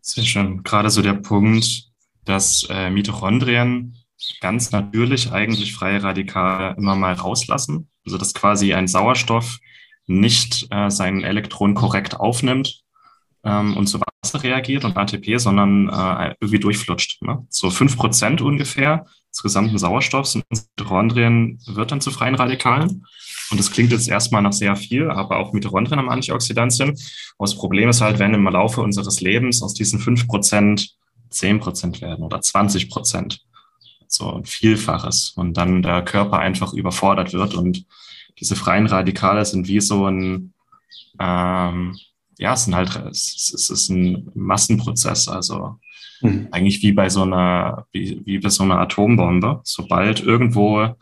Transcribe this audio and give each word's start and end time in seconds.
Sehr 0.00 0.24
schön. 0.24 0.62
Gerade 0.62 0.90
so 0.90 1.02
der 1.02 1.14
Punkt, 1.14 1.84
dass 2.24 2.66
äh, 2.70 2.90
Mitochondrien 2.90 3.96
ganz 4.40 4.70
natürlich 4.72 5.32
eigentlich 5.32 5.74
freie 5.74 6.02
Radikale 6.02 6.76
immer 6.76 6.94
mal 6.96 7.14
rauslassen. 7.14 7.88
Also 8.04 8.18
dass 8.18 8.34
quasi 8.34 8.74
ein 8.74 8.88
Sauerstoff 8.88 9.58
nicht 10.06 10.66
äh, 10.70 10.90
seinen 10.90 11.22
Elektron 11.22 11.74
korrekt 11.74 12.18
aufnimmt 12.18 12.82
ähm, 13.44 13.76
und 13.76 13.86
zu 13.86 14.00
Wasser 14.00 14.09
reagiert 14.34 14.84
und 14.84 14.96
ATP, 14.96 15.38
sondern 15.38 15.88
äh, 15.88 16.34
irgendwie 16.40 16.60
durchflutscht. 16.60 17.22
Ne? 17.22 17.46
So 17.48 17.70
fünf 17.70 17.96
Prozent 17.96 18.40
ungefähr 18.40 19.06
des 19.30 19.42
gesamten 19.42 19.78
Sauerstoffs 19.78 20.34
in 20.34 20.42
Mitochondrien 20.50 21.58
wird 21.66 21.92
dann 21.92 22.00
zu 22.00 22.10
freien 22.10 22.34
Radikalen. 22.34 23.06
Und 23.50 23.58
das 23.58 23.70
klingt 23.70 23.92
jetzt 23.92 24.08
erstmal 24.08 24.42
nach 24.42 24.52
sehr 24.52 24.76
viel, 24.76 25.10
aber 25.10 25.38
auch 25.38 25.52
Mitochondrien 25.52 25.98
haben 25.98 26.10
Antioxidantien. 26.10 26.90
Aber 26.90 27.46
das 27.46 27.56
Problem 27.56 27.88
ist 27.88 28.00
halt, 28.00 28.18
wenn 28.18 28.34
im 28.34 28.44
Laufe 28.44 28.80
unseres 28.80 29.20
Lebens 29.20 29.62
aus 29.62 29.74
diesen 29.74 29.98
fünf 29.98 30.26
Prozent 30.28 30.94
zehn 31.30 31.60
Prozent 31.60 32.00
werden 32.00 32.24
oder 32.24 32.40
20 32.40 32.90
Prozent. 32.90 33.40
So 34.06 34.32
ein 34.32 34.44
Vielfaches. 34.44 35.32
Und 35.36 35.56
dann 35.56 35.82
der 35.82 36.02
Körper 36.02 36.38
einfach 36.38 36.72
überfordert 36.72 37.32
wird. 37.32 37.54
Und 37.54 37.86
diese 38.38 38.56
freien 38.56 38.86
Radikale 38.86 39.44
sind 39.44 39.68
wie 39.68 39.80
so 39.80 40.06
ein, 40.06 40.52
ähm, 41.18 41.96
ja, 42.40 42.54
es 42.54 42.64
sind 42.64 42.74
halt, 42.74 42.96
es, 43.10 43.52
es 43.54 43.70
ist 43.70 43.90
ein 43.90 44.30
Massenprozess. 44.34 45.28
Also 45.28 45.78
mhm. 46.22 46.48
eigentlich 46.50 46.82
wie 46.82 46.92
bei 46.92 47.10
so 47.10 47.22
einer, 47.22 47.86
wie, 47.92 48.22
wie 48.24 48.38
bei 48.38 48.48
so 48.48 48.64
einer 48.64 48.80
Atombombe. 48.80 49.60
Sobald 49.64 50.20
irgendwo 50.20 50.96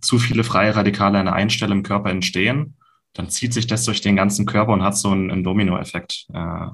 zu 0.00 0.18
viele 0.18 0.44
freie 0.44 0.76
Radikale 0.76 1.18
an 1.18 1.28
einer 1.28 1.50
Stelle 1.50 1.72
im 1.72 1.82
Körper 1.82 2.10
entstehen, 2.10 2.76
dann 3.14 3.30
zieht 3.30 3.54
sich 3.54 3.66
das 3.66 3.84
durch 3.84 4.02
den 4.02 4.16
ganzen 4.16 4.44
Körper 4.44 4.72
und 4.72 4.82
hat 4.82 4.96
so 4.96 5.10
einen, 5.10 5.30
einen 5.30 5.44
Dominoeffekt, 5.44 6.26
äh, 6.34 6.66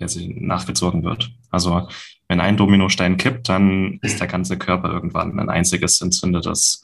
der 0.00 0.08
sich 0.08 0.28
nachgezogen 0.28 1.04
wird. 1.04 1.30
Also 1.50 1.88
wenn 2.28 2.40
ein 2.40 2.56
Dominostein 2.56 3.18
kippt, 3.18 3.48
dann 3.50 3.98
ist 4.02 4.20
der 4.20 4.26
ganze 4.26 4.56
Körper 4.56 4.90
irgendwann 4.90 5.38
ein 5.38 5.50
einziges 5.50 6.00
entzündetes 6.00 6.82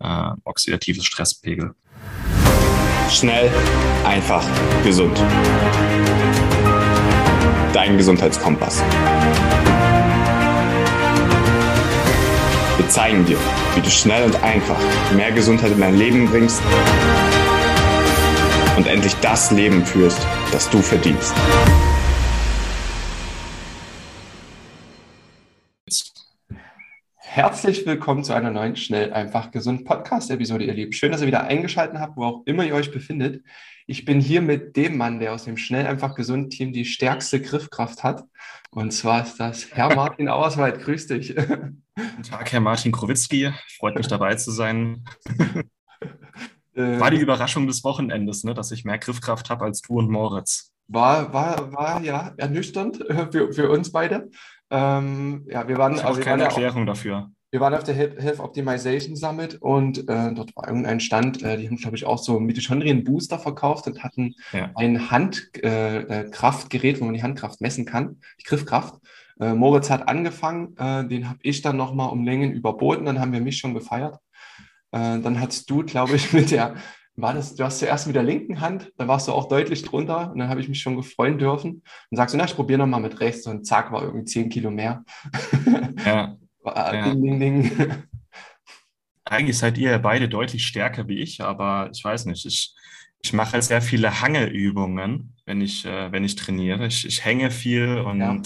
äh, 0.00 0.30
oxidatives 0.44 1.04
Stresspegel. 1.06 1.74
Schnell, 3.10 3.50
einfach, 4.04 4.44
gesund. 4.84 5.20
Dein 7.72 7.96
Gesundheitskompass. 7.96 8.82
Wir 12.76 12.88
zeigen 12.88 13.24
dir, 13.24 13.38
wie 13.74 13.80
du 13.80 13.90
schnell 13.90 14.24
und 14.24 14.42
einfach 14.42 14.78
mehr 15.16 15.32
Gesundheit 15.32 15.72
in 15.72 15.80
dein 15.80 15.96
Leben 15.96 16.28
bringst 16.28 16.62
und 18.76 18.86
endlich 18.86 19.14
das 19.20 19.50
Leben 19.50 19.84
führst, 19.84 20.26
das 20.52 20.68
du 20.70 20.80
verdienst. 20.82 21.34
Herzlich 27.34 27.84
willkommen 27.84 28.22
zu 28.22 28.32
einer 28.32 28.52
neuen 28.52 28.76
Schnell, 28.76 29.12
einfach 29.12 29.50
gesund 29.50 29.84
Podcast-Episode, 29.84 30.66
ihr 30.66 30.72
Lieben. 30.72 30.92
Schön, 30.92 31.10
dass 31.10 31.20
ihr 31.20 31.26
wieder 31.26 31.42
eingeschaltet 31.42 31.98
habt, 31.98 32.16
wo 32.16 32.22
auch 32.26 32.42
immer 32.46 32.64
ihr 32.64 32.76
euch 32.76 32.92
befindet. 32.92 33.44
Ich 33.88 34.04
bin 34.04 34.20
hier 34.20 34.40
mit 34.40 34.76
dem 34.76 34.96
Mann, 34.96 35.18
der 35.18 35.32
aus 35.32 35.42
dem 35.42 35.56
Schnell, 35.56 35.84
einfach 35.84 36.14
gesund 36.14 36.52
Team 36.52 36.72
die 36.72 36.84
stärkste 36.84 37.42
Griffkraft 37.42 38.04
hat. 38.04 38.22
Und 38.70 38.92
zwar 38.92 39.24
ist 39.24 39.40
das 39.40 39.68
Herr 39.72 39.96
Martin 39.96 40.28
Auerswald. 40.28 40.80
Grüß 40.84 41.08
dich. 41.08 41.34
Guten 41.34 42.22
Tag, 42.22 42.52
Herr 42.52 42.60
Martin 42.60 42.92
Krowitzki. 42.92 43.50
Freut 43.80 43.96
mich 43.96 44.06
dabei 44.06 44.36
zu 44.36 44.52
sein. 44.52 45.04
War 46.76 47.10
die 47.10 47.18
Überraschung 47.18 47.66
des 47.66 47.82
Wochenendes, 47.82 48.44
ne, 48.44 48.54
dass 48.54 48.70
ich 48.70 48.84
mehr 48.84 48.98
Griffkraft 48.98 49.50
habe 49.50 49.64
als 49.64 49.82
du 49.82 49.98
und 49.98 50.08
Moritz. 50.08 50.70
War, 50.86 51.32
war, 51.32 51.72
war 51.72 52.00
ja 52.00 52.32
ernüchternd 52.36 52.98
für, 53.32 53.52
für 53.52 53.70
uns 53.70 53.90
beide. 53.90 54.30
Ähm, 54.74 55.46
ja, 55.48 55.68
wir 55.68 55.78
waren, 55.78 55.94
ich 55.94 56.04
also 56.04 56.20
keine 56.20 56.42
Erklärung 56.42 56.82
auch, 56.82 56.86
dafür. 56.86 57.30
Wir 57.52 57.60
waren 57.60 57.74
auf 57.74 57.84
der 57.84 57.94
Health 57.94 58.40
Optimization 58.40 59.14
Summit 59.14 59.62
und 59.62 60.08
äh, 60.08 60.34
dort 60.34 60.56
war 60.56 60.66
irgendein 60.66 60.98
Stand, 60.98 61.44
äh, 61.44 61.56
die 61.56 61.68
haben, 61.68 61.76
glaube 61.76 61.94
ich, 61.96 62.04
auch 62.04 62.18
so 62.18 62.40
Mitochondrien-Booster 62.40 63.38
verkauft 63.38 63.86
und 63.86 64.02
hatten 64.02 64.34
ja. 64.52 64.72
ein 64.74 65.12
Handkraftgerät, 65.12 66.96
äh, 66.96 67.00
wo 67.00 67.04
man 67.04 67.14
die 67.14 67.22
Handkraft 67.22 67.60
messen 67.60 67.84
kann, 67.84 68.18
die 68.40 68.44
Griffkraft. 68.44 68.96
Äh, 69.38 69.54
Moritz 69.54 69.90
hat 69.90 70.08
angefangen, 70.08 70.76
äh, 70.76 71.06
den 71.06 71.28
habe 71.28 71.38
ich 71.42 71.62
dann 71.62 71.76
nochmal 71.76 72.10
um 72.10 72.24
Längen 72.24 72.50
überboten, 72.50 73.04
dann 73.04 73.20
haben 73.20 73.32
wir 73.32 73.40
mich 73.40 73.58
schon 73.58 73.74
gefeiert. 73.74 74.18
Äh, 74.90 75.20
dann 75.20 75.38
hast 75.38 75.70
du, 75.70 75.84
glaube 75.84 76.16
ich, 76.16 76.32
mit 76.32 76.50
der 76.50 76.74
war 77.16 77.34
das, 77.34 77.54
du 77.54 77.64
hast 77.64 77.78
zuerst 77.78 78.06
mit 78.06 78.16
der 78.16 78.22
linken 78.22 78.60
Hand, 78.60 78.92
da 78.96 79.06
warst 79.06 79.28
du 79.28 79.32
auch 79.32 79.48
deutlich 79.48 79.82
drunter 79.82 80.32
und 80.32 80.38
dann 80.38 80.48
habe 80.48 80.60
ich 80.60 80.68
mich 80.68 80.80
schon 80.80 80.96
gefreuen 80.96 81.38
dürfen. 81.38 81.82
Und 82.10 82.16
sagst 82.16 82.34
du, 82.34 82.38
na, 82.38 82.44
ich 82.44 82.56
probiere 82.56 82.78
nochmal 82.78 83.00
mit 83.00 83.20
rechts 83.20 83.46
und 83.46 83.64
zack, 83.64 83.92
war 83.92 84.02
irgendwie 84.02 84.24
10 84.24 84.48
Kilo 84.48 84.70
mehr. 84.70 85.04
Ja. 86.04 86.36
ja. 86.64 87.10
Ding, 87.14 87.22
ding, 87.22 87.40
ding. 87.40 87.70
Eigentlich 89.24 89.56
seid 89.56 89.78
ihr 89.78 89.98
beide 89.98 90.28
deutlich 90.28 90.66
stärker 90.66 91.08
wie 91.08 91.20
ich, 91.20 91.40
aber 91.40 91.88
ich 91.92 92.04
weiß 92.04 92.26
nicht, 92.26 92.44
ich, 92.44 92.74
ich 93.22 93.32
mache 93.32 93.62
sehr 93.62 93.80
viele 93.80 94.20
Hangeübungen, 94.20 95.34
wenn 95.46 95.60
ich, 95.60 95.86
äh, 95.86 96.12
wenn 96.12 96.24
ich 96.24 96.36
trainiere. 96.36 96.86
Ich, 96.86 97.06
ich 97.06 97.24
hänge 97.24 97.50
viel 97.50 97.98
und 97.98 98.20
ja. 98.20 98.32
mh, 98.32 98.42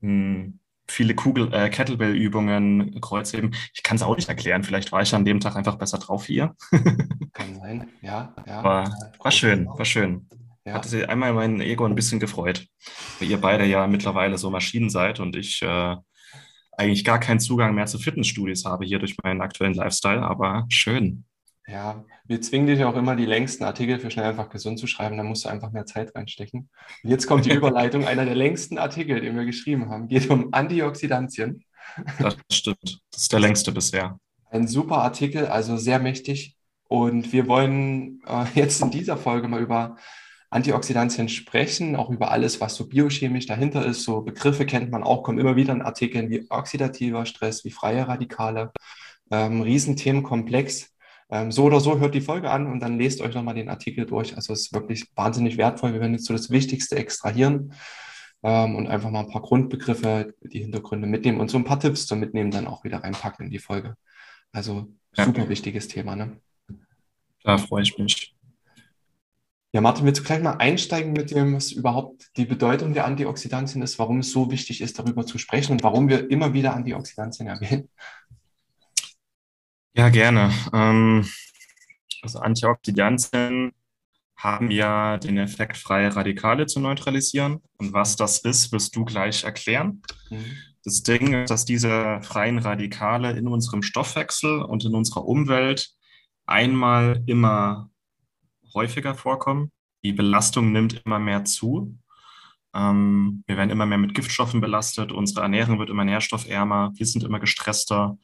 hm, 0.00 0.60
viele 0.88 1.14
Kugel, 1.14 1.52
äh, 1.52 1.70
Kettlebell-Übungen, 1.70 3.00
Kreuzheben. 3.00 3.54
Ich 3.72 3.82
kann 3.82 3.96
es 3.96 4.02
auch 4.02 4.16
nicht 4.16 4.28
erklären. 4.28 4.64
Vielleicht 4.64 4.92
war 4.92 5.02
ich 5.02 5.14
an 5.14 5.24
dem 5.24 5.40
Tag 5.40 5.56
einfach 5.56 5.76
besser 5.76 5.98
drauf 5.98 6.28
wie 6.28 6.36
ihr. 6.36 6.54
kann 7.32 7.54
sein, 7.60 7.88
ja. 8.02 8.34
ja. 8.46 8.62
War, 8.62 8.96
war 9.18 9.30
schön, 9.30 9.66
war 9.66 9.84
schön. 9.84 10.28
Ja. 10.64 10.74
Hatte 10.74 10.88
sich 10.88 11.08
einmal 11.08 11.32
mein 11.34 11.60
Ego 11.60 11.84
ein 11.84 11.94
bisschen 11.94 12.20
gefreut, 12.20 12.66
weil 13.18 13.28
ihr 13.28 13.40
beide 13.40 13.66
ja 13.66 13.86
mittlerweile 13.86 14.38
so 14.38 14.50
Maschinen 14.50 14.88
seid 14.88 15.20
und 15.20 15.36
ich 15.36 15.60
äh, 15.60 15.96
eigentlich 16.72 17.04
gar 17.04 17.20
keinen 17.20 17.40
Zugang 17.40 17.74
mehr 17.74 17.86
zu 17.86 17.98
Fitnessstudios 17.98 18.64
habe 18.64 18.84
hier 18.84 18.98
durch 18.98 19.16
meinen 19.22 19.42
aktuellen 19.42 19.74
Lifestyle, 19.74 20.22
aber 20.22 20.64
schön. 20.70 21.24
Ja, 21.66 22.04
wir 22.26 22.42
zwingen 22.42 22.66
dich 22.66 22.84
auch 22.84 22.94
immer, 22.94 23.16
die 23.16 23.24
längsten 23.24 23.64
Artikel 23.64 23.98
für 23.98 24.10
schnell 24.10 24.26
einfach 24.26 24.50
gesund 24.50 24.78
zu 24.78 24.86
schreiben. 24.86 25.16
Da 25.16 25.22
musst 25.22 25.46
du 25.46 25.48
einfach 25.48 25.72
mehr 25.72 25.86
Zeit 25.86 26.14
reinstecken. 26.14 26.68
Und 27.02 27.10
jetzt 27.10 27.26
kommt 27.26 27.46
die 27.46 27.52
Überleitung. 27.54 28.04
Einer 28.06 28.26
der 28.26 28.34
längsten 28.34 28.76
Artikel, 28.76 29.20
den 29.20 29.34
wir 29.34 29.46
geschrieben 29.46 29.88
haben, 29.88 30.08
geht 30.08 30.28
um 30.28 30.52
Antioxidantien. 30.52 31.64
Das 32.18 32.36
stimmt. 32.50 33.00
Das 33.10 33.22
ist 33.22 33.32
der 33.32 33.40
längste 33.40 33.72
bisher. 33.72 34.18
Ein 34.50 34.68
super 34.68 34.98
Artikel, 34.98 35.46
also 35.46 35.76
sehr 35.76 35.98
mächtig. 35.98 36.56
Und 36.86 37.32
wir 37.32 37.48
wollen 37.48 38.22
äh, 38.26 38.44
jetzt 38.54 38.82
in 38.82 38.90
dieser 38.90 39.16
Folge 39.16 39.48
mal 39.48 39.62
über 39.62 39.96
Antioxidantien 40.50 41.28
sprechen, 41.28 41.96
auch 41.96 42.10
über 42.10 42.30
alles, 42.30 42.60
was 42.60 42.76
so 42.76 42.86
biochemisch 42.86 43.46
dahinter 43.46 43.84
ist. 43.84 44.04
So 44.04 44.20
Begriffe 44.20 44.66
kennt 44.66 44.90
man 44.90 45.02
auch, 45.02 45.22
kommen 45.22 45.38
immer 45.38 45.56
wieder 45.56 45.72
in 45.72 45.82
Artikeln 45.82 46.30
wie 46.30 46.46
oxidativer 46.50 47.26
Stress, 47.26 47.64
wie 47.64 47.70
freie 47.70 48.06
Radikale. 48.06 48.70
Ähm, 49.30 49.62
Riesenthemenkomplex. 49.62 50.93
Ähm, 51.30 51.52
so 51.52 51.64
oder 51.64 51.80
so 51.80 51.98
hört 51.98 52.14
die 52.14 52.20
Folge 52.20 52.50
an 52.50 52.66
und 52.66 52.80
dann 52.80 52.98
lest 52.98 53.20
euch 53.20 53.34
nochmal 53.34 53.54
den 53.54 53.68
Artikel 53.68 54.06
durch. 54.06 54.36
Also 54.36 54.52
es 54.52 54.62
ist 54.62 54.74
wirklich 54.74 55.06
wahnsinnig 55.14 55.56
wertvoll. 55.56 55.92
Wir 55.92 56.00
werden 56.00 56.12
jetzt 56.12 56.26
so 56.26 56.34
das 56.34 56.50
Wichtigste 56.50 56.96
extrahieren 56.96 57.72
ähm, 58.42 58.76
und 58.76 58.88
einfach 58.88 59.10
mal 59.10 59.20
ein 59.20 59.30
paar 59.30 59.42
Grundbegriffe, 59.42 60.34
die 60.42 60.60
Hintergründe 60.60 61.06
mitnehmen 61.06 61.40
und 61.40 61.50
so 61.50 61.58
ein 61.58 61.64
paar 61.64 61.80
Tipps 61.80 62.06
zum 62.06 62.20
Mitnehmen 62.20 62.50
dann 62.50 62.66
auch 62.66 62.84
wieder 62.84 63.02
reinpacken 63.02 63.46
in 63.46 63.50
die 63.50 63.58
Folge. 63.58 63.96
Also 64.52 64.88
super 65.12 65.42
ja. 65.42 65.48
wichtiges 65.48 65.88
Thema. 65.88 66.14
Ne? 66.14 66.40
Da 67.42 67.58
freue 67.58 67.82
ich 67.82 67.96
mich. 67.98 68.34
Ja, 69.74 69.80
Martin, 69.80 70.06
willst 70.06 70.20
du 70.20 70.24
gleich 70.24 70.40
mal 70.40 70.52
einsteigen 70.52 71.12
mit 71.12 71.32
dem, 71.32 71.56
was 71.56 71.72
überhaupt 71.72 72.30
die 72.36 72.44
Bedeutung 72.44 72.94
der 72.94 73.06
Antioxidantien 73.06 73.82
ist, 73.82 73.98
warum 73.98 74.20
es 74.20 74.30
so 74.30 74.52
wichtig 74.52 74.80
ist, 74.80 75.00
darüber 75.00 75.26
zu 75.26 75.36
sprechen 75.36 75.72
und 75.72 75.82
warum 75.82 76.08
wir 76.08 76.30
immer 76.30 76.52
wieder 76.52 76.76
Antioxidantien 76.76 77.48
erwähnen? 77.48 77.88
Ja, 79.96 80.08
gerne. 80.08 80.52
Ähm, 80.72 81.28
also 82.22 82.40
Antioxidantien 82.40 83.72
haben 84.36 84.70
ja 84.70 85.18
den 85.18 85.38
Effekt, 85.38 85.76
freie 85.76 86.14
Radikale 86.14 86.66
zu 86.66 86.80
neutralisieren. 86.80 87.60
Und 87.78 87.92
was 87.92 88.16
das 88.16 88.38
ist, 88.38 88.72
wirst 88.72 88.96
du 88.96 89.04
gleich 89.04 89.44
erklären. 89.44 90.02
Mhm. 90.30 90.56
Das 90.84 91.02
Ding 91.02 91.32
ist, 91.32 91.50
dass 91.50 91.64
diese 91.64 92.20
freien 92.22 92.58
Radikale 92.58 93.32
in 93.32 93.48
unserem 93.48 93.82
Stoffwechsel 93.82 94.62
und 94.62 94.84
in 94.84 94.94
unserer 94.94 95.24
Umwelt 95.24 95.90
einmal 96.44 97.22
immer 97.26 97.90
häufiger 98.74 99.14
vorkommen. 99.14 99.70
Die 100.02 100.12
Belastung 100.12 100.72
nimmt 100.72 101.02
immer 101.06 101.18
mehr 101.18 101.44
zu. 101.44 101.96
Ähm, 102.74 103.44
wir 103.46 103.56
werden 103.56 103.70
immer 103.70 103.86
mehr 103.86 103.98
mit 103.98 104.14
Giftstoffen 104.14 104.60
belastet. 104.60 105.12
Unsere 105.12 105.42
Ernährung 105.42 105.78
wird 105.78 105.88
immer 105.88 106.04
nährstoffärmer. 106.04 106.92
Wir 106.96 107.06
sind 107.06 107.22
immer 107.22 107.40
gestresster. 107.40 108.18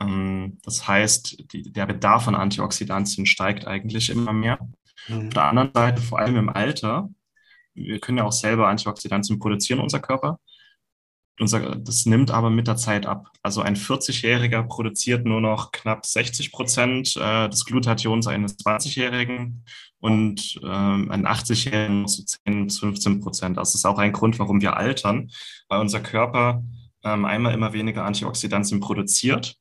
Ähm, 0.00 0.58
das 0.62 0.86
heißt, 0.86 1.52
die, 1.52 1.72
der 1.72 1.86
Bedarf 1.86 2.28
an 2.28 2.34
Antioxidantien 2.34 3.26
steigt 3.26 3.66
eigentlich 3.66 4.10
immer 4.10 4.32
mehr. 4.32 4.58
Mhm. 5.08 5.28
Auf 5.28 5.34
der 5.34 5.44
anderen 5.44 5.70
Seite, 5.74 6.02
vor 6.02 6.18
allem 6.18 6.36
im 6.36 6.48
Alter, 6.48 7.08
wir 7.74 8.00
können 8.00 8.18
ja 8.18 8.24
auch 8.24 8.32
selber 8.32 8.68
Antioxidantien 8.68 9.38
produzieren, 9.38 9.80
unser 9.80 10.00
Körper. 10.00 10.38
Unser, 11.40 11.76
das 11.76 12.04
nimmt 12.04 12.32
aber 12.32 12.50
mit 12.50 12.66
der 12.66 12.76
Zeit 12.76 13.06
ab. 13.06 13.30
Also 13.42 13.62
ein 13.62 13.76
40-Jähriger 13.76 14.64
produziert 14.64 15.24
nur 15.24 15.40
noch 15.40 15.70
knapp 15.70 16.04
60 16.04 16.50
Prozent 16.50 17.16
äh, 17.16 17.48
des 17.48 17.64
Glutations 17.64 18.26
eines 18.26 18.58
20-Jährigen 18.58 19.64
und 20.00 20.58
ähm, 20.64 21.10
ein 21.12 21.26
80-Jährigen 21.26 22.08
so 22.08 22.24
10 22.24 22.66
bis 22.66 22.80
15 22.80 23.20
Prozent. 23.20 23.56
Das 23.56 23.76
ist 23.76 23.84
auch 23.84 23.98
ein 23.98 24.12
Grund, 24.12 24.40
warum 24.40 24.60
wir 24.60 24.76
altern, 24.76 25.30
weil 25.68 25.80
unser 25.80 26.00
Körper 26.00 26.64
ähm, 27.04 27.24
einmal 27.24 27.54
immer 27.54 27.72
weniger 27.72 28.04
Antioxidantien 28.04 28.80
produziert. 28.80 29.56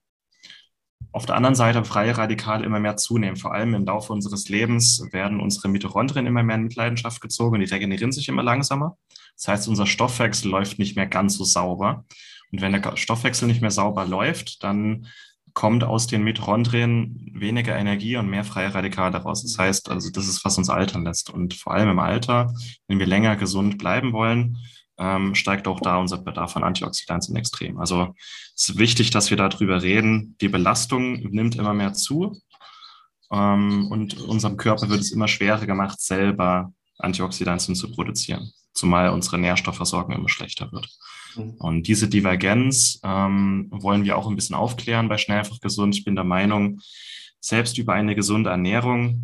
Auf 1.18 1.26
der 1.26 1.36
anderen 1.36 1.56
Seite 1.56 1.84
freie 1.84 2.16
Radikale 2.16 2.64
immer 2.64 2.80
mehr 2.80 2.96
zunehmen. 2.96 3.38
Vor 3.38 3.52
allem 3.52 3.74
im 3.74 3.86
Laufe 3.86 4.14
unseres 4.14 4.50
Lebens 4.50 5.02
werden 5.12 5.40
unsere 5.40 5.68
Mitochondrien 5.68 6.28
immer 6.28 6.44
mehr 6.44 6.58
in 6.58 6.62
Mitleidenschaft 6.62 7.22
gezogen 7.22 7.56
und 7.56 7.62
die 7.62 7.74
regenerieren 7.74 8.12
sich 8.12 8.30
immer 8.30 8.44
langsamer. 8.44 8.98
Das 9.36 9.48
heißt, 9.48 9.68
unser 9.68 9.88
Stoffwechsel 9.88 10.52
läuft 10.52 10.78
nicht 10.78 10.96
mehr 10.96 11.08
ganz 11.08 11.34
so 11.34 11.44
sauber. 11.44 12.06
Und 12.52 12.62
wenn 12.62 12.72
der 12.72 12.96
Stoffwechsel 12.96 13.48
nicht 13.48 13.62
mehr 13.62 13.72
sauber 13.72 14.06
läuft, 14.06 14.64
dann 14.64 15.08
kommt 15.56 15.84
aus 15.84 16.06
den 16.06 16.24
Mitochondrien 16.24 17.32
weniger 17.34 17.76
Energie 17.76 18.16
und 18.18 18.30
mehr 18.30 18.44
freie 18.44 18.76
Radikale 18.76 19.18
raus. 19.18 19.42
Das 19.42 19.58
heißt, 19.58 19.90
also 19.90 20.12
das 20.12 20.28
ist, 20.28 20.46
was 20.46 20.60
uns 20.60 20.70
altern 20.70 21.04
lässt. 21.04 21.32
Und 21.32 21.56
vor 21.56 21.74
allem 21.74 21.90
im 21.90 21.98
Alter, 21.98 22.54
wenn 22.88 23.00
wir 23.00 23.08
länger 23.08 23.38
gesund 23.38 23.80
bleiben 23.80 24.14
wollen, 24.14 24.60
ähm, 24.98 25.36
steigt 25.36 25.68
auch 25.68 25.80
da 25.80 25.98
unser 25.98 26.18
Bedarf 26.18 26.56
an 26.56 26.64
Antioxidantien 26.64 27.36
extrem. 27.36 27.80
Also 27.80 28.14
es 28.56 28.70
ist 28.70 28.78
wichtig, 28.78 29.12
dass 29.12 29.30
wir 29.30 29.38
darüber 29.38 29.82
reden. 29.82 30.36
Die 30.42 30.50
Belastung 30.50 31.14
nimmt 31.32 31.56
immer 31.56 31.74
mehr 31.74 31.94
zu 31.94 32.40
ähm, 33.32 33.88
und 33.92 34.20
unserem 34.22 34.58
Körper 34.58 34.90
wird 34.90 35.02
es 35.02 35.12
immer 35.12 35.28
schwerer 35.28 35.66
gemacht, 35.66 36.02
selber 36.02 36.74
Antioxidantien 36.98 37.76
zu 37.76 37.92
produzieren, 37.92 38.52
zumal 38.74 39.10
unsere 39.10 39.38
Nährstoffversorgung 39.38 40.16
immer 40.16 40.30
schlechter 40.30 40.72
wird. 40.72 40.90
Mhm. 41.36 41.56
Und 41.60 41.88
diese 41.88 42.08
Divergenz 42.08 43.00
ähm, 43.04 43.68
wollen 43.72 44.04
wir 44.04 44.18
auch 44.18 44.28
ein 44.28 44.36
bisschen 44.36 44.56
aufklären 44.56 45.10
bei 45.10 45.18
Schnell 45.18 45.40
einfach 45.40 45.60
gesund. 45.60 45.96
Ich 45.96 46.04
bin 46.04 46.16
der 46.16 46.24
Meinung, 46.24 46.80
selbst 47.40 47.78
über 47.78 47.94
eine 47.94 48.16
gesunde 48.16 48.50
Ernährung 48.50 49.24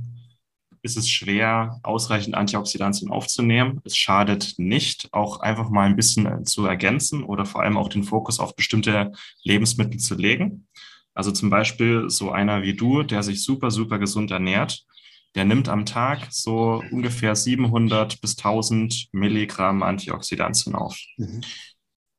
ist 0.84 0.98
es 0.98 1.10
schwer, 1.10 1.80
ausreichend 1.82 2.36
Antioxidantien 2.36 3.10
aufzunehmen. 3.10 3.82
Es 3.86 3.96
schadet 3.96 4.56
nicht, 4.58 5.08
auch 5.14 5.40
einfach 5.40 5.70
mal 5.70 5.88
ein 5.88 5.96
bisschen 5.96 6.46
zu 6.46 6.66
ergänzen 6.66 7.24
oder 7.24 7.46
vor 7.46 7.64
allem 7.64 7.78
auch 7.78 7.88
den 7.90 8.04
Fokus 8.04 8.40
auf 8.40 8.56
bestimmte 8.56 9.14
Lebensmittel 9.44 10.00
zu 10.00 10.16
legen. 10.16 10.68
Also 11.14 11.32
zum 11.32 11.50
Beispiel 11.50 12.10
so 12.10 12.32
einer 12.32 12.64
wie 12.64 12.76
du, 12.76 13.04
der 13.04 13.24
sich 13.24 13.44
super, 13.44 13.72
super 13.72 13.98
gesund 13.98 14.30
ernährt, 14.32 14.84
der 15.36 15.46
nimmt 15.46 15.70
am 15.70 15.86
Tag 15.86 16.28
so 16.32 16.84
ungefähr 16.92 17.36
700 17.36 18.22
bis 18.22 18.38
1000 18.38 19.08
Milligramm 19.14 19.82
Antioxidantien 19.84 20.76
auf. 20.76 21.00
Mhm 21.18 21.42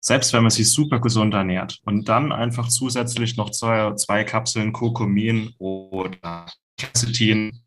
selbst 0.06 0.34
wenn 0.34 0.42
man 0.42 0.50
sich 0.50 0.70
super 0.70 1.00
gesund 1.00 1.32
ernährt 1.32 1.80
und 1.86 2.10
dann 2.10 2.30
einfach 2.30 2.68
zusätzlich 2.68 3.38
noch 3.38 3.48
zwei, 3.48 3.94
zwei 3.94 4.22
Kapseln 4.22 4.74
Kurkumin 4.74 5.54
oder 5.56 6.44
Quercetin 6.78 7.62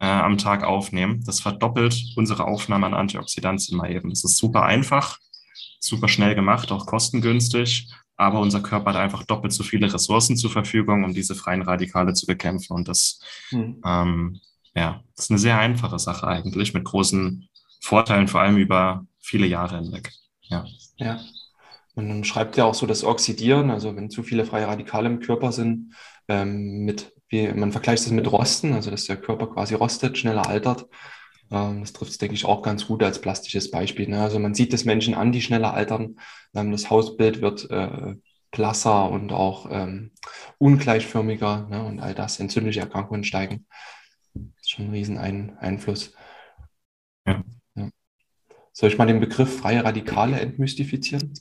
äh, 0.00 0.06
am 0.06 0.38
Tag 0.38 0.64
aufnehmen, 0.64 1.22
das 1.26 1.40
verdoppelt 1.40 2.02
unsere 2.16 2.46
Aufnahme 2.46 2.86
an 2.86 2.94
Antioxidantien 2.94 3.76
mal 3.76 3.90
eben. 3.90 4.08
Das 4.08 4.24
ist 4.24 4.38
super 4.38 4.62
einfach, 4.62 5.18
super 5.80 6.08
schnell 6.08 6.34
gemacht, 6.34 6.72
auch 6.72 6.86
kostengünstig, 6.86 7.92
aber 8.16 8.40
unser 8.40 8.62
Körper 8.62 8.94
hat 8.94 8.96
einfach 8.96 9.24
doppelt 9.24 9.52
so 9.52 9.62
viele 9.62 9.92
Ressourcen 9.92 10.38
zur 10.38 10.50
Verfügung, 10.50 11.04
um 11.04 11.12
diese 11.12 11.34
freien 11.34 11.60
Radikale 11.60 12.14
zu 12.14 12.24
bekämpfen. 12.24 12.72
Und 12.72 12.88
das, 12.88 13.20
mhm. 13.50 13.82
ähm, 13.84 14.40
ja, 14.74 15.02
das 15.14 15.26
ist 15.26 15.30
eine 15.30 15.38
sehr 15.38 15.58
einfache 15.58 15.98
Sache 15.98 16.26
eigentlich 16.26 16.72
mit 16.72 16.84
großen 16.84 17.50
Vorteilen, 17.82 18.28
vor 18.28 18.40
allem 18.40 18.56
über 18.56 19.04
viele 19.18 19.46
Jahre 19.46 19.76
hinweg. 19.76 20.10
Ja. 20.40 20.64
Ja. 20.96 21.20
Man 21.94 22.24
schreibt 22.24 22.56
ja 22.56 22.64
auch 22.64 22.74
so 22.74 22.86
das 22.86 23.04
Oxidieren, 23.04 23.70
also 23.70 23.94
wenn 23.96 24.10
zu 24.10 24.22
viele 24.22 24.44
freie 24.44 24.66
Radikale 24.66 25.08
im 25.08 25.20
Körper 25.20 25.52
sind, 25.52 25.94
ähm, 26.28 26.84
mit, 26.84 27.12
wie, 27.28 27.48
man 27.48 27.72
vergleicht 27.72 28.04
das 28.04 28.12
mit 28.12 28.30
Rosten, 28.30 28.72
also 28.72 28.90
dass 28.90 29.04
der 29.04 29.16
Körper 29.16 29.48
quasi 29.48 29.74
rostet, 29.74 30.16
schneller 30.16 30.48
altert. 30.48 30.86
Ähm, 31.50 31.80
das 31.80 31.92
trifft 31.92 32.12
es, 32.12 32.18
denke 32.18 32.34
ich, 32.34 32.46
auch 32.46 32.62
ganz 32.62 32.86
gut 32.86 33.02
als 33.02 33.20
plastisches 33.20 33.70
Beispiel. 33.70 34.08
Ne? 34.08 34.22
Also 34.22 34.38
man 34.38 34.54
sieht 34.54 34.72
das 34.72 34.84
Menschen 34.84 35.14
an, 35.14 35.32
die 35.32 35.42
schneller 35.42 35.74
altern. 35.74 36.16
Ähm, 36.54 36.72
das 36.72 36.88
Hausbild 36.88 37.42
wird 37.42 37.70
äh, 37.70 38.16
blasser 38.50 39.10
und 39.10 39.32
auch 39.32 39.68
ähm, 39.70 40.12
ungleichförmiger 40.58 41.68
ne? 41.68 41.84
und 41.84 42.00
all 42.00 42.14
das, 42.14 42.40
entzündliche 42.40 42.80
Erkrankungen 42.80 43.24
steigen. 43.24 43.66
Das 44.34 44.44
ist 44.62 44.70
schon 44.70 44.86
ein 44.86 44.92
riesen 44.92 45.18
ein 45.18 45.58
Einfluss. 45.58 46.14
Ja. 47.26 47.44
ja. 47.74 47.90
Soll 48.72 48.88
ich 48.88 48.98
mal 48.98 49.06
den 49.06 49.20
Begriff 49.20 49.58
freie 49.58 49.84
Radikale 49.84 50.40
entmystifizieren? 50.40 51.34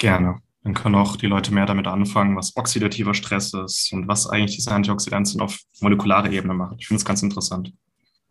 Gerne. 0.00 0.40
Dann 0.64 0.74
können 0.74 0.94
auch 0.94 1.16
die 1.16 1.26
Leute 1.26 1.52
mehr 1.54 1.66
damit 1.66 1.86
anfangen, 1.86 2.36
was 2.36 2.56
oxidativer 2.56 3.14
Stress 3.14 3.52
ist 3.54 3.92
und 3.92 4.08
was 4.08 4.26
eigentlich 4.26 4.56
diese 4.56 4.72
Antioxidantien 4.72 5.40
auf 5.40 5.58
molekularer 5.80 6.30
Ebene 6.30 6.54
machen. 6.54 6.76
Ich 6.78 6.88
finde 6.88 6.98
es 6.98 7.04
ganz 7.04 7.22
interessant. 7.22 7.72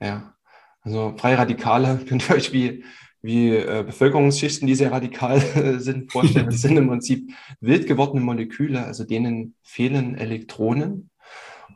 Ja, 0.01 0.33
also 0.81 1.13
freie 1.17 1.37
Radikale 1.37 1.99
könnt 2.07 2.29
ihr 2.29 2.35
euch 2.35 2.51
wie, 2.53 2.83
wie 3.21 3.49
äh, 3.49 3.83
Bevölkerungsschichten, 3.85 4.67
die 4.67 4.75
sehr 4.75 4.91
radikal 4.91 5.79
sind, 5.79 6.11
vorstellen. 6.11 6.47
Das 6.47 6.61
sind 6.61 6.75
im 6.75 6.87
Prinzip 6.87 7.31
wild 7.61 7.87
gewordene 7.87 8.21
Moleküle, 8.23 8.83
also 8.83 9.03
denen 9.03 9.55
fehlen 9.63 10.15
Elektronen. 10.15 11.11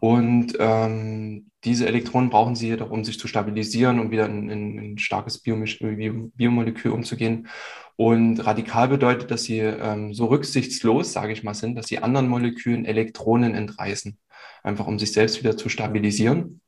Und 0.04 0.58
ähm, 0.60 1.50
diese 1.64 1.88
Elektronen 1.88 2.30
brauchen 2.30 2.58
sie 2.58 2.68
jedoch, 2.68 2.92
um 2.92 3.06
sich 3.06 3.18
zu 3.18 3.30
stabilisieren, 3.30 4.02
um 4.02 4.12
wieder 4.12 4.26
in, 4.26 4.50
in 4.50 4.78
ein 4.78 4.98
starkes 4.98 5.42
Biomolekül 5.42 6.92
umzugehen. 6.92 7.48
Und 7.96 8.46
radikal 8.46 8.90
bedeutet, 8.90 9.32
dass 9.32 9.44
sie 9.44 9.60
ähm, 9.60 10.14
so 10.14 10.26
rücksichtslos, 10.26 11.14
sage 11.14 11.32
ich 11.32 11.46
mal, 11.46 11.54
sind, 11.54 11.76
dass 11.76 11.88
sie 11.88 12.00
anderen 12.00 12.28
Molekülen 12.28 12.84
Elektronen 12.84 13.56
entreißen, 13.56 14.18
einfach 14.62 14.88
um 14.88 15.00
sich 15.00 15.14
selbst 15.14 15.40
wieder 15.40 15.56
zu 15.56 15.70
stabilisieren. 15.70 16.60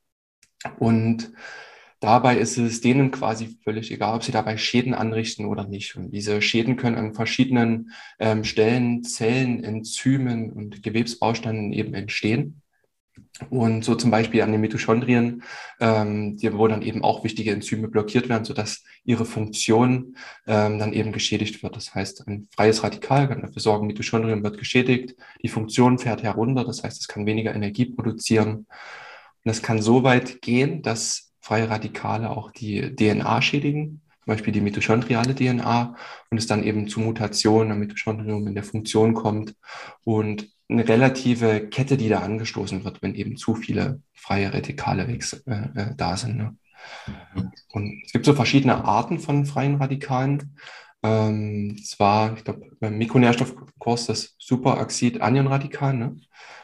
Und 0.79 1.33
dabei 1.99 2.37
ist 2.37 2.57
es 2.57 2.79
denen 2.79 3.11
quasi 3.11 3.59
völlig 3.65 3.91
egal, 3.91 4.15
ob 4.15 4.23
sie 4.23 4.31
dabei 4.31 4.55
Schäden 4.55 4.93
anrichten 4.93 5.45
oder 5.45 5.67
nicht. 5.67 5.97
Und 5.97 6.11
diese 6.11 6.41
Schäden 6.41 6.77
können 6.77 6.95
an 6.95 7.13
verschiedenen 7.13 7.91
ähm, 8.17 8.45
Stellen, 8.45 9.03
Zellen, 9.03 9.61
Enzymen 9.61 10.53
und 10.53 10.81
Gewebsbausteinen 10.83 11.73
eben 11.73 11.93
entstehen. 11.95 12.61
Und 13.49 13.83
so 13.83 13.95
zum 13.95 14.11
Beispiel 14.11 14.41
an 14.41 14.51
den 14.51 14.61
Mitochondrien, 14.61 15.43
ähm, 15.81 16.37
wo 16.53 16.67
dann 16.67 16.81
eben 16.81 17.03
auch 17.03 17.23
wichtige 17.25 17.51
Enzyme 17.51 17.89
blockiert 17.89 18.29
werden, 18.29 18.45
sodass 18.45 18.83
ihre 19.03 19.25
Funktion 19.25 20.15
ähm, 20.47 20.79
dann 20.79 20.93
eben 20.93 21.11
geschädigt 21.11 21.61
wird. 21.61 21.75
Das 21.75 21.93
heißt, 21.93 22.27
ein 22.27 22.47
freies 22.55 22.83
Radikal 22.83 23.27
kann 23.27 23.41
dafür 23.41 23.61
sorgen, 23.61 23.87
Mitochondrien 23.87 24.43
wird 24.43 24.57
geschädigt, 24.57 25.15
die 25.43 25.49
Funktion 25.49 25.99
fährt 25.99 26.23
herunter, 26.23 26.63
das 26.63 26.83
heißt, 26.83 27.01
es 27.01 27.07
kann 27.07 27.25
weniger 27.25 27.53
Energie 27.53 27.85
produzieren. 27.85 28.67
Und 29.43 29.51
es 29.51 29.61
kann 29.61 29.81
so 29.81 30.03
weit 30.03 30.41
gehen, 30.41 30.81
dass 30.81 31.33
freie 31.41 31.69
Radikale 31.69 32.31
auch 32.31 32.51
die 32.51 32.95
DNA 32.95 33.41
schädigen, 33.41 34.01
zum 34.23 34.33
Beispiel 34.33 34.53
die 34.53 34.61
mitochondriale 34.61 35.35
DNA 35.35 35.95
und 36.31 36.37
es 36.37 36.47
dann 36.47 36.63
eben 36.63 36.87
zu 36.87 36.99
Mutationen 36.99 37.71
am 37.71 37.79
Mitochondrium 37.79 38.47
in 38.47 38.55
der 38.55 38.63
Funktion 38.63 39.13
kommt 39.13 39.55
und 40.03 40.54
eine 40.69 40.87
relative 40.87 41.67
Kette, 41.67 41.97
die 41.97 42.09
da 42.09 42.19
angestoßen 42.19 42.83
wird, 42.83 43.01
wenn 43.01 43.15
eben 43.15 43.37
zu 43.37 43.55
viele 43.55 44.01
freie 44.13 44.53
Radikale 44.53 45.03
äh, 45.03 45.19
äh, 45.51 45.95
da 45.95 46.17
sind. 46.17 46.37
Ne? 46.37 46.57
Und 47.71 48.01
es 48.05 48.11
gibt 48.11 48.25
so 48.25 48.33
verschiedene 48.33 48.83
Arten 48.83 49.19
von 49.19 49.45
freien 49.45 49.75
Radikalen. 49.75 50.57
Ähm, 51.03 51.77
zwar, 51.83 52.35
ich 52.35 52.43
glaube, 52.43 52.69
beim 52.79 52.97
Mikronährstoffkurs 52.97 54.07
das 54.07 54.35
Superoxid-Anion-Radikal, 54.39 55.93
ne? 55.93 56.15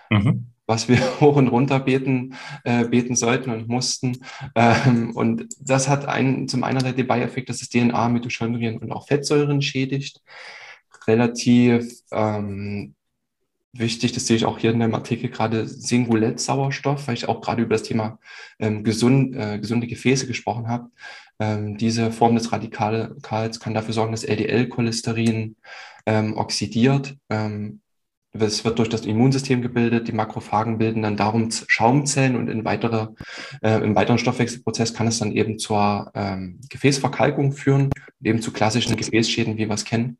Mhm. 0.09 0.47
was 0.65 0.89
wir 0.89 0.97
hoch 1.21 1.35
und 1.35 1.47
runter 1.47 1.79
beten, 1.79 2.35
äh, 2.63 2.85
beten 2.85 3.15
sollten 3.15 3.51
und 3.51 3.67
mussten. 3.67 4.17
Ähm, 4.55 5.15
und 5.15 5.45
das 5.59 5.87
hat 5.87 6.07
einen, 6.07 6.47
zum 6.47 6.63
einen 6.63 6.79
der 6.79 6.93
Debye-Effekt, 6.93 7.49
dass 7.49 7.61
es 7.61 7.69
DNA, 7.69 8.09
Mitochondrien 8.09 8.79
und 8.79 8.91
auch 8.91 9.07
Fettsäuren 9.07 9.61
schädigt. 9.61 10.21
Relativ 11.07 12.01
ähm, 12.11 12.95
wichtig, 13.73 14.11
das 14.11 14.27
sehe 14.27 14.37
ich 14.37 14.45
auch 14.45 14.59
hier 14.59 14.71
in 14.71 14.79
dem 14.79 14.95
Artikel 14.95 15.29
gerade, 15.29 15.67
Singulett-Sauerstoff, 15.67 17.07
weil 17.07 17.15
ich 17.15 17.27
auch 17.27 17.41
gerade 17.41 17.61
über 17.61 17.75
das 17.75 17.83
Thema 17.83 18.19
ähm, 18.59 18.83
gesund, 18.83 19.35
äh, 19.35 19.59
gesunde 19.59 19.87
Gefäße 19.87 20.27
gesprochen 20.27 20.67
habe. 20.67 20.89
Ähm, 21.39 21.77
diese 21.77 22.11
Form 22.11 22.35
des 22.35 22.51
Radikals 22.51 23.59
kann 23.59 23.73
dafür 23.73 23.93
sorgen, 23.93 24.11
dass 24.11 24.23
LDL-Cholesterin 24.23 25.55
ähm, 26.05 26.37
oxidiert. 26.37 27.15
Ähm, 27.29 27.81
es 28.33 28.63
wird 28.63 28.79
durch 28.79 28.87
das 28.87 29.05
Immunsystem 29.05 29.61
gebildet, 29.61 30.07
die 30.07 30.13
Makrophagen 30.13 30.77
bilden 30.77 31.01
dann 31.01 31.17
darum 31.17 31.49
Schaumzellen 31.51 32.37
und 32.37 32.47
in 32.47 32.63
weitere, 32.63 33.07
äh, 33.61 33.83
im 33.83 33.93
weiteren 33.95 34.17
Stoffwechselprozess 34.17 34.93
kann 34.93 35.07
es 35.07 35.19
dann 35.19 35.33
eben 35.33 35.59
zur 35.59 36.11
ähm, 36.15 36.61
Gefäßverkalkung 36.69 37.51
führen, 37.51 37.89
eben 38.23 38.41
zu 38.41 38.53
klassischen 38.53 38.95
Gefäßschäden, 38.95 39.57
wie 39.57 39.67
wir 39.67 39.75
es 39.75 39.83
kennen. 39.83 40.17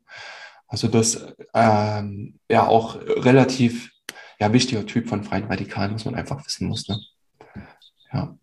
Also 0.72 0.88
das 0.88 1.22
ähm, 1.52 2.40
ja 2.48 2.66
auch 2.66 2.96
relativ 2.96 3.92
ja, 4.40 4.54
wichtiger 4.54 4.86
Typ 4.86 5.06
von 5.06 5.22
freien 5.22 5.44
Radikalen, 5.44 5.94
was 5.94 6.06
man 6.06 6.14
einfach 6.14 6.42
wissen 6.46 6.66
muss. 6.66 6.88
Ne? 6.88 6.98
Ja. 8.10 8.38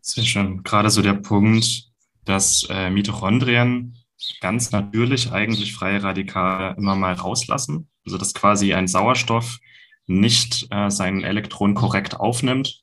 Sehr 0.00 0.24
schön. 0.24 0.62
Gerade 0.62 0.88
so 0.88 1.02
der 1.02 1.12
Punkt, 1.12 1.90
dass 2.24 2.66
äh, 2.70 2.88
Mitochondrien 2.88 3.98
ganz 4.40 4.72
natürlich 4.72 5.30
eigentlich 5.30 5.74
freie 5.74 6.02
Radikale 6.02 6.74
immer 6.78 6.96
mal 6.96 7.12
rauslassen. 7.12 7.90
Also 8.06 8.16
dass 8.16 8.32
quasi 8.32 8.72
ein 8.72 8.88
Sauerstoff 8.88 9.58
nicht 10.06 10.68
äh, 10.70 10.90
seinen 10.90 11.22
Elektron 11.22 11.74
korrekt 11.74 12.18
aufnimmt 12.18 12.79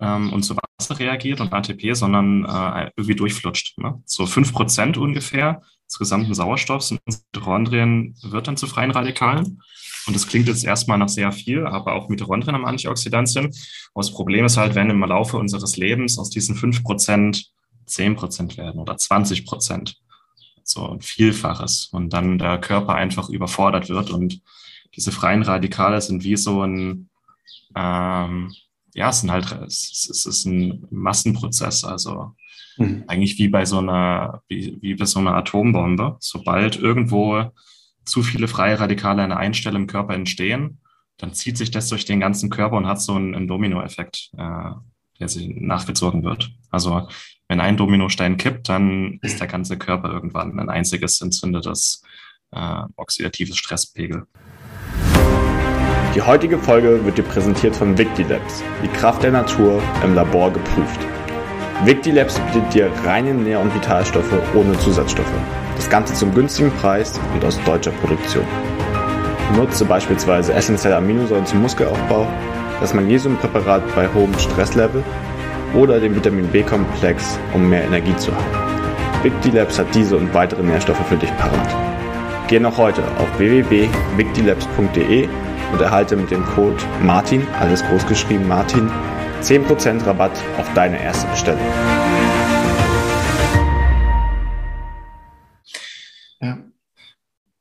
ähm, 0.00 0.32
und 0.32 0.42
zu 0.42 0.56
Wasser 0.56 0.98
reagiert 0.98 1.40
und 1.40 1.52
ATP, 1.52 1.94
sondern 1.94 2.44
äh, 2.44 2.90
irgendwie 2.96 3.16
durchflutscht. 3.16 3.78
Ne? 3.78 4.02
So 4.04 4.26
fünf 4.26 4.52
Prozent 4.52 4.96
ungefähr 4.96 5.62
des 5.86 5.98
gesamten 5.98 6.34
Sauerstoffs 6.34 6.90
in 6.90 6.98
Mitochondrien 7.06 8.14
wird 8.22 8.48
dann 8.48 8.56
zu 8.56 8.66
freien 8.66 8.90
Radikalen. 8.90 9.62
Und 10.06 10.14
das 10.14 10.26
klingt 10.26 10.46
jetzt 10.48 10.64
erstmal 10.64 10.98
nach 10.98 11.08
sehr 11.08 11.32
viel, 11.32 11.66
aber 11.66 11.94
auch 11.94 12.08
Mitochondrien 12.08 12.54
haben 12.54 12.66
Antioxidantien. 12.66 13.46
Aber 13.46 14.02
das 14.02 14.12
Problem 14.12 14.44
ist 14.44 14.56
halt, 14.56 14.74
wenn 14.74 14.90
im 14.90 15.00
Laufe 15.00 15.36
unseres 15.36 15.76
Lebens 15.76 16.18
aus 16.18 16.30
diesen 16.30 16.54
fünf 16.54 16.82
Prozent 16.84 17.50
zehn 17.86 18.16
Prozent 18.16 18.56
werden 18.56 18.80
oder 18.80 18.96
20 18.96 19.46
Prozent. 19.46 19.96
So 20.62 20.88
ein 20.88 21.00
Vielfaches. 21.00 21.88
Und 21.92 22.10
dann 22.12 22.38
der 22.38 22.58
Körper 22.58 22.94
einfach 22.94 23.28
überfordert 23.28 23.88
wird. 23.88 24.10
Und 24.10 24.40
diese 24.94 25.12
freien 25.12 25.42
Radikale 25.42 26.00
sind 26.00 26.24
wie 26.24 26.36
so 26.36 26.62
ein, 26.62 27.08
ähm, 27.74 28.52
ja, 28.96 29.10
es 29.10 29.20
sind 29.20 29.30
halt, 29.30 29.52
es, 29.66 30.08
es 30.10 30.26
ist 30.26 30.46
ein 30.46 30.86
Massenprozess. 30.90 31.84
Also 31.84 32.34
mhm. 32.78 33.04
eigentlich 33.06 33.38
wie 33.38 33.48
bei 33.48 33.66
so 33.66 33.78
einer, 33.78 34.42
wie, 34.48 34.78
wie 34.80 34.94
bei 34.94 35.04
so 35.04 35.20
einer 35.20 35.34
Atombombe. 35.34 36.16
Sobald 36.20 36.76
irgendwo 36.76 37.52
zu 38.04 38.22
viele 38.22 38.48
freie 38.48 38.80
Radikale 38.80 39.22
an 39.22 39.32
einer 39.32 39.54
Stelle 39.54 39.76
im 39.76 39.86
Körper 39.86 40.14
entstehen, 40.14 40.80
dann 41.18 41.34
zieht 41.34 41.58
sich 41.58 41.70
das 41.70 41.88
durch 41.88 42.06
den 42.06 42.20
ganzen 42.20 42.48
Körper 42.48 42.76
und 42.76 42.86
hat 42.86 43.00
so 43.00 43.14
einen, 43.14 43.34
einen 43.34 43.48
Dominoeffekt, 43.48 44.30
äh, 44.38 44.70
der 45.20 45.28
sich 45.28 45.48
nachgezogen 45.48 46.24
wird. 46.24 46.50
Also 46.70 47.08
wenn 47.48 47.60
ein 47.60 47.76
Dominostein 47.76 48.38
kippt, 48.38 48.68
dann 48.70 49.18
ist 49.22 49.40
der 49.40 49.46
ganze 49.46 49.76
Körper 49.76 50.10
irgendwann 50.10 50.58
ein 50.58 50.70
einziges 50.70 51.20
entzündetes 51.20 52.02
äh, 52.50 52.82
oxidatives 52.96 53.58
Stresspegel. 53.58 54.26
Die 56.16 56.22
heutige 56.22 56.56
Folge 56.56 57.04
wird 57.04 57.18
dir 57.18 57.24
präsentiert 57.24 57.76
von 57.76 57.98
Victilabs, 57.98 58.64
die 58.82 58.88
Kraft 58.88 59.22
der 59.22 59.32
Natur 59.32 59.82
im 60.02 60.14
Labor 60.14 60.50
geprüft. 60.50 60.98
Victilabs 61.84 62.40
bietet 62.40 62.72
dir 62.72 62.90
reine 63.04 63.34
Nähr- 63.34 63.60
und 63.60 63.74
Vitalstoffe 63.74 64.32
ohne 64.54 64.78
Zusatzstoffe. 64.78 65.28
Das 65.76 65.90
Ganze 65.90 66.14
zum 66.14 66.34
günstigen 66.34 66.70
Preis 66.70 67.20
und 67.34 67.44
aus 67.44 67.60
deutscher 67.66 67.90
Produktion. 67.90 68.46
Nutze 69.56 69.84
beispielsweise 69.84 70.54
essentielle 70.54 70.96
Aminosäuren 70.96 71.44
zum 71.44 71.60
Muskelaufbau, 71.60 72.26
das 72.80 72.94
Magnesiumpräparat 72.94 73.82
bei 73.94 74.08
hohem 74.08 74.32
Stresslevel 74.38 75.04
oder 75.74 76.00
den 76.00 76.16
Vitamin 76.16 76.46
B-Komplex, 76.46 77.38
um 77.52 77.68
mehr 77.68 77.84
Energie 77.84 78.16
zu 78.16 78.32
haben. 78.34 79.22
Victilabs 79.22 79.78
hat 79.78 79.94
diese 79.94 80.16
und 80.16 80.32
weitere 80.32 80.62
Nährstoffe 80.62 81.06
für 81.10 81.16
dich 81.16 81.36
parat. 81.36 81.76
Geh 82.48 82.58
noch 82.58 82.78
heute 82.78 83.02
auf 83.18 83.38
www.victilabs.de 83.38 85.28
und 85.76 85.82
erhalte 85.82 86.16
mit 86.16 86.30
dem 86.30 86.42
Code 86.42 86.82
MARTIN, 87.02 87.46
alles 87.48 87.84
groß 87.84 88.06
geschrieben 88.06 88.48
Martin, 88.48 88.88
10% 89.42 90.06
Rabatt 90.06 90.32
auf 90.56 90.72
deine 90.72 90.98
erste 90.98 91.28
Bestellung. 91.28 91.60
Ja. 96.40 96.64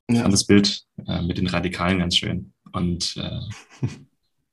Ich 0.08 0.18
fand 0.18 0.34
das 0.34 0.46
Bild 0.46 0.86
äh, 1.06 1.22
mit 1.24 1.38
den 1.38 1.48
Radikalen 1.48 2.00
ganz 2.00 2.16
schön. 2.16 2.54
Und 2.72 3.18
äh, 3.18 3.42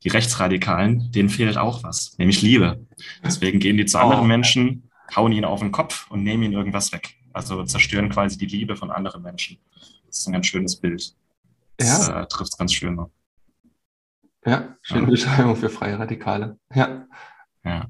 die 0.02 0.08
Rechtsradikalen, 0.08 1.12
denen 1.12 1.28
fehlt 1.28 1.56
auch 1.56 1.84
was, 1.84 2.18
nämlich 2.18 2.42
Liebe. 2.42 2.84
Deswegen 3.24 3.60
gehen 3.60 3.76
die 3.76 3.86
zu 3.86 4.00
anderen 4.00 4.24
oh. 4.24 4.26
Menschen, 4.26 4.90
hauen 5.14 5.30
ihn 5.30 5.44
auf 5.44 5.60
den 5.60 5.70
Kopf 5.70 6.10
und 6.10 6.24
nehmen 6.24 6.42
ihn 6.42 6.52
irgendwas 6.52 6.90
weg. 6.90 7.14
Also 7.32 7.62
zerstören 7.62 8.08
quasi 8.08 8.36
die 8.36 8.46
Liebe 8.46 8.74
von 8.74 8.90
anderen 8.90 9.22
Menschen. 9.22 9.58
Das 10.08 10.18
ist 10.18 10.26
ein 10.26 10.32
ganz 10.32 10.48
schönes 10.48 10.74
Bild. 10.74 11.14
Das 11.76 12.08
ja. 12.08 12.22
äh, 12.22 12.26
trifft 12.26 12.54
es 12.54 12.58
ganz 12.58 12.72
schön. 12.72 12.96
Noch. 12.96 13.10
Ja, 14.44 14.76
schöne. 14.82 15.06
Beschreibung 15.06 15.56
für 15.56 15.70
freie 15.70 15.98
Radikale. 15.98 16.58
Ja. 16.74 17.06
ja. 17.64 17.86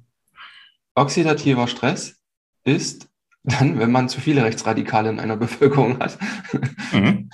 Oxidativer 0.95 1.67
Stress 1.67 2.21
ist 2.65 3.09
dann, 3.45 3.79
wenn 3.79 3.91
man 3.91 4.09
zu 4.09 4.21
viele 4.21 4.45
Rechtsradikale 4.45 5.11
in 5.11 5.19
einer 5.19 5.37
Bevölkerung 5.39 5.99
hat. 5.99 6.19
Mhm. 6.93 7.31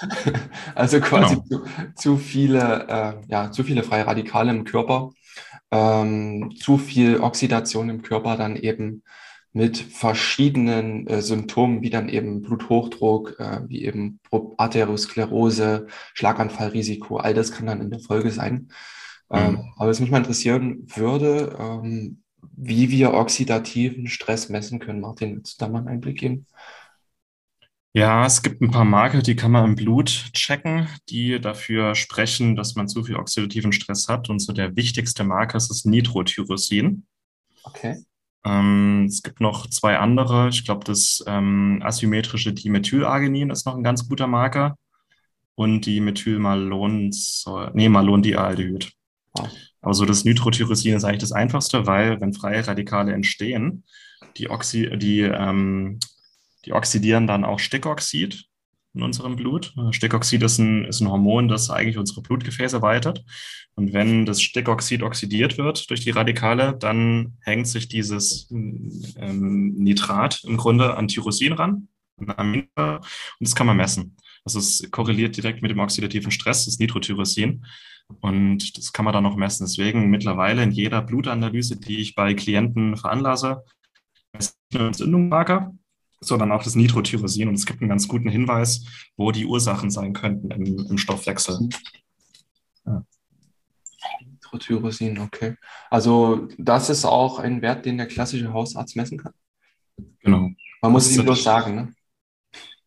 Also 0.74 1.00
quasi 1.00 1.36
genau. 1.48 1.64
zu, 1.64 1.92
zu, 1.94 2.16
viele, 2.16 2.86
äh, 2.88 3.14
ja, 3.28 3.50
zu 3.50 3.64
viele 3.64 3.82
freie 3.82 4.06
Radikale 4.06 4.50
im 4.50 4.64
Körper, 4.64 5.10
ähm, 5.70 6.54
zu 6.56 6.78
viel 6.78 7.20
Oxidation 7.20 7.90
im 7.90 8.02
Körper 8.02 8.36
dann 8.36 8.56
eben 8.56 9.02
mit 9.52 9.76
verschiedenen 9.78 11.06
äh, 11.08 11.20
Symptomen, 11.20 11.82
wie 11.82 11.90
dann 11.90 12.08
eben 12.08 12.42
Bluthochdruck, 12.42 13.38
äh, 13.40 13.60
wie 13.66 13.84
eben 13.84 14.20
Arteriosklerose, 14.56 15.88
Schlaganfallrisiko, 16.14 17.16
all 17.16 17.34
das 17.34 17.52
kann 17.52 17.66
dann 17.66 17.80
in 17.80 17.90
der 17.90 18.00
Folge 18.00 18.30
sein. 18.30 18.68
Ähm, 19.30 19.72
aber 19.76 19.90
was 19.90 20.00
mich 20.00 20.10
mal 20.10 20.18
interessieren 20.18 20.86
würde, 20.94 21.56
ähm, 21.58 22.22
wie 22.56 22.90
wir 22.90 23.14
oxidativen 23.14 24.06
Stress 24.06 24.48
messen 24.48 24.78
können. 24.78 25.00
Martin, 25.00 25.36
willst 25.36 25.60
du 25.60 25.64
da 25.64 25.70
mal 25.70 25.78
einen 25.78 25.88
Einblick 25.88 26.18
geben? 26.18 26.46
Ja, 27.94 28.26
es 28.26 28.42
gibt 28.42 28.60
ein 28.60 28.70
paar 28.70 28.84
Marker, 28.84 29.22
die 29.22 29.34
kann 29.34 29.50
man 29.50 29.64
im 29.64 29.74
Blut 29.74 30.30
checken, 30.32 30.88
die 31.08 31.40
dafür 31.40 31.94
sprechen, 31.94 32.54
dass 32.54 32.74
man 32.74 32.86
zu 32.86 33.02
viel 33.02 33.16
oxidativen 33.16 33.72
Stress 33.72 34.08
hat. 34.08 34.28
Und 34.28 34.40
so 34.40 34.52
der 34.52 34.76
wichtigste 34.76 35.24
Marker 35.24 35.56
ist 35.56 35.68
das 35.68 35.84
Nitrotyrosin. 35.84 37.06
Okay. 37.64 38.04
Ähm, 38.44 39.06
es 39.08 39.22
gibt 39.22 39.40
noch 39.40 39.68
zwei 39.68 39.98
andere. 39.98 40.48
Ich 40.48 40.64
glaube, 40.64 40.84
das 40.84 41.24
ähm, 41.26 41.80
asymmetrische 41.82 42.52
Dimethylarginin 42.52 43.50
ist 43.50 43.66
noch 43.66 43.76
ein 43.76 43.82
ganz 43.82 44.08
guter 44.08 44.26
Marker. 44.26 44.76
Und 45.54 45.86
die 45.86 46.00
Methylmalon, 46.00 47.10
nee, 47.72 47.88
Malondialdehyd. 47.88 48.92
Oh. 49.40 49.48
Aber 49.80 49.94
so 49.94 50.04
das 50.04 50.24
Nitrotyrosin 50.24 50.96
ist 50.96 51.04
eigentlich 51.04 51.20
das 51.20 51.32
Einfachste, 51.32 51.86
weil 51.86 52.20
wenn 52.20 52.34
freie 52.34 52.66
Radikale 52.66 53.12
entstehen, 53.12 53.84
die, 54.36 54.50
Oxy, 54.50 54.98
die, 54.98 55.20
ähm, 55.20 55.98
die 56.64 56.72
oxidieren 56.72 57.26
dann 57.26 57.44
auch 57.44 57.58
Stickoxid 57.58 58.48
in 58.94 59.02
unserem 59.02 59.36
Blut. 59.36 59.74
Stickoxid 59.92 60.42
ist 60.42 60.58
ein, 60.58 60.84
ist 60.84 61.00
ein 61.00 61.08
Hormon, 61.08 61.48
das 61.48 61.70
eigentlich 61.70 61.98
unsere 61.98 62.22
Blutgefäße 62.22 62.82
weitet. 62.82 63.24
Und 63.74 63.92
wenn 63.92 64.26
das 64.26 64.42
Stickoxid 64.42 65.02
oxidiert 65.02 65.56
wird 65.56 65.88
durch 65.90 66.00
die 66.00 66.10
Radikale, 66.10 66.76
dann 66.76 67.38
hängt 67.40 67.68
sich 67.68 67.88
dieses 67.88 68.50
ähm, 68.50 69.74
Nitrat 69.76 70.42
im 70.44 70.56
Grunde 70.56 70.96
an 70.96 71.06
Tyrosin 71.06 71.52
ran. 71.52 71.88
Und 72.16 72.34
das 73.38 73.54
kann 73.54 73.66
man 73.68 73.76
messen. 73.76 74.16
Also 74.44 74.58
es 74.58 74.90
korreliert 74.90 75.36
direkt 75.36 75.62
mit 75.62 75.70
dem 75.70 75.78
oxidativen 75.78 76.32
Stress, 76.32 76.64
das 76.64 76.78
Nitrotyrosin. 76.78 77.64
Und 78.20 78.76
das 78.76 78.92
kann 78.92 79.04
man 79.04 79.14
dann 79.14 79.22
noch 79.22 79.36
messen. 79.36 79.66
Deswegen 79.66 80.10
mittlerweile 80.10 80.62
in 80.62 80.70
jeder 80.70 81.02
Blutanalyse, 81.02 81.76
die 81.76 81.98
ich 81.98 82.14
bei 82.14 82.34
Klienten 82.34 82.96
veranlasse, 82.96 83.64
nicht 84.34 84.54
nur 84.72 84.86
Entzündungsmarker, 84.86 85.74
sondern 86.20 86.52
auch 86.52 86.62
das 86.62 86.74
Nitrotyrosin. 86.74 87.48
Und 87.48 87.54
es 87.54 87.66
gibt 87.66 87.80
einen 87.80 87.90
ganz 87.90 88.08
guten 88.08 88.28
Hinweis, 88.28 88.84
wo 89.16 89.30
die 89.30 89.46
Ursachen 89.46 89.90
sein 89.90 90.12
könnten 90.12 90.50
im, 90.50 90.86
im 90.90 90.98
Stoffwechsel. 90.98 91.68
Ja. 92.86 93.04
Nitrotyrosin, 94.24 95.18
okay. 95.18 95.56
Also 95.90 96.48
das 96.58 96.90
ist 96.90 97.04
auch 97.04 97.38
ein 97.38 97.62
Wert, 97.62 97.84
den 97.84 97.98
der 97.98 98.08
klassische 98.08 98.52
Hausarzt 98.52 98.96
messen 98.96 99.18
kann? 99.18 99.32
Genau. 100.20 100.50
Man 100.80 100.92
muss 100.92 101.06
es 101.10 101.16
ihm 101.16 101.24
bloß 101.24 101.42
sagen, 101.42 101.74
ne? 101.74 101.94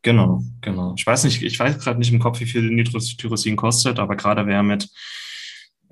Genau, 0.04 0.42
genau. 0.62 0.96
Ich 0.98 1.06
weiß 1.06 1.24
nicht, 1.26 1.44
ich 1.44 1.60
weiß 1.60 1.80
gerade 1.80 2.00
nicht 2.00 2.12
im 2.12 2.20
Kopf, 2.20 2.40
wie 2.40 2.46
viel 2.46 2.70
Nitrotyrosin 2.72 3.56
kostet, 3.56 4.00
aber 4.00 4.16
gerade 4.16 4.48
wer 4.48 4.64
mit 4.64 4.90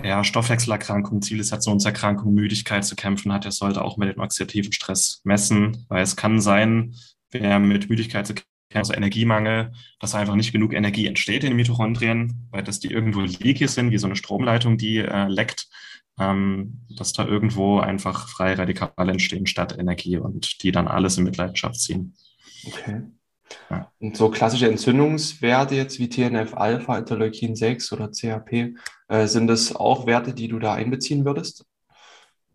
ja, 0.04 0.24
Stoffwechselerkrankungen, 0.24 1.22
Zivilisationserkrankungen, 1.22 2.34
Müdigkeit 2.34 2.86
zu 2.86 2.96
kämpfen 2.96 3.32
hat, 3.34 3.44
der 3.44 3.52
sollte 3.52 3.84
auch 3.84 3.98
mit 3.98 4.16
dem 4.16 4.22
oxidativen 4.22 4.72
Stress 4.72 5.22
messen, 5.26 5.86
weil 5.90 6.04
es 6.04 6.16
kann 6.16 6.40
sein, 6.40 6.96
wer 7.32 7.60
mit 7.60 7.90
Müdigkeit 7.90 8.26
zu 8.26 8.34
kämpfen 8.34 8.50
also 8.74 8.94
Energiemangel, 8.94 9.72
dass 10.00 10.16
einfach 10.16 10.36
nicht 10.36 10.52
genug 10.52 10.74
Energie 10.74 11.08
entsteht 11.08 11.44
in 11.44 11.50
den 11.50 11.58
Mitochondrien, 11.58 12.48
weil 12.52 12.64
dass 12.64 12.80
die 12.80 12.92
irgendwo 12.92 13.22
leaky 13.22 13.68
sind, 13.68 13.92
wie 13.92 13.98
so 13.98 14.06
eine 14.06 14.16
Stromleitung, 14.16 14.78
die 14.78 14.98
äh, 14.98 15.28
leckt, 15.28 15.68
ähm, 16.20 16.86
dass 16.96 17.14
da 17.14 17.26
irgendwo 17.26 17.80
einfach 17.80 18.28
freie 18.30 18.58
Radikale 18.58 19.12
entstehen 19.12 19.48
statt 19.48 19.76
Energie 19.78 20.18
und 20.18 20.62
die 20.62 20.72
dann 20.72 20.88
alles 20.88 21.18
in 21.18 21.24
Mitleidenschaft 21.24 21.80
ziehen. 21.80 22.16
Okay. 22.66 23.02
Ja. 23.70 23.92
Und 24.00 24.18
so 24.18 24.30
klassische 24.30 24.68
Entzündungswerte 24.68 25.76
jetzt 25.76 26.00
wie 26.00 26.10
TNF-Alpha, 26.10 26.98
Interleukin 26.98 27.56
6 27.56 27.92
oder 27.92 28.12
CHP, 28.12 28.76
äh, 29.08 29.28
sind 29.28 29.48
das 29.48 29.76
auch 29.76 30.06
Werte, 30.06 30.34
die 30.34 30.48
du 30.48 30.60
da 30.60 30.74
einbeziehen 30.74 31.26
würdest? 31.26 31.66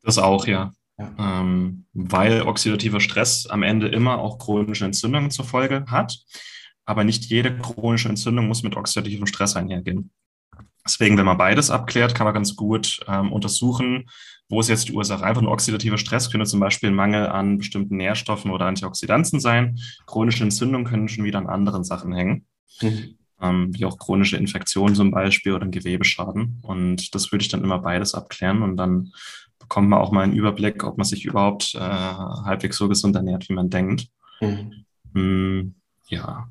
Das 0.03 0.19
auch, 0.19 0.47
ja. 0.47 0.73
ja. 0.99 1.13
Ähm, 1.19 1.87
weil 1.93 2.43
oxidativer 2.43 3.01
Stress 3.01 3.47
am 3.47 3.63
Ende 3.63 3.89
immer 3.89 4.19
auch 4.19 4.39
chronische 4.39 4.85
Entzündungen 4.85 5.31
zur 5.31 5.45
Folge 5.45 5.85
hat. 5.89 6.19
Aber 6.87 7.05
nicht 7.05 7.25
jede 7.25 7.57
chronische 7.57 8.11
Entzündung 8.11 8.47
muss 8.47 8.63
mit 8.63 8.77
oxidativem 8.77 9.27
Stress 9.27 9.57
einhergehen. 9.57 10.11
Deswegen, 10.85 11.17
wenn 11.17 11.25
man 11.25 11.39
beides 11.39 11.71
abklärt, 11.71 12.15
kann 12.15 12.27
man 12.27 12.35
ganz 12.35 12.57
gut 12.57 13.01
ähm, 13.09 13.33
untersuchen, 13.33 14.11
wo 14.49 14.61
ist 14.61 14.69
jetzt 14.69 14.89
die 14.89 14.93
Ursache? 14.93 15.25
Einfach 15.25 15.43
nur 15.43 15.53
oxidativer 15.53 15.99
Stress 15.99 16.31
könnte 16.31 16.47
zum 16.47 16.61
Beispiel 16.61 16.91
Mangel 16.91 17.27
an 17.27 17.59
bestimmten 17.59 17.97
Nährstoffen 17.97 18.51
oder 18.51 18.67
Antioxidantien 18.67 19.41
sein. 19.41 19.79
Chronische 20.07 20.45
Entzündungen 20.45 20.87
können 20.87 21.09
schon 21.09 21.25
wieder 21.25 21.39
an 21.39 21.49
anderen 21.49 21.85
Sachen 21.85 22.13
hängen. 22.13 22.47
Mhm. 22.83 23.19
ähm, 23.41 23.75
wie 23.75 23.85
auch 23.85 23.99
chronische 23.99 24.37
Infektionen 24.37 24.95
zum 24.97 25.11
Beispiel 25.11 25.53
oder 25.53 25.65
ein 25.65 25.71
Gewebeschaden. 25.71 26.59
Und 26.63 27.15
das 27.15 27.31
würde 27.31 27.43
ich 27.43 27.49
dann 27.49 27.63
immer 27.63 27.79
beides 27.79 28.15
abklären 28.15 28.63
und 28.63 28.77
dann 28.77 29.13
bekommt 29.59 29.89
man 29.89 30.01
auch 30.01 30.13
mal 30.13 30.23
einen 30.23 30.35
Überblick, 30.35 30.85
ob 30.85 30.99
man 30.99 31.05
sich 31.05 31.25
überhaupt 31.25 31.75
äh, 31.75 31.79
halbwegs 31.79 32.77
so 32.77 32.89
gesund 32.89 33.17
ernährt, 33.17 33.49
wie 33.49 33.55
man 33.55 33.71
denkt. 33.71 34.09
Mhm. 34.41 34.85
Mm, 35.13 35.75
ja. 36.09 36.49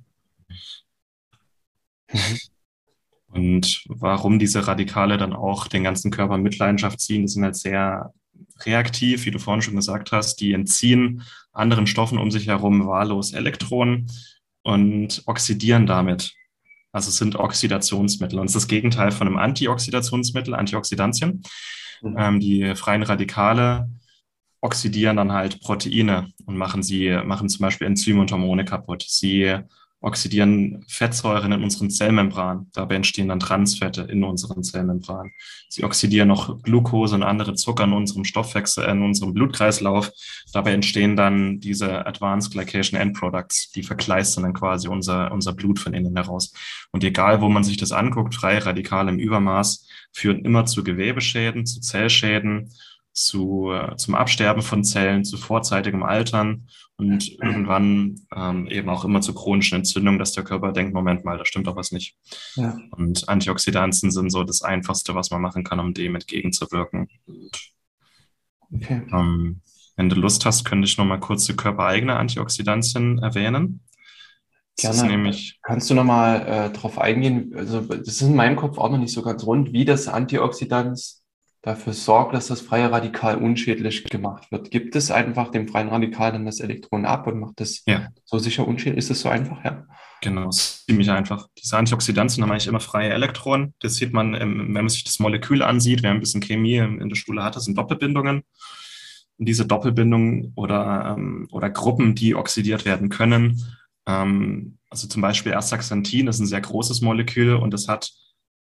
Und 3.33 3.83
warum 3.87 4.37
diese 4.37 4.67
Radikale 4.67 5.17
dann 5.17 5.33
auch 5.33 5.67
den 5.67 5.83
ganzen 5.83 6.11
Körper 6.11 6.37
mit 6.37 6.57
Leidenschaft 6.57 6.99
ziehen, 6.99 7.23
das 7.23 7.33
sind 7.33 7.43
halt 7.43 7.55
sehr 7.55 8.13
reaktiv, 8.61 9.25
wie 9.25 9.31
du 9.31 9.39
vorhin 9.39 9.61
schon 9.61 9.75
gesagt 9.75 10.11
hast. 10.11 10.35
Die 10.37 10.53
entziehen 10.53 11.23
anderen 11.51 11.87
Stoffen 11.87 12.17
um 12.17 12.31
sich 12.31 12.47
herum 12.47 12.87
wahllos 12.87 13.33
Elektronen 13.33 14.11
und 14.63 15.23
oxidieren 15.25 15.85
damit. 15.85 16.33
Also 16.91 17.09
sind 17.09 17.35
Oxidationsmittel. 17.35 18.37
Und 18.37 18.45
das 18.45 18.55
ist 18.55 18.63
das 18.63 18.67
Gegenteil 18.67 19.11
von 19.11 19.27
einem 19.27 19.37
Antioxidationsmittel, 19.37 20.53
Antioxidantien. 20.53 21.41
Mhm. 22.01 22.15
Ähm, 22.17 22.39
die 22.39 22.75
freien 22.75 23.03
Radikale 23.03 23.89
oxidieren 24.61 25.17
dann 25.17 25.31
halt 25.31 25.59
Proteine 25.59 26.31
und 26.45 26.55
machen 26.55 26.83
sie, 26.83 27.19
machen 27.25 27.49
zum 27.49 27.63
Beispiel 27.63 27.87
Enzyme 27.87 28.21
und 28.21 28.31
Hormone 28.31 28.63
kaputt. 28.63 29.03
Sie 29.07 29.57
oxidieren 30.03 30.83
Fettsäuren 30.89 31.53
in 31.53 31.63
unseren 31.63 31.89
Zellmembranen. 31.89 32.69
Dabei 32.73 32.95
entstehen 32.95 33.29
dann 33.29 33.39
Transfette 33.39 34.01
in 34.01 34.23
unseren 34.23 34.61
Zellmembranen. 34.61 35.31
Sie 35.69 35.85
oxidieren 35.85 36.27
noch 36.27 36.61
Glucose 36.61 37.15
und 37.15 37.23
andere 37.23 37.55
Zucker 37.55 37.85
in 37.85 37.93
unserem 37.93 38.25
Stoffwechsel, 38.25 38.83
in 38.83 39.01
unserem 39.01 39.33
Blutkreislauf. 39.33 40.11
Dabei 40.51 40.73
entstehen 40.73 41.15
dann 41.15 41.61
diese 41.61 42.05
Advanced 42.05 42.51
Glycation 42.51 42.99
End 42.99 43.17
Products, 43.17 43.71
die 43.71 43.81
verkleistern 43.81 44.43
dann 44.43 44.53
quasi 44.53 44.89
unser, 44.89 45.31
unser 45.31 45.53
Blut 45.53 45.79
von 45.79 45.93
innen 45.93 46.17
heraus. 46.17 46.53
Und 46.91 47.05
egal, 47.05 47.39
wo 47.39 47.47
man 47.47 47.63
sich 47.63 47.77
das 47.77 47.93
anguckt, 47.93 48.35
freie 48.35 48.65
Radikale 48.65 49.09
im 49.09 49.19
Übermaß 49.19 49.87
führen 50.11 50.43
immer 50.43 50.65
zu 50.65 50.83
Gewebeschäden, 50.83 51.65
zu 51.65 51.79
Zellschäden, 51.79 52.69
zu, 53.13 53.71
zum 53.95 54.15
Absterben 54.15 54.61
von 54.61 54.83
Zellen, 54.83 55.23
zu 55.23 55.37
vorzeitigem 55.37 56.03
Altern 56.03 56.67
und 56.97 57.29
irgendwann 57.41 58.15
ähm, 58.35 58.67
eben 58.67 58.89
auch 58.89 59.05
immer 59.05 59.21
zu 59.21 59.33
chronischen 59.33 59.77
Entzündungen, 59.77 60.19
dass 60.19 60.33
der 60.33 60.43
Körper 60.43 60.71
denkt, 60.71 60.93
Moment 60.93 61.23
mal, 61.23 61.37
da 61.37 61.45
stimmt 61.45 61.67
doch 61.67 61.75
was 61.75 61.91
nicht. 61.91 62.17
Ja. 62.55 62.77
Und 62.91 63.29
Antioxidantien 63.29 64.11
sind 64.11 64.29
so 64.29 64.43
das 64.43 64.61
Einfachste, 64.61 65.15
was 65.15 65.31
man 65.31 65.41
machen 65.41 65.63
kann, 65.63 65.79
um 65.79 65.93
dem 65.93 66.15
entgegenzuwirken. 66.15 67.07
Okay. 68.71 69.03
ähm, 69.11 69.61
wenn 69.95 70.09
du 70.09 70.15
Lust 70.15 70.45
hast, 70.45 70.65
könnte 70.65 70.87
ich 70.87 70.97
noch 70.97 71.05
mal 71.05 71.19
kurz 71.19 71.45
die 71.45 71.55
körpereigene 71.55 72.15
Antioxidantien 72.15 73.19
erwähnen. 73.19 73.81
Gerne. 74.75 75.31
Kannst 75.61 75.89
du 75.89 75.93
noch 75.93 76.03
mal 76.03 76.41
äh, 76.41 76.73
darauf 76.73 76.97
eingehen? 76.97 77.53
Also 77.55 77.81
das 77.81 78.07
ist 78.07 78.21
in 78.21 78.35
meinem 78.35 78.55
Kopf 78.55 78.79
auch 78.79 78.89
noch 78.89 78.97
nicht 78.97 79.13
so 79.13 79.21
ganz 79.21 79.45
rund, 79.45 79.71
wie 79.71 79.85
das 79.85 80.07
Antioxidant 80.07 81.22
dafür 81.63 81.93
sorgt, 81.93 82.35
dass 82.35 82.47
das 82.47 82.61
freie 82.61 82.91
Radikal 82.91 83.37
unschädlich 83.37 84.03
gemacht 84.03 84.51
wird. 84.51 84.69
Gibt 84.69 84.95
es 84.95 85.09
einfach 85.09 85.49
dem 85.49 85.67
freien 85.67 85.87
Radikal 85.87 86.33
dann 86.33 86.45
das 86.45 86.59
Elektron 86.59 87.05
ab 87.05 87.25
und 87.25 87.39
macht 87.39 87.59
das 87.59 87.83
ja. 87.87 88.09
so 88.25 88.37
sicher 88.37 88.67
unschädlich? 88.67 88.99
Ist 88.99 89.09
das 89.09 89.21
so 89.21 89.29
einfach? 89.29 89.63
Ja. 89.63 89.85
Genau, 90.21 90.49
ziemlich 90.49 91.09
einfach. 91.09 91.47
Diese 91.61 91.77
Antioxidantien 91.77 92.43
haben 92.43 92.51
eigentlich 92.51 92.67
immer 92.67 92.79
freie 92.79 93.09
Elektronen. 93.09 93.73
Das 93.79 93.95
sieht 93.95 94.13
man, 94.13 94.33
wenn 94.33 94.71
man 94.71 94.89
sich 94.89 95.03
das 95.03 95.19
Molekül 95.19 95.61
ansieht. 95.61 96.03
Wer 96.03 96.11
ein 96.11 96.19
bisschen 96.19 96.41
Chemie 96.41 96.77
in 96.77 97.09
der 97.09 97.15
Schule 97.15 97.43
hat, 97.43 97.55
das 97.55 97.65
sind 97.65 97.77
Doppelbindungen. 97.77 98.43
Und 99.37 99.45
diese 99.49 99.65
Doppelbindungen 99.65 100.53
oder, 100.55 101.15
ähm, 101.17 101.47
oder 101.51 101.69
Gruppen, 101.69 102.13
die 102.13 102.35
oxidiert 102.35 102.85
werden 102.85 103.09
können, 103.09 103.61
ähm, 104.05 104.77
also 104.89 105.07
zum 105.07 105.21
Beispiel 105.21 105.53
Astaxanthin 105.53 106.27
ist 106.27 106.39
ein 106.39 106.45
sehr 106.45 106.61
großes 106.61 107.01
Molekül 107.01 107.55
und 107.55 107.73
es 107.73 107.87
hat 107.87 108.11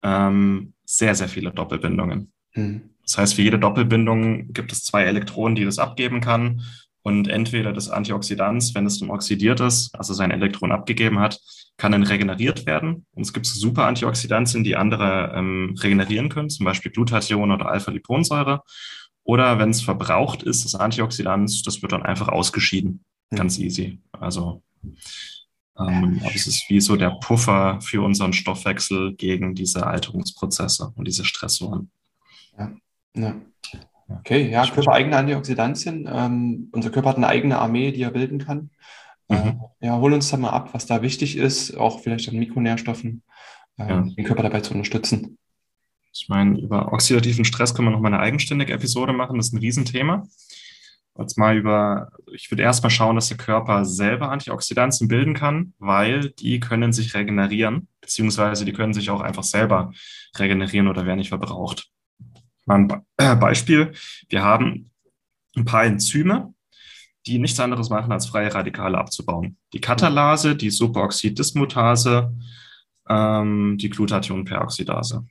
ähm, 0.03 0.75
sehr, 0.85 1.15
sehr 1.15 1.29
viele 1.29 1.53
Doppelbindungen. 1.53 2.33
Mhm. 2.55 2.91
Das 3.03 3.19
heißt, 3.19 3.35
für 3.35 3.43
jede 3.43 3.59
Doppelbindung 3.59 4.53
gibt 4.53 4.73
es 4.73 4.85
zwei 4.85 5.05
Elektronen, 5.05 5.57
die 5.57 5.65
das 5.65 5.79
abgeben 5.79 6.21
kann. 6.21 6.63
Und 7.03 7.29
entweder 7.29 7.75
das 7.75 7.91
Antioxidant, 7.91 8.75
wenn 8.75 8.87
es 8.87 8.99
dann 8.99 9.11
oxidiert 9.11 9.61
ist, 9.61 9.95
also 9.95 10.15
sein 10.15 10.31
Elektron 10.31 10.73
abgegeben 10.73 11.19
hat, 11.19 11.39
kann 11.77 11.93
dann 11.93 12.03
regeneriert 12.03 12.65
werden. 12.65 13.05
Und 13.13 13.23
es 13.23 13.33
gibt 13.35 13.45
super 13.45 13.87
Antioxidantien, 13.87 14.65
die 14.65 14.77
andere 14.77 15.33
ähm, 15.35 15.75
regenerieren 15.79 16.31
können, 16.31 16.49
zum 16.49 16.65
Beispiel 16.65 16.93
Glutathion 16.93 17.51
oder 17.51 17.69
Alpha-Liponsäure. 17.69 18.63
Oder 19.23 19.59
wenn 19.59 19.71
es 19.71 19.83
verbraucht 19.83 20.43
ist, 20.43 20.65
das 20.65 20.75
Antioxidant, 20.75 21.67
das 21.67 21.83
wird 21.83 21.93
dann 21.93 22.05
einfach 22.05 22.29
ausgeschieden. 22.29 23.05
Mhm. 23.31 23.37
Ganz 23.37 23.59
easy. 23.59 24.01
Also 24.13 24.63
ähm, 25.79 26.21
aber 26.23 26.35
es 26.35 26.47
ist 26.47 26.65
wie 26.69 26.81
so 26.81 26.97
der 26.97 27.11
Puffer 27.11 27.81
für 27.81 28.03
unseren 28.03 28.33
Stoffwechsel 28.33 29.15
gegen 29.15 29.55
diese 29.55 29.87
Alterungsprozesse 29.87 30.93
und 30.95 31.07
diese 31.07 31.25
Stressoren. 31.25 31.91
Ja, 32.59 32.73
ja. 33.17 33.35
Okay, 34.09 34.51
ja, 34.51 34.67
körpereigene 34.67 35.17
Antioxidantien. 35.17 36.09
Ähm, 36.13 36.69
unser 36.73 36.91
Körper 36.91 37.11
hat 37.11 37.17
eine 37.17 37.29
eigene 37.29 37.59
Armee, 37.59 37.91
die 37.91 38.03
er 38.03 38.11
bilden 38.11 38.39
kann. 38.39 38.71
Mhm. 39.29 39.37
Äh, 39.81 39.87
ja, 39.87 39.99
hol 39.99 40.13
uns 40.13 40.31
da 40.31 40.37
mal 40.37 40.51
ab, 40.51 40.71
was 40.73 40.87
da 40.87 41.03
wichtig 41.03 41.37
ist, 41.37 41.77
auch 41.77 42.01
vielleicht 42.01 42.29
an 42.29 42.37
Mikronährstoffen, 42.37 43.23
äh, 43.79 43.89
ja. 43.89 44.01
den 44.03 44.25
Körper 44.25 44.43
dabei 44.43 44.61
zu 44.61 44.75
unterstützen. 44.75 45.39
Ich 46.13 46.29
meine, 46.29 46.61
über 46.61 46.93
oxidativen 46.93 47.45
Stress 47.45 47.75
können 47.75 47.89
wir 47.89 47.93
noch 47.93 48.01
mal 48.01 48.13
eine 48.13 48.21
eigenständige 48.21 48.73
Episode 48.73 49.13
machen. 49.13 49.37
Das 49.37 49.49
ist 49.49 49.53
ein 49.53 49.59
Riesenthema. 49.59 50.25
Jetzt 51.19 51.39
mal 51.39 51.57
über, 51.57 52.11
ich 52.33 52.51
würde 52.51 52.65
erstmal 52.65 52.91
schauen, 52.91 53.15
dass 53.15 53.29
der 53.29 53.37
Körper 53.37 53.85
selber 53.85 54.31
Antioxidantien 54.31 55.09
bilden 55.09 55.35
kann, 55.35 55.73
weil 55.79 56.31
die 56.31 56.59
können 56.59 56.93
sich 56.93 57.15
regenerieren, 57.15 57.89
beziehungsweise 58.01 58.65
die 58.65 58.73
können 58.73 58.95
sich 58.95 59.11
auch 59.11 59.21
einfach 59.21 59.45
selber 59.45 59.93
regenerieren 60.37 60.89
oder 60.89 61.07
werden 61.07 61.19
nicht 61.19 61.29
verbraucht. 61.29 61.89
Mal 62.67 62.89
ein 63.19 63.39
Beispiel. 63.41 63.93
Wir 64.29 64.43
haben 64.43 64.91
ein 65.57 65.65
paar 65.65 65.85
Enzyme, 65.85 66.55
die 67.27 67.39
nichts 67.39 67.61
anderes 67.61 67.91
machen, 67.91 68.13
als 68.13 68.27
freie 68.27 68.53
Radikale 68.53 68.99
abzubauen. 68.99 69.57
Die 69.73 69.81
Katalase, 69.81 70.57
die 70.57 70.71
Superoxid-Dismutase, 70.71 72.35
ähm, 73.09 73.77
die 73.79 73.91
Glutathionperoxidase. 73.91 75.27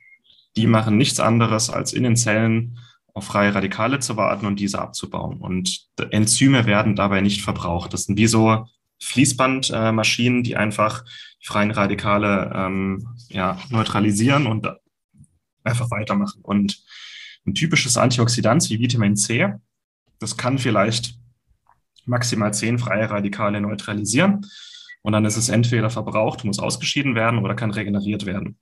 Die 0.56 0.66
machen 0.66 0.96
nichts 0.96 1.20
anderes, 1.20 1.70
als 1.70 1.92
in 1.92 2.04
den 2.04 2.16
Zellen 2.16 2.78
auf 3.12 3.24
freie 3.26 3.54
Radikale 3.54 4.00
zu 4.00 4.16
warten 4.16 4.46
und 4.46 4.58
diese 4.58 4.80
abzubauen. 4.80 5.40
Und 5.40 5.86
Enzyme 6.10 6.66
werden 6.66 6.96
dabei 6.96 7.20
nicht 7.20 7.42
verbraucht. 7.42 7.92
Das 7.92 8.04
sind 8.04 8.18
wie 8.18 8.26
so 8.26 8.66
Fließbandmaschinen, 9.00 10.40
äh, 10.40 10.42
die 10.42 10.56
einfach 10.56 11.04
die 11.40 11.46
freien 11.46 11.70
Radikale 11.70 12.52
ähm, 12.54 13.06
ja, 13.28 13.58
neutralisieren 13.70 14.46
und 14.46 14.68
einfach 15.62 15.90
weitermachen. 15.90 16.40
Und 16.42 16.83
ein 17.46 17.54
typisches 17.54 17.96
Antioxidant 17.96 18.68
wie 18.70 18.78
Vitamin 18.78 19.16
C, 19.16 19.52
das 20.18 20.36
kann 20.36 20.58
vielleicht 20.58 21.18
maximal 22.06 22.52
zehn 22.54 22.78
freie 22.78 23.10
Radikale 23.10 23.60
neutralisieren. 23.60 24.46
Und 25.02 25.12
dann 25.12 25.24
ist 25.24 25.36
es 25.36 25.50
entweder 25.50 25.90
verbraucht, 25.90 26.44
muss 26.44 26.58
ausgeschieden 26.58 27.14
werden 27.14 27.40
oder 27.40 27.54
kann 27.54 27.70
regeneriert 27.70 28.24
werden. 28.24 28.58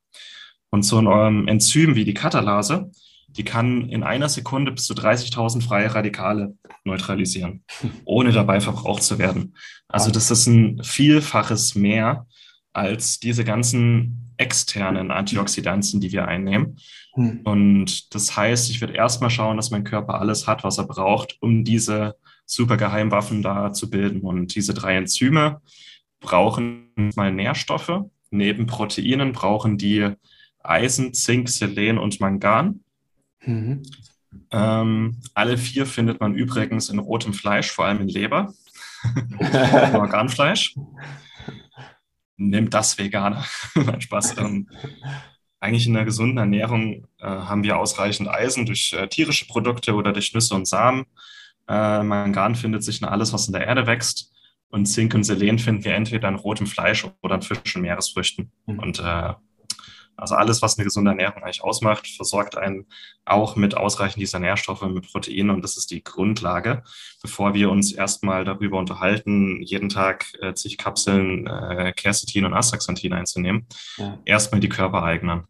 Und 0.70 0.82
so 0.82 0.98
ein 1.00 1.06
ähm, 1.06 1.48
Enzym 1.48 1.94
wie 1.94 2.04
die 2.04 2.14
Katalase, 2.14 2.90
die 3.28 3.44
kann 3.44 3.88
in 3.88 4.02
einer 4.02 4.28
Sekunde 4.28 4.72
bis 4.72 4.86
zu 4.86 4.94
30.000 4.94 5.62
freie 5.62 5.94
Radikale 5.94 6.56
neutralisieren, 6.84 7.64
ohne 8.04 8.32
dabei 8.32 8.60
verbraucht 8.60 9.02
zu 9.02 9.18
werden. 9.18 9.54
Also 9.88 10.10
das 10.10 10.30
ist 10.30 10.46
ein 10.46 10.82
Vielfaches 10.82 11.74
mehr 11.74 12.26
als 12.72 13.20
diese 13.20 13.44
ganzen 13.44 14.21
externen 14.42 15.12
Antioxidantien, 15.12 16.00
die 16.00 16.10
wir 16.10 16.26
einnehmen. 16.26 16.78
Hm. 17.14 17.40
Und 17.44 18.14
das 18.14 18.36
heißt, 18.36 18.70
ich 18.70 18.80
würde 18.80 18.94
erstmal 18.94 19.30
schauen, 19.30 19.56
dass 19.56 19.70
mein 19.70 19.84
Körper 19.84 20.20
alles 20.20 20.48
hat, 20.48 20.64
was 20.64 20.78
er 20.78 20.86
braucht, 20.86 21.36
um 21.40 21.64
diese 21.64 22.16
super 22.44 22.76
Geheimwaffen 22.76 23.42
da 23.42 23.72
zu 23.72 23.88
bilden. 23.88 24.22
Und 24.22 24.54
diese 24.54 24.74
drei 24.74 24.96
Enzyme 24.96 25.60
brauchen 26.20 26.92
mal 27.14 27.32
Nährstoffe. 27.32 28.04
Neben 28.30 28.66
Proteinen 28.66 29.32
brauchen 29.32 29.78
die 29.78 30.10
Eisen, 30.60 31.14
Zink, 31.14 31.48
Selen 31.48 31.98
und 31.98 32.20
Mangan. 32.20 32.80
Mhm. 33.44 33.82
Ähm, 34.50 35.18
alle 35.34 35.58
vier 35.58 35.86
findet 35.86 36.20
man 36.20 36.34
übrigens 36.34 36.88
in 36.88 36.98
rotem 36.98 37.34
Fleisch, 37.34 37.70
vor 37.70 37.84
allem 37.84 38.00
in 38.00 38.08
Leber, 38.08 38.52
Organfleisch. 39.92 40.74
Nimmt 42.48 42.74
das 42.74 42.98
Veganer. 42.98 43.44
mein 43.74 44.00
Spaß. 44.00 44.38
Ähm, 44.38 44.68
eigentlich 45.60 45.86
in 45.86 45.96
einer 45.96 46.04
gesunden 46.04 46.38
Ernährung 46.38 47.06
äh, 47.18 47.26
haben 47.26 47.62
wir 47.62 47.78
ausreichend 47.78 48.28
Eisen 48.28 48.66
durch 48.66 48.92
äh, 48.92 49.06
tierische 49.06 49.46
Produkte 49.46 49.94
oder 49.94 50.12
durch 50.12 50.34
Nüsse 50.34 50.54
und 50.54 50.66
Samen. 50.66 51.06
Äh, 51.68 52.02
Mangan 52.02 52.56
findet 52.56 52.82
sich 52.82 53.00
in 53.00 53.06
alles, 53.06 53.32
was 53.32 53.46
in 53.46 53.52
der 53.52 53.66
Erde 53.66 53.86
wächst. 53.86 54.32
Und 54.68 54.86
Zink 54.86 55.14
und 55.14 55.24
Selen 55.24 55.58
finden 55.58 55.84
wir 55.84 55.94
entweder 55.94 56.28
in 56.28 56.34
rotem 56.34 56.66
Fleisch 56.66 57.06
oder 57.20 57.36
in 57.36 57.42
Fisch 57.42 57.76
und 57.76 57.82
Meeresfrüchten. 57.82 58.50
Mhm. 58.66 58.78
Und 58.78 58.98
äh, 58.98 59.34
Also 60.16 60.34
alles, 60.34 60.62
was 60.62 60.78
eine 60.78 60.84
gesunde 60.84 61.10
Ernährung 61.10 61.42
eigentlich 61.42 61.64
ausmacht, 61.64 62.06
versorgt 62.06 62.56
einen 62.56 62.86
auch 63.24 63.56
mit 63.56 63.76
ausreichend 63.76 64.20
dieser 64.20 64.38
Nährstoffe, 64.38 64.82
mit 64.82 65.10
Proteinen 65.10 65.50
und 65.50 65.62
das 65.62 65.76
ist 65.76 65.90
die 65.90 66.02
Grundlage, 66.04 66.82
bevor 67.22 67.54
wir 67.54 67.70
uns 67.70 67.92
erstmal 67.92 68.44
darüber 68.44 68.78
unterhalten, 68.78 69.62
jeden 69.62 69.88
Tag 69.88 70.26
äh, 70.40 70.54
zig 70.54 70.78
Kapseln 70.78 71.46
äh, 71.46 71.92
Quercetin 71.96 72.44
und 72.44 72.54
Astaxanthin 72.54 73.12
einzunehmen. 73.12 73.66
Ja. 73.96 74.18
Erstmal 74.24 74.60
die 74.60 74.68
körpereigenen. 74.68 75.44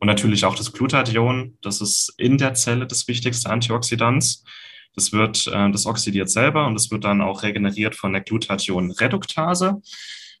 Und 0.00 0.06
natürlich 0.06 0.44
auch 0.44 0.54
das 0.54 0.72
Glutathion, 0.72 1.56
das 1.62 1.80
ist 1.80 2.14
in 2.16 2.38
der 2.38 2.54
Zelle 2.54 2.86
das 2.86 3.08
wichtigste 3.08 3.50
Antioxidant. 3.50 4.42
Das 4.94 5.12
wird, 5.12 5.46
äh, 5.46 5.70
das 5.70 5.86
oxidiert 5.86 6.30
selber 6.30 6.66
und 6.66 6.74
das 6.74 6.90
wird 6.90 7.04
dann 7.04 7.20
auch 7.20 7.42
regeneriert 7.42 7.94
von 7.94 8.12
der 8.12 8.22
Glutathion-Reduktase. 8.22 9.80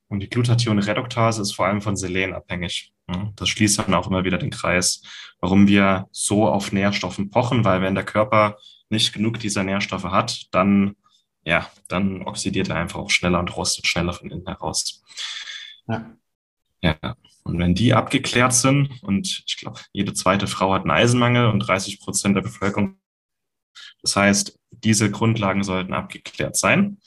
Und 0.08 0.20
die 0.20 0.28
Glutathion-Reduktase 0.28 1.42
ist 1.42 1.52
vor 1.52 1.66
allem 1.66 1.82
von 1.82 1.96
Selen 1.96 2.32
abhängig. 2.32 2.92
Das 3.36 3.48
schließt 3.48 3.78
dann 3.78 3.94
auch 3.94 4.06
immer 4.06 4.24
wieder 4.24 4.38
den 4.38 4.50
Kreis, 4.50 5.02
warum 5.40 5.68
wir 5.68 6.08
so 6.12 6.48
auf 6.48 6.72
Nährstoffen 6.72 7.30
pochen, 7.30 7.64
weil 7.64 7.82
wenn 7.82 7.94
der 7.94 8.04
Körper 8.04 8.58
nicht 8.90 9.12
genug 9.12 9.38
dieser 9.38 9.64
Nährstoffe 9.64 10.04
hat, 10.04 10.46
dann, 10.52 10.96
ja, 11.44 11.70
dann 11.88 12.22
oxidiert 12.22 12.68
er 12.68 12.76
einfach 12.76 12.98
auch 12.98 13.10
schneller 13.10 13.38
und 13.38 13.54
rostet 13.56 13.86
schneller 13.86 14.12
von 14.12 14.30
innen 14.30 14.46
heraus. 14.46 15.02
Ja. 15.86 16.10
Ja. 16.82 17.16
Und 17.44 17.58
wenn 17.58 17.74
die 17.74 17.94
abgeklärt 17.94 18.52
sind, 18.52 19.02
und 19.02 19.42
ich 19.46 19.56
glaube, 19.56 19.80
jede 19.92 20.12
zweite 20.12 20.46
Frau 20.46 20.72
hat 20.72 20.82
einen 20.82 20.90
Eisenmangel 20.90 21.46
und 21.46 21.60
30 21.60 22.00
Prozent 22.00 22.36
der 22.36 22.42
Bevölkerung. 22.42 22.98
Das 24.02 24.16
heißt, 24.16 24.58
diese 24.70 25.10
Grundlagen 25.10 25.64
sollten 25.64 25.94
abgeklärt 25.94 26.56
sein. 26.56 26.98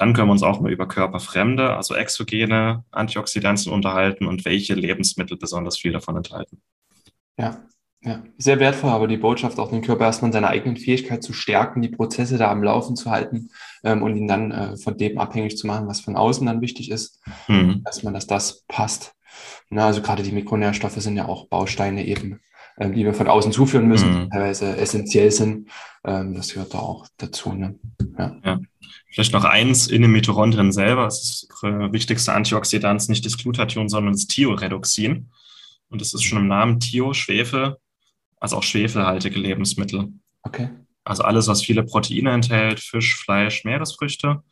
Dann 0.00 0.14
können 0.14 0.28
wir 0.28 0.32
uns 0.32 0.42
auch 0.42 0.60
mal 0.60 0.72
über 0.72 0.88
körperfremde, 0.88 1.76
also 1.76 1.94
exogene 1.94 2.84
Antioxidantien 2.90 3.70
unterhalten 3.70 4.26
und 4.26 4.46
welche 4.46 4.72
Lebensmittel 4.72 5.36
besonders 5.36 5.76
viel 5.76 5.92
davon 5.92 6.16
enthalten. 6.16 6.62
Ja, 7.36 7.58
ja, 8.00 8.22
sehr 8.38 8.60
wertvoll, 8.60 8.88
aber 8.88 9.08
die 9.08 9.18
Botschaft 9.18 9.58
auch 9.58 9.68
den 9.68 9.82
Körper 9.82 10.06
erstmal 10.06 10.30
in 10.30 10.32
seiner 10.32 10.48
eigenen 10.48 10.78
Fähigkeit 10.78 11.22
zu 11.22 11.34
stärken, 11.34 11.82
die 11.82 11.90
Prozesse 11.90 12.38
da 12.38 12.50
am 12.50 12.62
Laufen 12.62 12.96
zu 12.96 13.10
halten 13.10 13.50
ähm, 13.84 14.02
und 14.02 14.16
ihn 14.16 14.26
dann 14.26 14.50
äh, 14.52 14.76
von 14.78 14.96
dem 14.96 15.18
abhängig 15.18 15.58
zu 15.58 15.66
machen, 15.66 15.86
was 15.86 16.00
von 16.00 16.16
außen 16.16 16.46
dann 16.46 16.62
wichtig 16.62 16.90
ist, 16.90 17.22
mhm. 17.46 17.82
dass 17.84 18.02
man, 18.02 18.14
dass 18.14 18.26
das 18.26 18.64
passt. 18.68 19.12
Na, 19.68 19.84
also 19.84 20.00
gerade 20.00 20.22
die 20.22 20.32
Mikronährstoffe 20.32 20.96
sind 20.96 21.18
ja 21.18 21.26
auch 21.26 21.48
Bausteine 21.48 22.06
eben, 22.06 22.40
ähm, 22.78 22.94
die 22.94 23.04
wir 23.04 23.12
von 23.12 23.28
außen 23.28 23.52
zuführen 23.52 23.86
müssen, 23.86 24.22
mhm. 24.22 24.30
teilweise 24.30 24.78
essentiell 24.78 25.30
sind. 25.30 25.68
Ähm, 26.04 26.32
das 26.32 26.54
gehört 26.54 26.72
da 26.72 26.78
auch 26.78 27.06
dazu. 27.18 27.52
Ne? 27.52 27.78
Ja. 28.18 28.36
ja. 28.42 28.60
Vielleicht 29.10 29.32
noch 29.32 29.44
eins 29.44 29.88
in 29.88 30.02
den 30.02 30.12
Mitochondrien 30.12 30.72
selber. 30.72 31.04
Das 31.04 31.22
ist 31.22 31.48
das 31.50 31.62
wichtigste 31.92 32.32
Antioxidant, 32.32 33.08
nicht 33.08 33.26
das 33.26 33.36
Glutathion, 33.36 33.88
sondern 33.88 34.14
das 34.14 34.26
Thioredoxin. 34.26 35.30
Und 35.88 36.00
das 36.00 36.14
ist 36.14 36.22
schon 36.22 36.38
im 36.38 36.46
Namen 36.48 36.78
Thio, 36.78 37.12
Schwefel, 37.12 37.76
also 38.38 38.56
auch 38.56 38.62
schwefelhaltige 38.62 39.38
Lebensmittel. 39.38 40.12
Okay. 40.42 40.70
Also 41.04 41.24
alles, 41.24 41.48
was 41.48 41.62
viele 41.62 41.82
Proteine 41.82 42.30
enthält, 42.30 42.78
Fisch, 42.78 43.16
Fleisch, 43.16 43.64
Meeresfrüchte, 43.64 44.42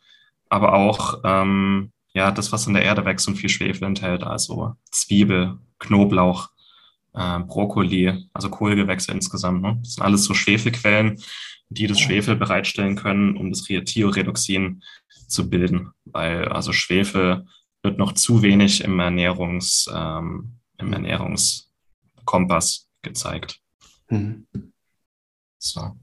aber 0.49 0.73
auch 0.73 1.21
ähm, 1.23 1.93
ja, 2.13 2.31
das, 2.31 2.51
was 2.51 2.67
in 2.67 2.73
der 2.73 2.83
Erde 2.83 3.05
wächst 3.05 3.27
und 3.27 3.35
viel 3.35 3.49
Schwefel 3.49 3.85
enthält, 3.85 4.23
also 4.23 4.73
Zwiebel, 4.91 5.57
Knoblauch, 5.77 6.49
äh, 7.13 7.39
Brokkoli, 7.39 8.27
also 8.33 8.49
Kohlgewächse 8.49 9.11
insgesamt. 9.11 9.61
Ne? 9.61 9.77
Das 9.81 9.95
sind 9.95 10.03
alles 10.03 10.23
so 10.25 10.33
Schwefelquellen, 10.33 11.21
die 11.69 11.87
das 11.87 11.99
Schwefel 11.99 12.35
bereitstellen 12.35 12.95
können, 12.95 13.37
um 13.37 13.51
das 13.51 13.63
Thioredoxin 13.63 14.81
zu 15.27 15.49
bilden. 15.49 15.91
Weil 16.05 16.47
also 16.47 16.73
Schwefel 16.73 17.45
wird 17.83 17.97
noch 17.97 18.13
zu 18.13 18.41
wenig 18.41 18.83
im, 18.83 18.99
Ernährungs, 18.99 19.89
ähm, 19.93 20.53
im 20.77 20.93
Ernährungskompass 20.93 22.87
gezeigt. 23.01 23.59
Mhm. 24.09 24.47
So. 25.57 25.95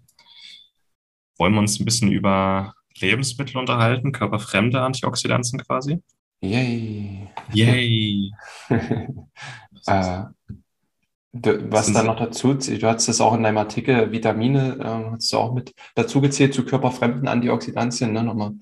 Wollen 1.39 1.55
wir 1.55 1.61
uns 1.61 1.79
ein 1.79 1.85
bisschen 1.85 2.11
über 2.11 2.75
Lebensmittel 2.99 3.59
unterhalten, 3.59 4.13
körperfremde 4.13 4.81
Antioxidantien 4.81 5.63
quasi? 5.63 6.03
Yay. 6.41 7.29
Yay. 7.53 8.33
äh, 9.87 10.23
Du, 11.43 11.73
was 11.73 11.93
da 11.93 12.03
noch 12.03 12.17
dazu, 12.17 12.55
du 12.55 12.87
hast 12.87 13.09
es 13.09 13.21
auch 13.21 13.35
in 13.35 13.43
deinem 13.43 13.59
Artikel, 13.59 14.13
Vitamine, 14.13 14.79
äh, 14.81 15.13
hast 15.13 15.33
du 15.33 15.39
auch 15.39 15.55
mit 15.55 15.75
dazu 15.95 16.21
gezählt 16.21 16.55
zu 16.55 16.65
körperfremden 16.65 17.29
Antioxidantien, 17.29 18.13
ne? 18.13 18.23
nochmal 18.23 18.53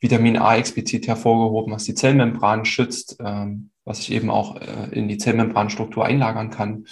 Vitamin 0.00 0.38
A 0.38 0.56
explizit 0.56 1.06
hervorgehoben, 1.08 1.72
was 1.72 1.84
die 1.84 1.94
Zellmembran 1.94 2.64
schützt, 2.64 3.18
ähm, 3.24 3.70
was 3.84 3.98
sich 3.98 4.12
eben 4.12 4.30
auch 4.30 4.56
äh, 4.56 4.88
in 4.92 5.08
die 5.08 5.18
Zellmembranstruktur 5.18 6.04
einlagern 6.04 6.50
kann. 6.50 6.86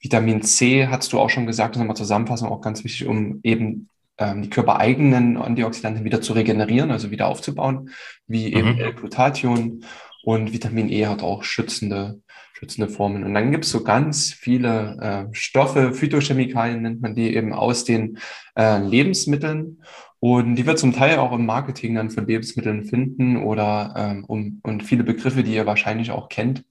Vitamin 0.00 0.42
C, 0.42 0.88
hast 0.88 1.12
du 1.12 1.18
auch 1.18 1.30
schon 1.30 1.46
gesagt, 1.46 1.76
nochmal 1.76 1.96
Zusammenfassung, 1.96 2.50
auch 2.50 2.60
ganz 2.60 2.84
wichtig, 2.84 3.06
um 3.06 3.40
eben 3.42 3.88
ähm, 4.18 4.42
die 4.42 4.50
körpereigenen 4.50 5.36
Antioxidantien 5.36 6.04
wieder 6.04 6.20
zu 6.20 6.32
regenerieren, 6.32 6.90
also 6.90 7.10
wieder 7.10 7.28
aufzubauen, 7.28 7.90
wie 8.26 8.52
eben 8.52 8.74
mhm. 8.74 8.80
L-Glutathion 8.80 9.84
und 10.22 10.52
Vitamin 10.52 10.90
E 10.90 11.06
hat 11.06 11.22
auch 11.22 11.44
schützende 11.44 12.20
schützende 12.58 12.88
Formen. 12.88 13.22
Und 13.24 13.34
dann 13.34 13.52
gibt 13.52 13.64
es 13.64 13.70
so 13.70 13.84
ganz 13.84 14.32
viele 14.32 15.28
äh, 15.30 15.34
Stoffe, 15.34 15.92
Phytochemikalien 15.92 16.82
nennt 16.82 17.00
man 17.00 17.14
die 17.14 17.34
eben 17.36 17.52
aus 17.52 17.84
den 17.84 18.18
äh, 18.56 18.78
Lebensmitteln. 18.78 19.82
Und 20.20 20.56
die 20.56 20.66
wir 20.66 20.74
zum 20.74 20.92
Teil 20.92 21.18
auch 21.18 21.32
im 21.32 21.46
Marketing 21.46 21.94
dann 21.94 22.10
von 22.10 22.26
Lebensmitteln 22.26 22.84
finden 22.84 23.36
oder 23.36 23.94
ähm, 23.96 24.24
um, 24.24 24.60
und 24.64 24.82
viele 24.82 25.04
Begriffe, 25.04 25.44
die 25.44 25.54
ihr 25.54 25.66
wahrscheinlich 25.66 26.10
auch 26.10 26.28
kennt. 26.28 26.64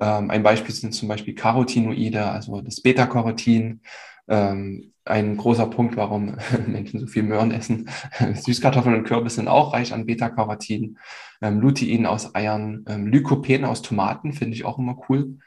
Ähm, 0.00 0.30
ein 0.30 0.42
Beispiel 0.42 0.74
sind 0.74 0.94
zum 0.94 1.08
Beispiel 1.08 1.34
Carotinoide, 1.34 2.24
also 2.24 2.62
das 2.62 2.80
Beta-Carotin, 2.80 3.82
ähm, 4.28 4.92
ein 5.08 5.36
großer 5.36 5.66
Punkt, 5.66 5.96
warum 5.96 6.36
Menschen 6.66 7.00
so 7.00 7.06
viel 7.06 7.22
Möhren 7.22 7.50
essen. 7.50 7.88
Süßkartoffeln 8.34 8.96
und 8.96 9.04
Kürbis 9.04 9.36
sind 9.36 9.48
auch 9.48 9.72
reich 9.72 9.92
an 9.92 10.06
Beta-Carotin. 10.06 10.98
Ähm, 11.40 11.60
Lutein 11.60 12.06
aus 12.06 12.34
Eiern, 12.34 12.84
ähm, 12.88 13.06
Lykopen 13.06 13.64
aus 13.64 13.82
Tomaten 13.82 14.32
finde 14.32 14.54
ich 14.54 14.64
auch 14.64 14.78
immer 14.78 14.98
cool. 15.08 15.38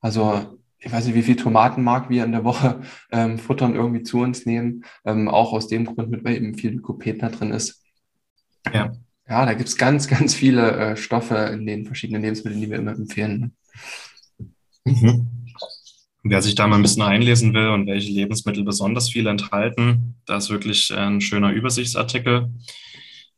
Also 0.00 0.58
ich 0.78 0.92
weiß 0.92 1.06
nicht, 1.06 1.14
wie 1.14 1.22
viel 1.22 1.36
Tomatenmark 1.36 2.08
wir 2.08 2.24
in 2.24 2.32
der 2.32 2.44
Woche 2.44 2.80
ähm, 3.12 3.38
futtern, 3.38 3.74
irgendwie 3.74 4.02
zu 4.02 4.20
uns 4.20 4.46
nehmen. 4.46 4.84
Ähm, 5.04 5.28
auch 5.28 5.52
aus 5.52 5.68
dem 5.68 5.84
Grund, 5.84 6.10
mit 6.10 6.24
weil 6.24 6.36
eben 6.36 6.54
viel 6.54 6.72
Lykopen 6.72 7.18
da 7.18 7.28
drin 7.28 7.52
ist. 7.52 7.84
Ja. 8.72 8.92
Ja, 9.28 9.44
da 9.44 9.52
gibt 9.52 9.68
es 9.68 9.76
ganz, 9.76 10.08
ganz 10.08 10.34
viele 10.34 10.70
äh, 10.70 10.96
Stoffe 10.96 11.34
in 11.52 11.66
den 11.66 11.84
verschiedenen 11.84 12.22
Lebensmitteln, 12.22 12.62
die 12.62 12.70
wir 12.70 12.78
immer 12.78 12.92
empfehlen. 12.92 13.54
Mhm. 14.86 15.37
Wer 16.24 16.42
sich 16.42 16.54
da 16.54 16.66
mal 16.66 16.76
ein 16.76 16.82
bisschen 16.82 17.02
einlesen 17.02 17.54
will 17.54 17.68
und 17.68 17.86
welche 17.86 18.12
Lebensmittel 18.12 18.64
besonders 18.64 19.10
viel 19.10 19.26
enthalten, 19.26 20.16
da 20.26 20.36
ist 20.36 20.50
wirklich 20.50 20.92
ein 20.92 21.20
schöner 21.20 21.52
Übersichtsartikel. 21.52 22.50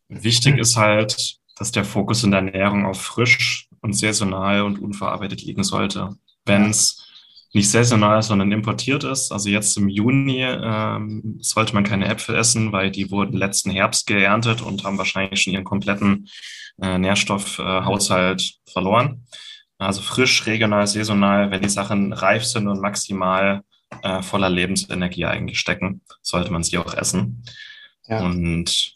Wichtig 0.09 0.59
ist 0.59 0.77
halt, 0.77 1.37
dass 1.57 1.73
der 1.73 1.85
Fokus 1.85 2.25
in 2.25 2.31
der 2.31 2.40
Ernährung 2.40 2.87
auf 2.87 3.01
frisch 3.01 3.69
und 3.83 3.93
saisonal 3.93 4.62
und 4.62 4.79
unverarbeitet 4.79 5.43
liegen 5.43 5.62
sollte. 5.62 6.16
Wenn 6.47 6.71
es 6.71 7.07
nicht 7.53 7.71
saisonal, 7.71 8.23
sondern 8.23 8.53
importiert 8.53 9.05
ist, 9.05 9.33
also 9.33 9.49
jetzt 9.49 9.77
im 9.77 9.88
Juni 9.88 10.43
ähm, 10.43 11.38
sollte 11.40 11.75
man 11.75 11.85
keine 11.85 12.07
Äpfel 12.07 12.37
essen, 12.37 12.73
weil 12.73 12.90
die 12.90 13.11
wurden 13.11 13.37
letzten 13.37 13.71
Herbst 13.71 14.07
geerntet 14.07 14.62
und 14.62 14.85
haben 14.85 14.99
wahrscheinlich 14.99 15.43
schon 15.43 15.53
ihren 15.53 15.64
kompletten 15.64 16.29
äh, 16.81 16.99
Nährstoffhaushalt 16.99 18.40
äh, 18.40 18.71
verloren. 18.71 19.27
Also 19.81 20.03
frisch, 20.03 20.47
regional, 20.47 20.87
saisonal, 20.87 21.51
wenn 21.51 21.62
die 21.62 21.71
Sachen 21.71 22.12
reif 22.12 22.45
sind 22.45 22.69
und 22.69 22.83
maximal 22.83 23.62
äh, 24.03 24.21
voller 24.23 24.51
Lebensenergie 24.51 25.25
eigentlich 25.25 25.59
stecken, 25.59 26.03
sollte 26.21 26.53
man 26.53 26.62
sie 26.62 26.77
auch 26.77 26.95
essen. 26.95 27.43
Ja. 28.07 28.21
Und 28.21 28.93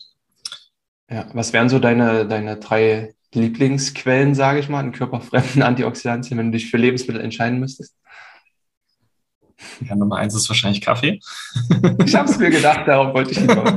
ja, 1.10 1.26
was 1.32 1.54
wären 1.54 1.70
so 1.70 1.78
deine, 1.78 2.26
deine 2.26 2.58
drei 2.58 3.14
Lieblingsquellen, 3.32 4.34
sage 4.34 4.60
ich 4.60 4.68
mal, 4.68 4.80
an 4.80 4.92
körperfremden 4.92 5.62
Antioxidantien, 5.62 6.38
wenn 6.38 6.52
du 6.52 6.58
dich 6.58 6.70
für 6.70 6.76
Lebensmittel 6.76 7.22
entscheiden 7.22 7.60
müsstest? 7.60 7.96
Ja, 9.80 9.94
Nummer 9.94 10.16
eins 10.16 10.34
ist 10.34 10.48
wahrscheinlich 10.50 10.82
Kaffee. 10.82 11.20
Ich 12.04 12.14
habe 12.14 12.28
es 12.28 12.38
mir 12.38 12.50
gedacht, 12.50 12.86
darauf 12.86 13.14
wollte 13.14 13.30
ich 13.30 13.38
hinaus. 13.38 13.70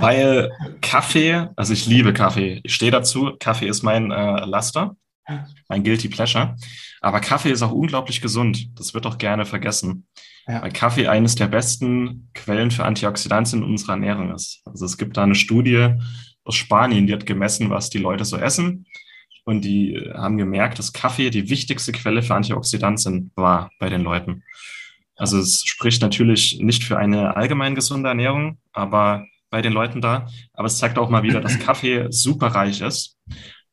Weil 0.00 0.52
Kaffee, 0.82 1.48
also 1.56 1.72
ich 1.72 1.86
liebe 1.86 2.12
Kaffee. 2.12 2.60
Ich 2.64 2.74
stehe 2.74 2.90
dazu, 2.90 3.32
Kaffee 3.40 3.68
ist 3.68 3.82
mein 3.82 4.10
äh, 4.10 4.44
Laster 4.44 4.94
mein 5.68 5.84
Guilty 5.84 6.08
Pleasure. 6.08 6.56
Aber 7.00 7.20
Kaffee 7.20 7.50
ist 7.50 7.62
auch 7.62 7.72
unglaublich 7.72 8.20
gesund. 8.20 8.78
Das 8.78 8.94
wird 8.94 9.06
auch 9.06 9.18
gerne 9.18 9.44
vergessen. 9.44 10.06
Ja. 10.46 10.62
Weil 10.62 10.72
Kaffee 10.72 11.08
eines 11.08 11.34
der 11.34 11.48
besten 11.48 12.30
Quellen 12.34 12.70
für 12.70 12.84
Antioxidantien 12.84 13.62
in 13.62 13.68
unserer 13.68 13.92
Ernährung 13.92 14.34
ist. 14.34 14.62
Also 14.64 14.84
es 14.86 14.96
gibt 14.96 15.16
da 15.16 15.24
eine 15.24 15.34
Studie 15.34 15.94
aus 16.44 16.54
Spanien, 16.54 17.06
die 17.06 17.12
hat 17.12 17.26
gemessen, 17.26 17.70
was 17.70 17.90
die 17.90 17.98
Leute 17.98 18.24
so 18.24 18.36
essen. 18.36 18.86
Und 19.44 19.64
die 19.64 20.00
haben 20.14 20.38
gemerkt, 20.38 20.78
dass 20.78 20.92
Kaffee 20.92 21.30
die 21.30 21.48
wichtigste 21.48 21.92
Quelle 21.92 22.22
für 22.22 22.34
Antioxidantien 22.34 23.30
war 23.34 23.70
bei 23.78 23.88
den 23.88 24.02
Leuten. 24.02 24.42
Also 25.16 25.38
es 25.38 25.62
spricht 25.64 26.02
natürlich 26.02 26.58
nicht 26.60 26.84
für 26.84 26.98
eine 26.98 27.36
allgemein 27.36 27.74
gesunde 27.74 28.08
Ernährung, 28.08 28.58
aber 28.72 29.24
bei 29.50 29.62
den 29.62 29.72
Leuten 29.72 30.00
da. 30.00 30.28
Aber 30.52 30.66
es 30.66 30.78
zeigt 30.78 30.98
auch 30.98 31.10
mal 31.10 31.22
wieder, 31.22 31.40
dass 31.40 31.58
Kaffee 31.64 32.06
super 32.10 32.48
reich 32.48 32.80
ist 32.80 33.16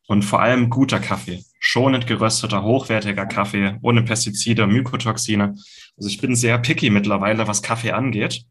und 0.06 0.22
vor 0.22 0.40
allem 0.40 0.70
guter 0.70 1.00
Kaffee 1.00 1.42
schonend 1.66 2.06
gerösteter, 2.06 2.62
hochwertiger 2.62 3.24
Kaffee, 3.24 3.78
ohne 3.80 4.02
Pestizide, 4.02 4.66
Mykotoxine. 4.66 5.54
Also 5.96 6.08
ich 6.08 6.20
bin 6.20 6.36
sehr 6.36 6.58
picky 6.58 6.90
mittlerweile, 6.90 7.48
was 7.48 7.62
Kaffee 7.62 7.92
angeht. 7.92 8.44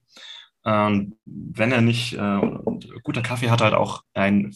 Ähm, 0.66 1.16
wenn 1.26 1.72
er 1.72 1.82
nicht, 1.82 2.14
äh, 2.14 2.40
guter 3.04 3.22
Kaffee 3.22 3.52
hat 3.52 3.62
halt 3.62 3.76
auch 3.76 4.02
ein 4.16 4.56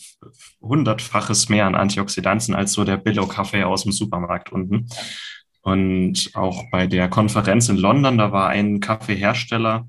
hundertfaches 0.60 1.49
mehr 1.49 1.67
an 1.67 1.75
Antioxidantien 1.75 2.55
als 2.55 2.73
so 2.73 2.83
der 2.83 2.97
Billo-Kaffee 2.97 3.63
aus 3.63 3.83
dem 3.83 3.91
Supermarkt 3.91 4.51
unten. 4.51 4.88
Und 5.62 6.31
auch 6.33 6.63
bei 6.71 6.88
der 6.88 7.10
Konferenz 7.10 7.69
in 7.69 7.77
London, 7.77 8.17
da 8.17 8.31
war 8.31 8.49
ein 8.49 8.79
Kaffeehersteller, 8.79 9.88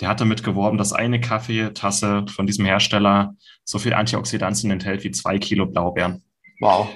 der 0.00 0.08
hat 0.08 0.20
damit 0.20 0.42
geworben, 0.42 0.78
dass 0.78 0.92
eine 0.92 1.20
Kaffeetasse 1.20 2.24
von 2.26 2.46
diesem 2.46 2.64
Hersteller 2.64 3.36
so 3.62 3.78
viel 3.78 3.94
Antioxidantien 3.94 4.72
enthält 4.72 5.04
wie 5.04 5.12
zwei 5.12 5.38
Kilo 5.38 5.66
Blaubeeren. 5.66 6.24
Wow. 6.60 6.90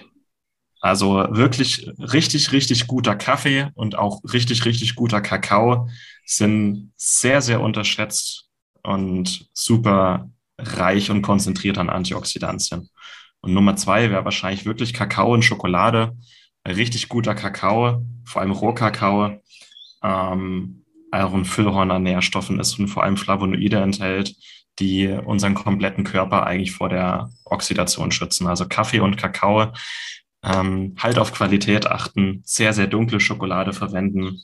Also 0.81 1.27
wirklich 1.31 1.91
richtig, 1.99 2.53
richtig 2.53 2.87
guter 2.87 3.17
Kaffee 3.17 3.71
und 3.75 3.97
auch 3.97 4.21
richtig, 4.33 4.67
richtig 4.67 4.95
guter 4.95 5.23
Kakao 5.23 5.89
sind 6.27 6.93
sehr, 6.97 7.41
sehr 7.41 7.63
unterschätzt 7.63 8.51
und 8.83 9.49
super 9.55 10.29
reich 10.59 11.11
und 11.11 11.23
konzentriert 11.23 11.79
an 11.79 11.89
Antioxidantien. 11.89 12.91
Und 13.41 13.55
Nummer 13.55 13.77
zwei 13.77 14.11
wäre 14.11 14.25
wahrscheinlich 14.25 14.67
wirklich 14.67 14.93
Kakao 14.93 15.33
und 15.33 15.43
Schokolade. 15.43 16.17
Richtig 16.69 17.09
guter 17.09 17.35
Kakao, 17.35 18.05
vor 18.25 18.43
allem 18.43 18.53
Rohkakao, 18.53 19.41
ähm, 20.03 20.85
auch 21.11 21.33
ein 21.33 21.45
Füllhorn 21.45 21.91
an 21.91 22.03
Nährstoffen 22.03 22.61
ist 22.61 22.79
und 22.79 22.89
vor 22.89 23.05
allem 23.05 23.17
Flavonoide 23.17 23.79
enthält, 23.79 24.35
die 24.79 25.09
unseren 25.09 25.55
kompletten 25.55 26.05
Körper 26.05 26.47
eigentlich 26.47 26.73
vor 26.73 26.89
der 26.89 27.31
Oxidation 27.45 28.11
schützen. 28.11 28.47
Also 28.47 28.67
Kaffee 28.67 29.01
und 29.01 29.17
Kakao 29.17 29.73
ähm, 30.43 30.95
halt 30.99 31.19
auf 31.19 31.33
Qualität 31.33 31.87
achten, 31.87 32.43
sehr, 32.45 32.73
sehr 32.73 32.87
dunkle 32.87 33.21
Schokolade 33.21 33.73
verwenden, 33.73 34.43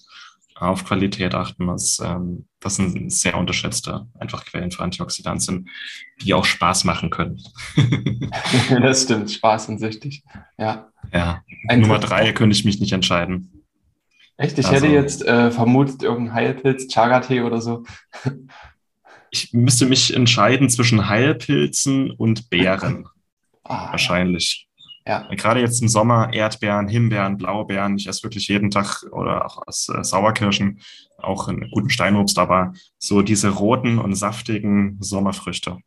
auf 0.55 0.85
Qualität 0.85 1.35
achten. 1.35 1.66
Das, 1.66 2.01
ähm, 2.05 2.47
das 2.61 2.77
sind 2.77 3.12
sehr 3.12 3.37
unterschätzte 3.37 4.07
einfach 4.19 4.45
Quellen 4.45 4.71
für 4.71 4.83
Antioxidantien, 4.83 5.69
die 6.23 6.35
auch 6.35 6.45
Spaß 6.45 6.85
machen 6.85 7.11
können. 7.11 7.43
das 8.83 9.03
stimmt, 9.03 9.31
Spaß 9.31 9.69
und 9.71 9.79
süchtig. 9.79 10.23
Ja. 10.59 10.90
Ja. 11.12 11.43
Ein 11.69 11.81
Nummer 11.81 11.99
drei 11.99 12.33
könnte 12.33 12.55
ich 12.55 12.64
mich 12.64 12.81
nicht 12.81 12.93
entscheiden. 12.93 13.64
Echt? 14.37 14.59
Ich 14.59 14.66
also, 14.66 14.77
hätte 14.77 14.95
jetzt 14.95 15.25
äh, 15.27 15.51
vermutet, 15.51 16.03
irgendein 16.03 16.35
Heilpilz, 16.35 16.88
Chaga-Tee 16.88 17.43
oder 17.43 17.61
so. 17.61 17.85
ich 19.31 19.53
müsste 19.53 19.87
mich 19.87 20.14
entscheiden 20.14 20.69
zwischen 20.69 21.09
Heilpilzen 21.09 22.11
und 22.11 22.51
Beeren. 22.51 23.07
Ah, 23.62 23.93
Wahrscheinlich. 23.93 24.69
Ja. 25.07 25.29
Gerade 25.35 25.61
jetzt 25.61 25.81
im 25.81 25.88
Sommer 25.88 26.33
Erdbeeren, 26.33 26.88
Himbeeren, 26.88 27.37
Blaubeeren. 27.37 27.97
Ich 27.97 28.09
esse 28.09 28.25
wirklich 28.25 28.49
jeden 28.49 28.71
Tag 28.71 29.05
oder 29.12 29.45
auch 29.45 29.66
aus 29.66 29.88
äh, 29.88 30.03
Sauerkirschen, 30.03 30.81
auch 31.19 31.47
einen 31.47 31.71
guten 31.71 31.90
Steinobst, 31.90 32.38
aber 32.38 32.73
so 32.99 33.23
diese 33.23 33.51
roten 33.51 33.99
und 33.99 34.14
saftigen 34.14 34.97
Sommerfrüchte, 35.01 35.79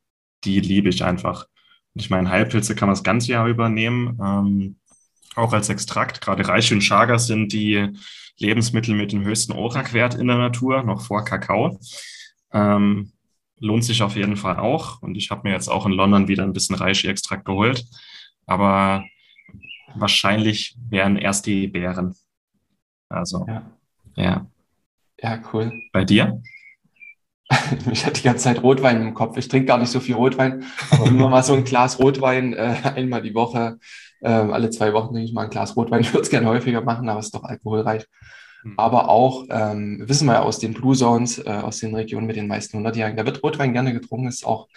die 0.46 0.60
liebe 0.60 0.88
ich 0.88 1.04
einfach. 1.04 1.48
Und 1.94 2.02
ich 2.02 2.10
meine, 2.10 2.30
Heilpilze 2.30 2.76
kann 2.76 2.88
man 2.88 2.96
das 2.96 3.04
ganze 3.04 3.32
Jahr 3.32 3.48
übernehmen, 3.48 4.18
ähm, 4.24 4.76
auch 5.36 5.52
als 5.52 5.70
Extrakt. 5.70 6.22
Gerade 6.22 6.48
Reiche 6.48 6.76
und 6.76 6.82
Chaga 6.82 7.18
sind 7.18 7.54
die 7.54 7.90
Lebensmittel 8.38 8.96
mit 8.96 9.12
dem 9.12 9.24
höchsten 9.24 9.52
ORAC-Wert 9.54 10.16
in 10.16 10.28
der 10.28 10.38
Natur, 10.38 10.84
noch 10.84 11.02
vor 11.02 11.24
Kakao. 11.24 11.80
Ähm, 12.52 13.12
lohnt 13.60 13.84
sich 13.84 14.02
auf 14.02 14.16
jeden 14.16 14.38
Fall 14.38 14.58
auch. 14.58 15.02
Und 15.02 15.16
ich 15.16 15.32
habe 15.32 15.48
mir 15.48 15.54
jetzt 15.54 15.70
auch 15.70 15.86
in 15.86 15.92
London 15.92 16.28
wieder 16.28 16.44
ein 16.44 16.54
bisschen 16.54 16.76
Reishi-Extrakt 16.76 17.46
geholt. 17.46 17.86
Aber 18.46 19.04
wahrscheinlich 19.96 20.76
wären 20.90 21.18
erst 21.18 21.46
die 21.46 21.68
Beeren. 21.68 22.16
Also, 23.10 23.46
ja. 23.48 23.72
Ja, 24.16 24.46
ja 25.22 25.42
cool. 25.54 25.72
Bei 25.92 26.04
dir? 26.04 26.42
Ich 27.92 28.06
hatte 28.06 28.22
die 28.22 28.24
ganze 28.24 28.46
Zeit 28.46 28.64
Rotwein 28.64 29.02
im 29.02 29.14
Kopf. 29.14 29.38
Ich 29.38 29.48
trinke 29.48 29.68
gar 29.68 29.78
nicht 29.78 29.90
so 29.90 30.00
viel 30.00 30.16
Rotwein, 30.16 30.66
aber 30.90 31.06
immer 31.06 31.30
mal 31.30 31.44
so 31.44 31.54
ein 31.54 31.64
Glas 31.64 32.00
Rotwein 32.00 32.54
äh, 32.54 32.76
einmal 32.96 33.22
die 33.22 33.36
Woche. 33.36 33.78
Äh, 34.22 34.30
alle 34.30 34.70
zwei 34.72 34.94
Wochen 34.94 35.14
trinke 35.14 35.26
ich 35.26 35.34
mal 35.34 35.44
ein 35.44 35.50
Glas 35.50 35.76
Rotwein. 35.76 36.02
Ich 36.02 36.12
würde 36.14 36.24
es 36.24 36.30
gerne 36.30 36.48
häufiger 36.48 36.82
machen, 36.82 37.10
aber 37.10 37.20
es 37.20 37.28
ist 37.28 37.36
doch 37.36 37.44
alkoholreich. 37.44 38.06
Mhm. 38.64 38.74
Aber 38.78 39.10
auch, 39.10 39.46
ähm, 39.50 40.04
wissen 40.08 40.28
wir 40.28 40.34
ja 40.34 40.42
aus 40.42 40.60
den 40.60 40.74
Blue 40.74 40.96
Zones, 40.96 41.40
äh, 41.40 41.50
aus 41.50 41.80
den 41.80 41.96
Regionen 41.96 42.28
mit 42.28 42.36
den 42.36 42.48
meisten 42.48 42.78
100-Jährigen, 42.78 43.18
da 43.18 43.26
wird 43.26 43.44
Rotwein 43.44 43.74
gerne 43.74 43.94
getrunken. 43.94 44.28
Ist 44.28 44.46
auch, 44.46 44.68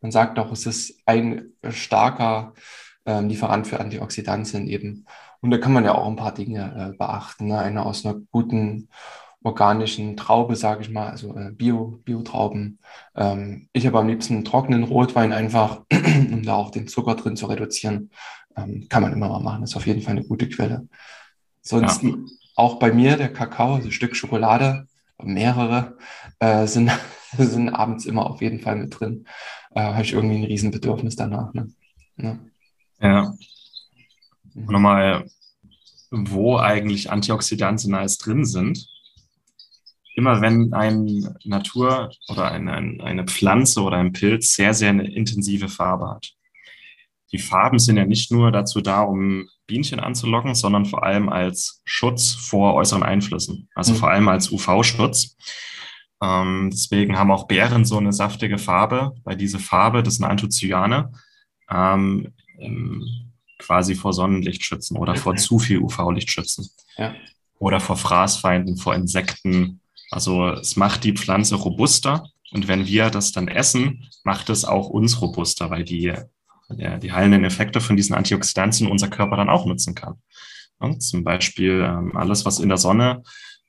man 0.00 0.10
sagt 0.10 0.38
auch, 0.38 0.52
es 0.52 0.66
ist 0.66 1.00
ein 1.06 1.52
starker 1.68 2.54
ähm, 3.06 3.28
Lieferant 3.28 3.66
für 3.66 3.80
Antioxidantien 3.80 4.68
eben. 4.68 5.06
Und 5.40 5.50
da 5.50 5.58
kann 5.58 5.72
man 5.72 5.84
ja 5.84 5.94
auch 5.94 6.06
ein 6.06 6.16
paar 6.16 6.34
Dinge 6.34 6.92
äh, 6.92 6.96
beachten. 6.96 7.46
Ne? 7.46 7.58
Eine 7.58 7.86
aus 7.86 8.04
einer 8.04 8.16
guten 8.30 8.88
organischen 9.46 10.16
Traube, 10.16 10.56
sage 10.56 10.82
ich 10.82 10.90
mal, 10.90 11.08
also 11.08 11.36
äh, 11.36 11.52
Bio, 11.52 12.00
Bio-Trauben. 12.04 12.80
Ähm, 13.14 13.68
ich 13.72 13.86
habe 13.86 13.98
am 14.00 14.08
liebsten 14.08 14.34
einen 14.34 14.44
trockenen 14.44 14.82
Rotwein 14.82 15.32
einfach, 15.32 15.82
um 15.92 16.42
da 16.42 16.54
auch 16.54 16.70
den 16.70 16.88
Zucker 16.88 17.14
drin 17.14 17.36
zu 17.36 17.46
reduzieren. 17.46 18.10
Ähm, 18.56 18.88
kann 18.88 19.02
man 19.02 19.12
immer 19.12 19.28
mal 19.28 19.40
machen, 19.40 19.62
ist 19.62 19.76
auf 19.76 19.86
jeden 19.86 20.02
Fall 20.02 20.16
eine 20.16 20.24
gute 20.24 20.48
Quelle. 20.48 20.88
Sonst 21.62 22.02
ja. 22.02 22.10
Auch 22.56 22.78
bei 22.78 22.92
mir 22.92 23.16
der 23.16 23.32
Kakao, 23.32 23.74
also 23.74 23.88
ein 23.88 23.92
Stück 23.92 24.16
Schokolade, 24.16 24.88
mehrere, 25.22 25.96
äh, 26.40 26.66
sind, 26.66 26.90
sind 27.38 27.68
abends 27.68 28.06
immer 28.06 28.28
auf 28.28 28.42
jeden 28.42 28.60
Fall 28.60 28.76
mit 28.76 28.98
drin. 28.98 29.26
Äh, 29.74 29.82
habe 29.82 30.02
ich 30.02 30.14
irgendwie 30.14 30.36
ein 30.36 30.44
Riesenbedürfnis 30.44 31.16
danach. 31.16 31.52
Ne? 31.54 31.70
Ja. 32.16 32.38
Ja. 33.00 33.34
Und 34.54 34.70
nochmal, 34.70 35.26
wo 36.10 36.56
eigentlich 36.56 37.10
Antioxidantien 37.10 37.94
alles 37.94 38.16
drin 38.18 38.44
sind. 38.44 38.88
Immer 40.14 40.40
wenn 40.40 40.72
eine 40.72 41.36
Natur 41.44 42.10
oder 42.28 42.50
eine, 42.50 42.72
eine 43.04 43.24
Pflanze 43.26 43.82
oder 43.82 43.98
ein 43.98 44.12
Pilz 44.12 44.54
sehr, 44.54 44.72
sehr 44.72 44.88
eine 44.88 45.12
intensive 45.14 45.68
Farbe 45.68 46.08
hat. 46.08 46.32
Die 47.32 47.38
Farben 47.38 47.78
sind 47.78 47.96
ja 47.96 48.04
nicht 48.04 48.30
nur 48.30 48.52
dazu 48.52 48.80
da, 48.80 49.02
um 49.02 49.48
Bienchen 49.66 50.00
anzulocken, 50.00 50.54
sondern 50.54 50.84
vor 50.84 51.02
allem 51.04 51.28
als 51.28 51.82
Schutz 51.84 52.32
vor 52.32 52.74
äußeren 52.74 53.02
Einflüssen, 53.02 53.68
also 53.74 53.92
mhm. 53.92 53.96
vor 53.96 54.10
allem 54.10 54.28
als 54.28 54.50
UV-Schutz. 54.52 55.36
Ähm, 56.22 56.70
deswegen 56.72 57.18
haben 57.18 57.30
auch 57.30 57.46
Beeren 57.46 57.84
so 57.84 57.98
eine 57.98 58.12
saftige 58.12 58.58
Farbe, 58.58 59.12
weil 59.24 59.36
diese 59.36 59.58
Farbe, 59.58 60.02
das 60.02 60.14
sind 60.14 60.24
Anthocyane, 60.24 61.12
ähm, 61.70 62.32
ähm, 62.58 63.04
quasi 63.58 63.94
vor 63.94 64.12
Sonnenlicht 64.12 64.64
schützen 64.64 64.96
oder 64.96 65.16
vor 65.16 65.36
zu 65.36 65.58
viel 65.58 65.78
UV-Licht 65.78 66.30
schützen. 66.30 66.70
Ja. 66.96 67.14
Oder 67.58 67.80
vor 67.80 67.96
Fraßfeinden, 67.96 68.76
vor 68.76 68.94
Insekten. 68.94 69.80
Also 70.10 70.48
es 70.50 70.76
macht 70.76 71.04
die 71.04 71.14
Pflanze 71.14 71.56
robuster 71.56 72.30
und 72.52 72.68
wenn 72.68 72.86
wir 72.86 73.10
das 73.10 73.32
dann 73.32 73.48
essen, 73.48 74.08
macht 74.24 74.50
es 74.50 74.64
auch 74.64 74.88
uns 74.88 75.20
robuster, 75.20 75.70
weil 75.70 75.84
die, 75.84 76.12
ja, 76.74 76.98
die 76.98 77.12
heilenden 77.12 77.44
Effekte 77.44 77.80
von 77.80 77.96
diesen 77.96 78.14
Antioxidantien 78.14 78.90
unser 78.90 79.08
Körper 79.08 79.36
dann 79.36 79.48
auch 79.48 79.66
nutzen 79.66 79.94
kann. 79.94 80.14
Und 80.78 81.02
zum 81.02 81.24
Beispiel 81.24 81.84
ähm, 81.86 82.16
alles, 82.16 82.44
was 82.44 82.58
in 82.58 82.68
der 82.68 82.78
Sonne 82.78 83.22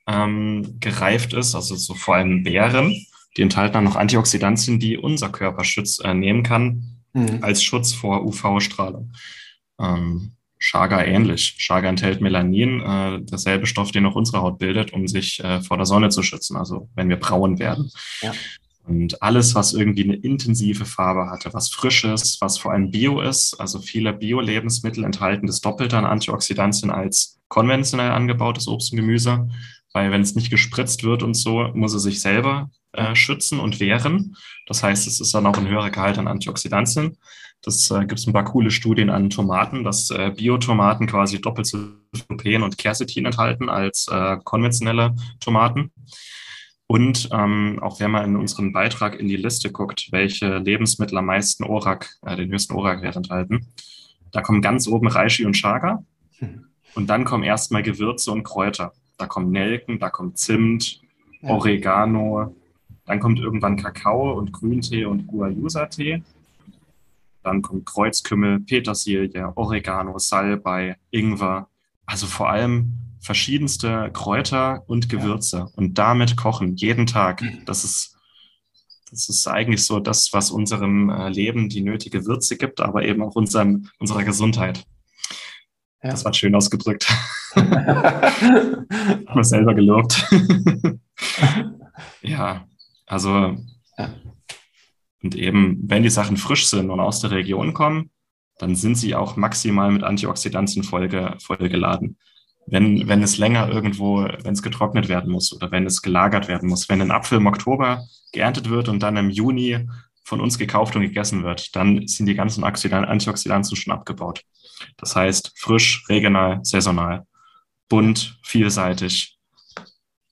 ähm, 0.06 0.78
gereift 0.80 1.32
ist, 1.32 1.54
also 1.54 1.76
so 1.76 1.94
vor 1.94 2.16
allem 2.16 2.42
Beeren, 2.42 2.94
die 3.36 3.42
enthalten 3.42 3.74
dann 3.74 3.84
noch 3.84 3.96
Antioxidantien, 3.96 4.78
die 4.78 4.96
unser 4.96 5.30
Körper 5.30 5.64
schütz, 5.64 6.00
äh, 6.00 6.12
nehmen 6.14 6.42
kann, 6.42 7.02
mhm. 7.12 7.38
als 7.42 7.62
Schutz 7.62 7.92
vor 7.92 8.24
UV-Strahlung. 8.24 9.12
Ähm, 9.80 10.32
Chaga 10.58 11.04
ähnlich. 11.04 11.56
Chaga 11.58 11.88
enthält 11.88 12.20
Melanin, 12.20 12.80
äh, 12.80 13.20
derselbe 13.22 13.66
Stoff, 13.66 13.92
den 13.92 14.06
auch 14.06 14.16
unsere 14.16 14.42
Haut 14.42 14.58
bildet, 14.58 14.92
um 14.92 15.06
sich 15.06 15.42
äh, 15.42 15.60
vor 15.60 15.76
der 15.76 15.86
Sonne 15.86 16.08
zu 16.08 16.22
schützen, 16.22 16.56
also 16.56 16.88
wenn 16.94 17.08
wir 17.08 17.16
braun 17.16 17.58
werden. 17.58 17.92
Ja. 18.22 18.32
Und 18.88 19.20
alles, 19.22 19.54
was 19.54 19.74
irgendwie 19.74 20.04
eine 20.04 20.16
intensive 20.16 20.86
Farbe 20.86 21.30
hatte, 21.30 21.52
was 21.52 21.68
frisch 21.68 22.04
ist, 22.04 22.40
was 22.40 22.58
vor 22.58 22.72
allem 22.72 22.90
Bio 22.90 23.20
ist, 23.20 23.54
also 23.60 23.80
viele 23.80 24.14
Bio-Lebensmittel 24.14 25.04
enthalten 25.04 25.46
das 25.46 25.60
Doppelte 25.60 25.98
an 25.98 26.06
Antioxidantien 26.06 26.90
als 26.90 27.38
konventionell 27.48 28.10
angebautes 28.10 28.66
Obst 28.66 28.92
und 28.92 28.96
Gemüse, 28.96 29.48
weil 29.92 30.10
wenn 30.10 30.22
es 30.22 30.34
nicht 30.34 30.50
gespritzt 30.50 31.04
wird 31.04 31.22
und 31.22 31.34
so, 31.34 31.70
muss 31.74 31.92
es 31.92 32.02
sich 32.02 32.20
selber 32.20 32.70
äh, 32.92 33.14
schützen 33.14 33.60
und 33.60 33.80
wehren. 33.80 34.36
Das 34.66 34.82
heißt, 34.82 35.06
es 35.06 35.20
ist 35.20 35.34
dann 35.34 35.46
auch 35.46 35.58
ein 35.58 35.68
höherer 35.68 35.90
Gehalt 35.90 36.18
an 36.18 36.28
Antioxidantien. 36.28 37.18
Das 37.62 37.90
äh, 37.90 38.00
gibt 38.00 38.20
es 38.20 38.26
ein 38.26 38.32
paar 38.32 38.44
coole 38.44 38.70
Studien 38.70 39.10
an 39.10 39.30
Tomaten, 39.30 39.84
dass 39.84 40.10
äh, 40.10 40.32
Biotomaten 40.34 41.06
quasi 41.06 41.40
doppelt 41.40 41.66
so 41.66 41.78
viel 42.40 42.62
und 42.62 42.78
Quercetin 42.78 43.26
enthalten 43.26 43.68
als 43.68 44.06
äh, 44.10 44.36
konventionelle 44.44 45.14
Tomaten. 45.40 45.92
Und 46.88 47.28
ähm, 47.32 47.78
auch 47.82 48.00
wenn 48.00 48.10
man 48.10 48.24
in 48.24 48.36
unseren 48.36 48.72
Beitrag 48.72 49.20
in 49.20 49.28
die 49.28 49.36
Liste 49.36 49.70
guckt, 49.70 50.08
welche 50.10 50.56
Lebensmittel 50.56 51.18
am 51.18 51.26
meisten 51.26 51.64
ORAC, 51.64 52.08
äh, 52.24 52.34
den 52.34 52.50
höchsten 52.50 52.74
ORAC-Wert 52.74 53.14
enthalten, 53.14 53.66
da 54.32 54.40
kommen 54.40 54.62
ganz 54.62 54.88
oben 54.88 55.06
Reishi 55.06 55.44
und 55.44 55.52
Chaga. 55.52 56.02
Hm. 56.38 56.64
Und 56.94 57.10
dann 57.10 57.24
kommen 57.24 57.44
erstmal 57.44 57.82
Gewürze 57.82 58.32
und 58.32 58.42
Kräuter. 58.42 58.92
Da 59.18 59.26
kommt 59.26 59.52
Nelken, 59.52 59.98
da 59.98 60.08
kommt 60.08 60.38
Zimt, 60.38 61.02
Oregano, 61.42 62.56
dann 63.04 63.20
kommt 63.20 63.38
irgendwann 63.38 63.76
Kakao 63.76 64.32
und 64.32 64.52
Grüntee 64.52 65.04
und 65.04 65.26
Guayusa-Tee. 65.26 66.22
Dann 67.42 67.62
kommt 67.62 67.86
Kreuzkümmel, 67.86 68.60
Petersilie, 68.60 69.52
Oregano, 69.56 70.18
Salbei, 70.18 70.96
Ingwer, 71.10 71.68
also 72.06 72.26
vor 72.26 72.50
allem 72.50 72.92
verschiedenste 73.20 74.10
Kräuter 74.12 74.82
und 74.86 75.08
Gewürze 75.08 75.58
ja. 75.58 75.68
und 75.76 75.98
damit 75.98 76.36
kochen 76.36 76.76
jeden 76.76 77.06
Tag. 77.06 77.42
Mhm. 77.42 77.64
Das 77.66 77.84
ist, 77.84 78.16
das 79.10 79.28
ist 79.28 79.46
eigentlich 79.46 79.84
so 79.84 80.00
das, 80.00 80.32
was 80.32 80.50
unserem 80.50 81.10
äh, 81.10 81.28
Leben 81.28 81.68
die 81.68 81.82
nötige 81.82 82.26
Würze 82.26 82.56
gibt, 82.56 82.80
aber 82.80 83.04
eben 83.04 83.22
auch 83.22 83.34
unserem, 83.34 83.88
unserer 83.98 84.24
Gesundheit. 84.24 84.84
Ja. 86.02 86.10
Das 86.10 86.24
war 86.24 86.32
schön 86.32 86.54
ausgedrückt. 86.54 87.08
Haben 87.56 88.86
wir 89.34 89.44
selber 89.44 89.74
gelobt. 89.74 90.24
ja, 92.22 92.66
also 93.06 93.56
ja. 93.96 94.14
und 95.22 95.34
eben, 95.34 95.80
wenn 95.86 96.04
die 96.04 96.10
Sachen 96.10 96.36
frisch 96.36 96.68
sind 96.68 96.90
und 96.90 97.00
aus 97.00 97.20
der 97.20 97.32
Region 97.32 97.74
kommen, 97.74 98.10
dann 98.58 98.76
sind 98.76 98.96
sie 98.96 99.14
auch 99.14 99.36
maximal 99.36 99.90
mit 99.90 100.02
Antioxidantien 100.02 100.84
vollge, 100.84 101.36
vollgeladen. 101.40 102.18
Wenn, 102.70 103.08
wenn 103.08 103.22
es 103.22 103.38
länger 103.38 103.68
irgendwo, 103.68 104.24
wenn 104.42 104.52
es 104.52 104.62
getrocknet 104.62 105.08
werden 105.08 105.32
muss 105.32 105.52
oder 105.52 105.70
wenn 105.70 105.86
es 105.86 106.02
gelagert 106.02 106.48
werden 106.48 106.68
muss, 106.68 106.88
wenn 106.88 107.00
ein 107.00 107.10
Apfel 107.10 107.38
im 107.38 107.46
Oktober 107.46 108.04
geerntet 108.32 108.68
wird 108.68 108.88
und 108.88 109.02
dann 109.02 109.16
im 109.16 109.30
Juni 109.30 109.86
von 110.24 110.40
uns 110.40 110.58
gekauft 110.58 110.94
und 110.94 111.02
gegessen 111.02 111.42
wird, 111.42 111.74
dann 111.74 112.06
sind 112.06 112.26
die 112.26 112.34
ganzen 112.34 112.62
Antioxidantien 112.62 113.76
schon 113.76 113.94
abgebaut. 113.94 114.42
Das 114.98 115.16
heißt, 115.16 115.52
frisch, 115.56 116.04
regional, 116.08 116.60
saisonal, 116.62 117.26
bunt, 117.88 118.38
vielseitig. 118.42 119.38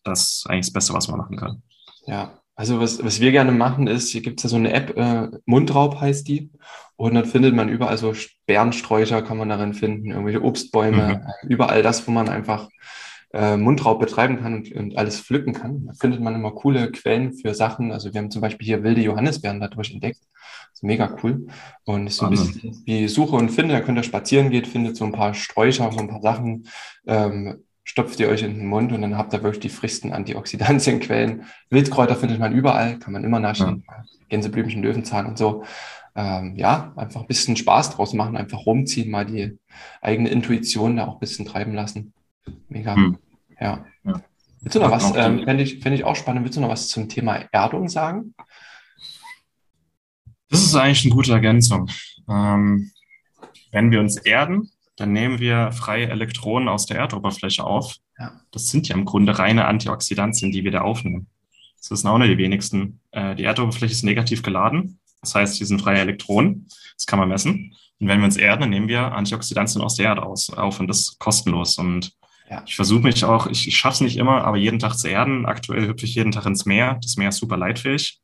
Das 0.05 0.21
ist 0.21 0.47
eigentlich 0.49 0.67
das 0.67 0.73
Beste, 0.73 0.93
was 0.93 1.09
man 1.09 1.19
machen 1.19 1.37
kann. 1.37 1.63
Ja, 2.07 2.39
also 2.55 2.81
was, 2.81 3.03
was 3.03 3.21
wir 3.21 3.33
gerne 3.33 3.53
machen 3.53 3.87
ist, 3.87 4.11
hier 4.11 4.23
gibt 4.23 4.39
es 4.39 4.45
ja 4.45 4.51
so 4.51 4.57
eine 4.57 4.73
App, 4.73 4.97
äh, 4.97 5.29
Mundraub 5.47 6.01
heißt 6.01 6.29
die. 6.29 6.51
Und 6.97 7.15
dann 7.15 7.27
findet 7.27 7.55
man 7.55 7.69
überall 7.69 7.99
so 7.99 8.15
Bärensträucher 8.47 9.23
kann 9.23 9.37
man 9.37 9.51
darin 9.51 9.75
finden, 9.75 10.11
irgendwelche 10.11 10.43
Obstbäume, 10.43 11.23
mhm. 11.43 11.49
überall 11.49 11.83
das, 11.83 12.07
wo 12.07 12.11
man 12.11 12.29
einfach 12.29 12.69
äh, 13.35 13.57
Mundraub 13.57 14.01
betreiben 14.01 14.41
kann 14.41 14.55
und, 14.55 14.73
und 14.73 14.97
alles 14.97 15.21
pflücken 15.21 15.53
kann. 15.53 15.87
Da 15.87 15.93
findet 15.93 16.21
man 16.21 16.35
immer 16.35 16.53
coole 16.53 16.91
Quellen 16.91 17.35
für 17.35 17.55
Sachen. 17.55 17.93
Also 17.93 18.15
wir 18.15 18.21
haben 18.21 18.31
zum 18.31 18.41
Beispiel 18.41 18.67
hier 18.67 18.83
wilde 18.83 19.03
Johannisbeeren 19.03 19.61
dadurch 19.61 19.93
entdeckt. 19.93 20.21
Das 20.23 20.79
ist 20.79 20.83
mega 20.85 21.15
cool. 21.23 21.47
Und 21.85 22.07
ist 22.07 22.17
so 22.17 22.27
ein 22.27 22.31
bisschen 22.31 22.83
wie 22.87 23.09
Suche 23.09 23.37
und 23.37 23.51
Finde. 23.51 23.75
Da 23.75 23.81
könnt 23.81 23.99
ihr 23.99 24.05
spazieren 24.05 24.51
geht, 24.51 24.67
findet 24.67 24.97
so 24.97 25.05
ein 25.05 25.13
paar 25.13 25.35
Sträucher, 25.35 25.91
so 25.93 25.99
ein 25.99 26.09
paar 26.09 26.23
Sachen, 26.23 26.67
ähm, 27.07 27.63
stopft 27.85 28.19
ihr 28.21 28.29
euch 28.29 28.43
in 28.43 28.59
den 28.59 28.67
Mund 28.67 28.93
und 28.93 29.03
dann 29.03 29.17
habt 29.17 29.33
ihr 29.33 29.43
wirklich 29.43 29.61
die 29.61 29.69
frischsten 29.69 30.13
Antioxidantienquellen. 30.13 31.45
Wildkräuter 31.71 32.17
findet 32.17 32.41
man 32.41 32.53
überall, 32.53 32.99
kann 32.99 33.13
man 33.13 33.23
immer 33.23 33.39
naschen. 33.39 33.85
Ja. 33.87 34.05
Gänseblümchen, 34.29 34.83
Löwenzahn 34.83 35.27
und 35.27 35.39
so. 35.39 35.63
Ähm, 36.19 36.57
ja, 36.57 36.95
einfach 36.97 37.21
ein 37.21 37.27
bisschen 37.27 37.57
Spaß 37.57 37.91
draus 37.91 38.15
machen, 38.15 38.39
einfach 38.39 38.65
rumziehen, 38.65 39.11
mal 39.11 39.27
die 39.27 39.59
eigene 40.01 40.31
Intuition 40.31 40.97
da 40.97 41.07
auch 41.07 41.15
ein 41.15 41.21
bisschen 41.21 41.45
treiben 41.45 41.75
lassen. 41.75 42.15
Mega. 42.69 42.97
Hm. 42.97 43.19
Ja. 43.61 43.85
ja. 44.03 44.23
Willst 44.63 44.75
du 44.75 44.81
noch 44.81 44.91
was, 44.91 45.15
ähm, 45.15 45.45
fände 45.45 45.63
ich, 45.63 45.81
fänd 45.81 45.95
ich 45.95 46.05
auch 46.05 46.17
spannend, 46.17 46.45
willst 46.45 46.57
du 46.57 46.63
noch 46.63 46.71
was 46.71 46.89
zum 46.89 47.11
Thema 47.11 47.45
Erdung 47.53 47.91
sagen? 47.91 48.35
Das 50.49 50.63
ist 50.63 50.75
eigentlich 50.75 51.05
eine 51.05 51.15
gute 51.15 51.33
Ergänzung. 51.33 51.91
Ähm, 52.29 52.91
wenn 53.73 53.91
wir 53.91 54.01
uns 54.01 54.17
erden, 54.17 54.71
dann 54.97 55.13
nehmen 55.13 55.39
wir 55.39 55.71
freie 55.73 56.09
Elektronen 56.09 56.69
aus 56.69 56.87
der 56.87 56.97
Erdoberfläche 56.97 57.63
auf. 57.63 57.97
Ja. 58.19 58.41
Das 58.53 58.69
sind 58.69 58.89
ja 58.89 58.97
im 58.97 59.05
Grunde 59.05 59.39
reine 59.39 59.67
Antioxidantien, 59.67 60.51
die 60.51 60.65
wir 60.65 60.71
da 60.71 60.81
aufnehmen. 60.81 61.27
Das 61.79 61.91
ist 61.91 62.07
auch 62.07 62.17
nur 62.17 62.27
die 62.27 62.39
wenigsten. 62.39 63.01
Äh, 63.11 63.35
die 63.35 63.45
Erdoberfläche 63.45 63.93
ist 63.93 64.03
negativ 64.03 64.43
geladen. 64.43 64.99
Das 65.27 65.35
heißt, 65.35 65.57
hier 65.57 65.67
sind 65.67 65.83
freie 65.83 65.99
Elektronen. 65.99 66.69
Das 66.97 67.07
kann 67.07 67.19
man 67.19 67.29
messen. 67.29 67.75
Und 67.99 68.09
wenn 68.09 68.19
wir 68.19 68.27
uns 68.27 68.37
erden, 68.37 68.63
dann 68.63 68.71
nehmen 68.71 68.89
wir 68.89 69.13
Antioxidantien 69.13 69.83
aus 69.83 69.97
der 69.97 70.07
Erde 70.07 70.23
aus, 70.23 70.51
auf 70.51 70.81
und 70.81 70.89
das 70.89 71.01
ist 71.01 71.19
kostenlos. 71.19 71.79
Und 71.79 72.13
ja. 72.51 72.63
ich 72.67 72.77
versuche 72.77 73.03
mich 73.03 73.25
auch, 73.25 73.47
ich, 73.47 73.67
ich 73.67 73.77
schaffe 73.77 73.95
es 73.95 74.01
nicht 74.03 74.17
immer, 74.17 74.45
aber 74.45 74.57
jeden 74.57 74.79
Tag 74.79 74.95
zu 74.95 75.09
erden. 75.09 75.47
Aktuell 75.47 75.87
hüpfe 75.87 76.05
ich 76.05 76.15
jeden 76.15 76.33
Tag 76.33 76.47
ins 76.47 76.67
Meer. 76.67 76.99
Das 77.03 77.17
Meer 77.17 77.31
ist 77.31 77.39
super 77.39 77.57
leitfähig 77.57 78.21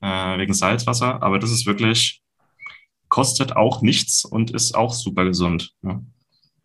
äh, 0.00 0.38
wegen 0.38 0.54
Salzwasser. 0.54 1.22
Aber 1.22 1.38
das 1.38 1.50
ist 1.50 1.66
wirklich 1.66 2.22
kostet 3.12 3.54
auch 3.56 3.82
nichts 3.82 4.24
und 4.24 4.52
ist 4.52 4.74
auch 4.74 4.94
super 4.94 5.26
gesund. 5.26 5.74
Ne? 5.82 6.02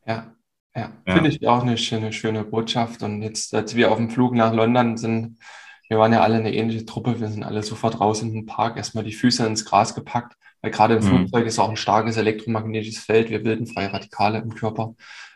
Ja, 0.06 0.34
ja. 0.74 0.94
ja. 1.06 1.14
finde 1.14 1.30
ich 1.30 1.46
auch 1.46 1.62
eine 1.62 1.78
schöne, 1.78 2.14
schöne 2.14 2.46
Botschaft. 2.46 3.04
Und 3.04 3.22
jetzt, 3.22 3.54
als 3.54 3.76
wir 3.76 3.92
auf 3.92 3.98
dem 3.98 4.10
Flug 4.10 4.34
nach 4.34 4.54
London 4.54 4.96
sind, 4.96 5.40
wir 5.90 6.00
waren 6.00 6.14
ja 6.14 6.22
alle 6.22 6.36
eine 6.36 6.54
ähnliche 6.54 6.86
Truppe, 6.86 7.20
wir 7.20 7.30
sind 7.30 7.44
alle 7.44 7.64
sofort 7.64 8.00
raus 8.00 8.22
in 8.22 8.34
den 8.34 8.46
Park, 8.46 8.78
erstmal 8.78 9.04
die 9.04 9.14
Füße 9.14 9.46
ins 9.46 9.66
Gras 9.66 9.96
gepackt, 9.96 10.36
weil 10.62 10.72
gerade 10.72 10.96
im 10.96 11.04
mhm. 11.04 11.08
Flugzeug 11.08 11.46
ist 11.46 11.60
auch 11.60 11.70
ein 11.70 11.78
starkes 11.78 12.18
elektromagnetisches 12.18 13.04
Feld, 13.04 13.30
wir 13.30 13.44
bilden 13.44 13.68
freie 13.68 13.92
Radikale 13.92 14.40
im 14.40 14.54
Körper. 14.54 14.96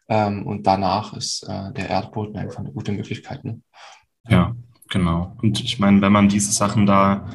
Ähm, 0.10 0.46
und 0.46 0.68
danach 0.68 1.14
ist 1.14 1.44
äh, 1.44 1.72
der 1.74 1.90
Erdboden 1.90 2.36
einfach 2.38 2.60
eine 2.60 2.72
gute 2.72 2.92
Möglichkeit. 2.92 3.46
Ne? 3.46 3.62
Ja, 4.28 4.56
genau. 4.90 5.38
Und 5.42 5.62
ich 5.64 5.80
meine, 5.80 6.02
wenn 6.02 6.12
man 6.12 6.28
diese 6.28 6.52
Sachen 6.52 6.86
da 6.86 7.30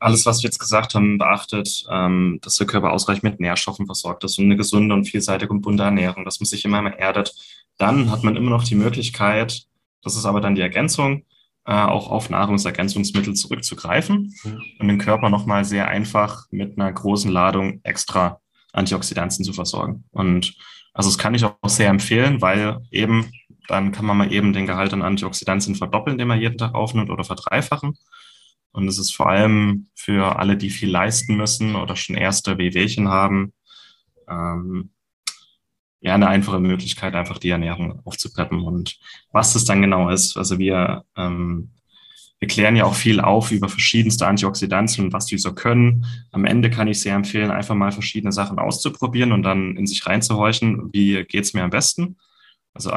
alles, 0.00 0.26
was 0.26 0.42
wir 0.42 0.48
jetzt 0.48 0.58
gesagt 0.58 0.94
haben, 0.94 1.18
beachtet, 1.18 1.84
ähm, 1.90 2.38
dass 2.42 2.56
der 2.56 2.66
Körper 2.66 2.92
ausreichend 2.92 3.22
mit 3.22 3.38
Nährstoffen 3.38 3.86
versorgt 3.86 4.24
ist 4.24 4.38
und 4.38 4.46
eine 4.46 4.56
gesunde 4.56 4.94
und 4.94 5.04
vielseitige 5.04 5.52
und 5.52 5.60
bunte 5.60 5.82
Ernährung, 5.82 6.24
dass 6.24 6.40
man 6.40 6.46
sich 6.46 6.64
immer 6.64 6.82
mehr 6.82 6.98
erdet, 6.98 7.34
dann 7.78 8.10
hat 8.10 8.24
man 8.24 8.34
immer 8.34 8.50
noch 8.50 8.64
die 8.64 8.74
Möglichkeit, 8.74 9.66
das 10.02 10.16
ist 10.16 10.24
aber 10.24 10.40
dann 10.40 10.54
die 10.54 10.62
Ergänzung, 10.62 11.24
äh, 11.66 11.72
auch 11.72 12.10
auf 12.10 12.30
Nahrungsergänzungsmittel 12.30 13.34
zurückzugreifen 13.34 14.34
mhm. 14.44 14.62
und 14.78 14.88
den 14.88 14.98
Körper 14.98 15.30
nochmal 15.30 15.64
sehr 15.64 15.88
einfach 15.88 16.44
mit 16.50 16.78
einer 16.78 16.92
großen 16.92 17.30
Ladung 17.30 17.80
extra 17.82 18.40
Antioxidantien 18.72 19.44
zu 19.44 19.52
versorgen. 19.52 20.04
Und 20.10 20.54
also 20.92 21.08
das 21.08 21.18
kann 21.18 21.34
ich 21.34 21.44
auch 21.44 21.56
sehr 21.66 21.88
empfehlen, 21.88 22.40
weil 22.40 22.78
eben 22.90 23.30
dann 23.68 23.92
kann 23.92 24.04
man 24.04 24.16
mal 24.16 24.32
eben 24.32 24.52
den 24.52 24.66
Gehalt 24.66 24.92
an 24.92 25.02
Antioxidantien 25.02 25.76
verdoppeln, 25.76 26.18
den 26.18 26.26
man 26.26 26.40
jeden 26.40 26.58
Tag 26.58 26.74
aufnimmt 26.74 27.10
oder 27.10 27.22
verdreifachen. 27.22 27.96
Und 28.72 28.88
es 28.88 28.98
ist 28.98 29.14
vor 29.14 29.28
allem 29.28 29.88
für 29.94 30.38
alle, 30.38 30.56
die 30.56 30.70
viel 30.70 30.90
leisten 30.90 31.36
müssen 31.36 31.76
oder 31.76 31.96
schon 31.96 32.16
erste 32.16 32.58
Wehwehchen 32.58 33.08
haben, 33.08 33.52
ähm, 34.28 34.90
ja, 36.00 36.14
eine 36.14 36.28
einfache 36.28 36.60
Möglichkeit, 36.60 37.14
einfach 37.14 37.38
die 37.38 37.50
Ernährung 37.50 38.00
aufzupeppen. 38.04 38.60
Und 38.62 38.98
was 39.32 39.52
das 39.52 39.64
dann 39.64 39.82
genau 39.82 40.08
ist, 40.10 40.36
also 40.36 40.58
wir, 40.58 41.04
ähm, 41.16 41.70
wir 42.38 42.48
klären 42.48 42.74
ja 42.76 42.84
auch 42.84 42.94
viel 42.94 43.20
auf 43.20 43.50
über 43.52 43.68
verschiedenste 43.68 44.26
Antioxidantien 44.26 45.06
und 45.06 45.12
was 45.12 45.26
die 45.26 45.36
so 45.36 45.52
können. 45.52 46.06
Am 46.32 46.46
Ende 46.46 46.70
kann 46.70 46.88
ich 46.88 47.00
sehr 47.00 47.14
empfehlen, 47.14 47.50
einfach 47.50 47.74
mal 47.74 47.92
verschiedene 47.92 48.32
Sachen 48.32 48.58
auszuprobieren 48.58 49.32
und 49.32 49.42
dann 49.42 49.76
in 49.76 49.86
sich 49.86 50.06
reinzuhorchen, 50.06 50.90
wie 50.92 51.24
geht's 51.24 51.52
mir 51.52 51.64
am 51.64 51.70
besten. 51.70 52.16
Also 52.72 52.92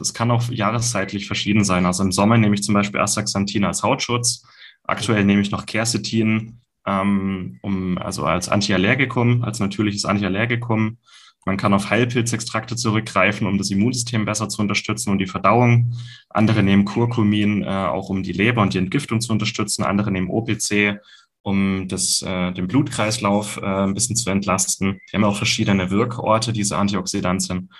es 0.00 0.14
kann 0.14 0.30
auch 0.30 0.48
jahreszeitlich 0.50 1.26
verschieden 1.26 1.64
sein. 1.64 1.84
Also 1.84 2.02
im 2.04 2.12
Sommer 2.12 2.38
nehme 2.38 2.54
ich 2.54 2.62
zum 2.62 2.74
Beispiel 2.74 3.00
Astaxanthin 3.00 3.64
als 3.64 3.82
Hautschutz. 3.82 4.46
Aktuell 4.84 5.24
nehme 5.24 5.42
ich 5.42 5.50
noch 5.50 5.66
Quercetin, 5.66 6.60
ähm, 6.86 7.58
um, 7.60 7.98
also 7.98 8.24
als 8.24 8.48
Antiallergikum, 8.48 9.42
als 9.42 9.58
natürliches 9.58 10.04
Antiallergikum. 10.04 10.98
Man 11.46 11.56
kann 11.56 11.72
auf 11.72 11.90
Heilpilzextrakte 11.90 12.74
zurückgreifen, 12.74 13.46
um 13.46 13.56
das 13.56 13.70
Immunsystem 13.70 14.24
besser 14.24 14.48
zu 14.48 14.60
unterstützen 14.60 15.10
und 15.10 15.18
die 15.18 15.28
Verdauung. 15.28 15.94
Andere 16.28 16.64
nehmen 16.64 16.84
Kurkumin, 16.84 17.62
äh, 17.62 17.66
auch 17.66 18.08
um 18.08 18.24
die 18.24 18.32
Leber 18.32 18.62
und 18.62 18.74
die 18.74 18.78
Entgiftung 18.78 19.20
zu 19.20 19.32
unterstützen. 19.32 19.84
Andere 19.84 20.10
nehmen 20.10 20.28
OPC, 20.28 20.98
um 21.42 21.86
das, 21.86 22.20
äh, 22.22 22.52
den 22.52 22.66
Blutkreislauf 22.66 23.58
äh, 23.58 23.64
ein 23.64 23.94
bisschen 23.94 24.16
zu 24.16 24.28
entlasten. 24.28 24.98
Die 25.10 25.16
haben 25.16 25.22
auch 25.22 25.36
verschiedene 25.36 25.92
Wirkorte, 25.92 26.52
diese 26.52 26.76
Antioxidantien. 26.76 27.70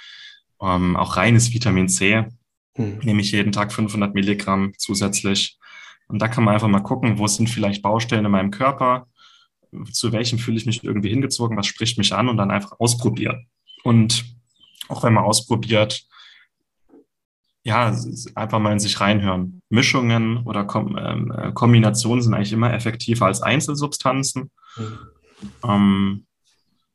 Ähm, 0.63 0.97
auch 0.97 1.17
reines 1.17 1.53
Vitamin 1.53 1.89
C 1.89 2.25
hm. 2.77 2.99
nehme 3.03 3.21
ich 3.21 3.33
jeden 3.33 3.51
Tag 3.51 3.73
500 3.73 4.15
Milligramm 4.15 4.75
zusätzlich. 4.79 5.59
Und 6.07 6.23
da 6.23 6.29
kann 6.29 6.45
man 6.45 6.55
einfach 6.55 6.69
mal 6.69 6.85
gucken, 6.85 7.19
wo 7.19 7.27
sind 7.27 7.51
vielleicht 7.51 7.83
Baustellen 7.83 8.27
in 8.27 8.31
meinem 8.31 8.53
Körper, 8.53 9.09
zu 9.91 10.13
welchem 10.13 10.39
fühle 10.39 10.57
ich 10.57 10.67
mich 10.67 10.85
irgendwie 10.85 11.11
hingezogen, 11.11 11.57
was 11.57 11.67
spricht 11.67 11.99
mich 11.99 12.15
an 12.15 12.29
und 12.29 12.37
dann 12.37 12.53
einfach 12.53 12.79
ausprobieren. 12.79 13.49
Und 13.87 14.25
auch 14.89 15.05
wenn 15.05 15.13
man 15.13 15.23
ausprobiert, 15.23 16.03
ja, 17.63 17.97
einfach 18.35 18.59
mal 18.59 18.73
in 18.73 18.81
sich 18.81 19.01
reinhören. 19.01 19.61
Mischungen 19.69 20.39
oder 20.39 20.65
Kom 20.65 20.99
ähm, 20.99 21.33
äh, 21.33 21.53
Kombinationen 21.53 22.21
sind 22.21 22.35
eigentlich 22.35 22.53
immer 22.53 22.73
effektiver 22.75 23.27
als 23.27 23.43
Einzelsubstanzen. 23.43 24.51
Mhm. 24.77 24.99
Ähm, 25.65 26.27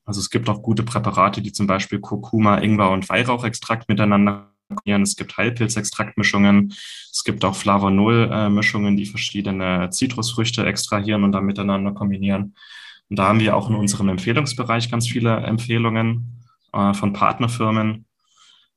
also 0.03 0.19
es 0.19 0.29
gibt 0.29 0.49
auch 0.49 0.61
gute 0.61 0.83
Präparate, 0.83 1.41
die 1.41 1.53
zum 1.53 1.65
Beispiel 1.65 1.99
Kurkuma, 1.99 2.57
Ingwer 2.57 2.91
und 2.91 3.07
Weihrauchextrakt 3.07 3.87
miteinander 3.87 4.51
kombinieren. 4.67 5.03
Es 5.03 5.15
gibt 5.15 5.37
Heilpilzextraktmischungen. 5.37 6.73
Es 7.11 7.23
gibt 7.23 7.45
auch 7.45 7.55
Flavonol-Mischungen, 7.55 8.97
die 8.97 9.05
verschiedene 9.05 9.89
Zitrusfrüchte 9.91 10.65
extrahieren 10.65 11.23
und 11.23 11.31
dann 11.31 11.45
miteinander 11.45 11.93
kombinieren. 11.93 12.55
Und 13.09 13.17
da 13.17 13.29
haben 13.29 13.39
wir 13.39 13.55
auch 13.55 13.69
in 13.69 13.75
unserem 13.75 14.09
Empfehlungsbereich 14.09 14.91
ganz 14.91 15.07
viele 15.07 15.37
Empfehlungen 15.37 16.40
äh, 16.73 16.93
von 16.93 17.13
Partnerfirmen. 17.13 18.05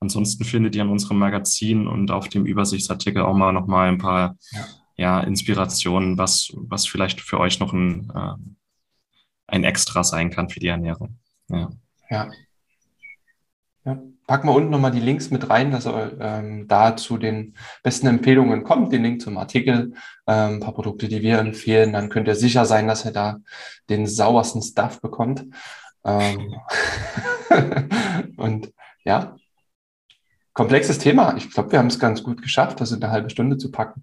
Ansonsten 0.01 0.45
findet 0.45 0.77
ihr 0.77 0.83
in 0.83 0.91
unserem 0.91 1.19
Magazin 1.19 1.87
und 1.87 2.11
auf 2.11 2.29
dem 2.29 2.47
Übersichtsartikel 2.47 3.23
auch 3.23 3.35
mal 3.35 3.53
noch 3.53 3.67
mal 3.67 3.89
ein 3.89 3.99
paar 3.99 4.37
ja. 4.51 4.67
ja 4.97 5.21
Inspirationen, 5.21 6.19
was, 6.19 6.53
was 6.57 6.87
vielleicht 6.87 7.21
für 7.21 7.41
euch 7.41 7.61
noch 7.61 7.73
ein, 7.73 8.11
äh, 8.15 8.35
ein 9.47 9.65
Extra 9.65 10.05
sein 10.05 10.31
kann 10.31 10.51
für 10.51 10.61
die 10.61 10.69
Ernährung. 10.69 11.19
Ja. 11.49 11.71
ja. 12.11 12.31
Ja, 13.87 13.99
packen 14.27 14.49
wir 14.49 14.55
unten 14.55 14.71
nochmal 14.71 14.93
die 14.93 15.01
Links 15.01 15.31
mit 15.31 15.51
rein, 15.51 15.71
dass 15.71 15.85
er 15.85 16.19
ähm, 16.19 16.67
da 16.69 16.97
zu 16.97 17.19
den 17.19 17.55
besten 17.83 18.07
Empfehlungen 18.07 18.65
kommt, 18.65 18.93
den 18.93 19.03
Link 19.03 19.21
zum 19.21 19.37
Artikel, 19.37 19.93
ähm, 20.27 20.55
ein 20.55 20.61
paar 20.61 20.73
Produkte, 20.73 21.07
die 21.07 21.21
wir 21.21 21.39
empfehlen. 21.39 21.93
Dann 21.93 22.09
könnt 22.09 22.27
ihr 22.27 22.35
sicher 22.35 22.65
sein, 22.65 22.89
dass 22.89 23.05
er 23.05 23.13
da 23.13 23.41
den 23.91 24.07
sauersten 24.07 24.63
Stuff 24.63 25.03
bekommt. 25.03 25.45
Ähm 26.05 26.55
und 28.37 28.73
ja, 29.05 29.37
komplexes 30.53 30.99
Thema. 30.99 31.37
Ich 31.37 31.51
glaube, 31.51 31.73
wir 31.73 31.79
haben 31.79 31.89
es 31.89 31.99
ganz 31.99 32.23
gut 32.23 32.43
geschafft, 32.43 32.81
das 32.81 32.93
in 32.93 33.03
eine 33.03 33.13
halbe 33.13 33.31
Stunde 33.31 33.59
zu 33.59 33.71
packen. 33.71 34.03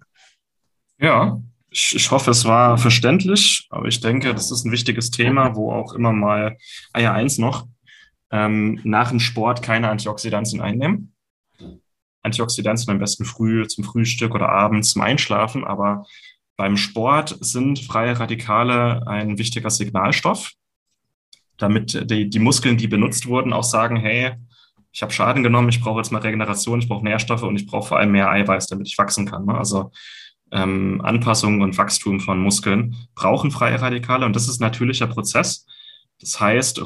Ja, 0.98 1.40
ich, 1.70 1.96
ich 1.96 2.10
hoffe, 2.10 2.30
es 2.30 2.44
war 2.44 2.78
verständlich, 2.78 3.66
aber 3.70 3.88
ich 3.88 4.00
denke, 4.00 4.34
das 4.34 4.50
ist 4.50 4.64
ein 4.64 4.72
wichtiges 4.72 5.10
Thema, 5.10 5.56
wo 5.56 5.72
auch 5.72 5.94
immer 5.94 6.12
mal, 6.12 6.58
ah 6.92 7.00
ja, 7.00 7.12
eins 7.12 7.38
noch, 7.38 7.66
ähm, 8.30 8.80
nach 8.84 9.10
dem 9.10 9.20
Sport 9.20 9.62
keine 9.62 9.88
Antioxidantien 9.88 10.60
einnehmen. 10.60 11.14
Antioxidantien 12.22 12.90
am 12.90 12.98
besten 12.98 13.24
früh 13.24 13.66
zum 13.66 13.84
Frühstück 13.84 14.34
oder 14.34 14.48
abends 14.48 14.92
zum 14.92 15.02
Einschlafen, 15.02 15.64
aber 15.64 16.06
beim 16.56 16.76
Sport 16.76 17.36
sind 17.40 17.80
freie 17.80 18.18
Radikale 18.18 19.06
ein 19.06 19.38
wichtiger 19.38 19.70
Signalstoff, 19.70 20.52
damit 21.62 22.10
die, 22.10 22.28
die 22.28 22.38
Muskeln, 22.38 22.76
die 22.76 22.88
benutzt 22.88 23.26
wurden, 23.26 23.52
auch 23.52 23.64
sagen, 23.64 23.96
hey, 23.96 24.32
ich 24.92 25.02
habe 25.02 25.12
Schaden 25.12 25.42
genommen, 25.42 25.70
ich 25.70 25.80
brauche 25.80 25.98
jetzt 25.98 26.12
mal 26.12 26.20
Regeneration, 26.20 26.80
ich 26.80 26.88
brauche 26.88 27.04
Nährstoffe 27.04 27.44
und 27.44 27.56
ich 27.56 27.66
brauche 27.66 27.88
vor 27.88 27.98
allem 27.98 28.12
mehr 28.12 28.30
Eiweiß, 28.30 28.66
damit 28.66 28.88
ich 28.88 28.98
wachsen 28.98 29.26
kann. 29.26 29.46
Ne? 29.46 29.54
Also 29.56 29.90
ähm, 30.50 31.00
Anpassung 31.02 31.62
und 31.62 31.78
Wachstum 31.78 32.20
von 32.20 32.38
Muskeln 32.38 32.94
brauchen 33.14 33.50
freie 33.50 33.80
Radikale 33.80 34.26
und 34.26 34.36
das 34.36 34.48
ist 34.48 34.60
natürlicher 34.60 35.06
Prozess. 35.06 35.66
Das 36.20 36.38
heißt, 36.38 36.82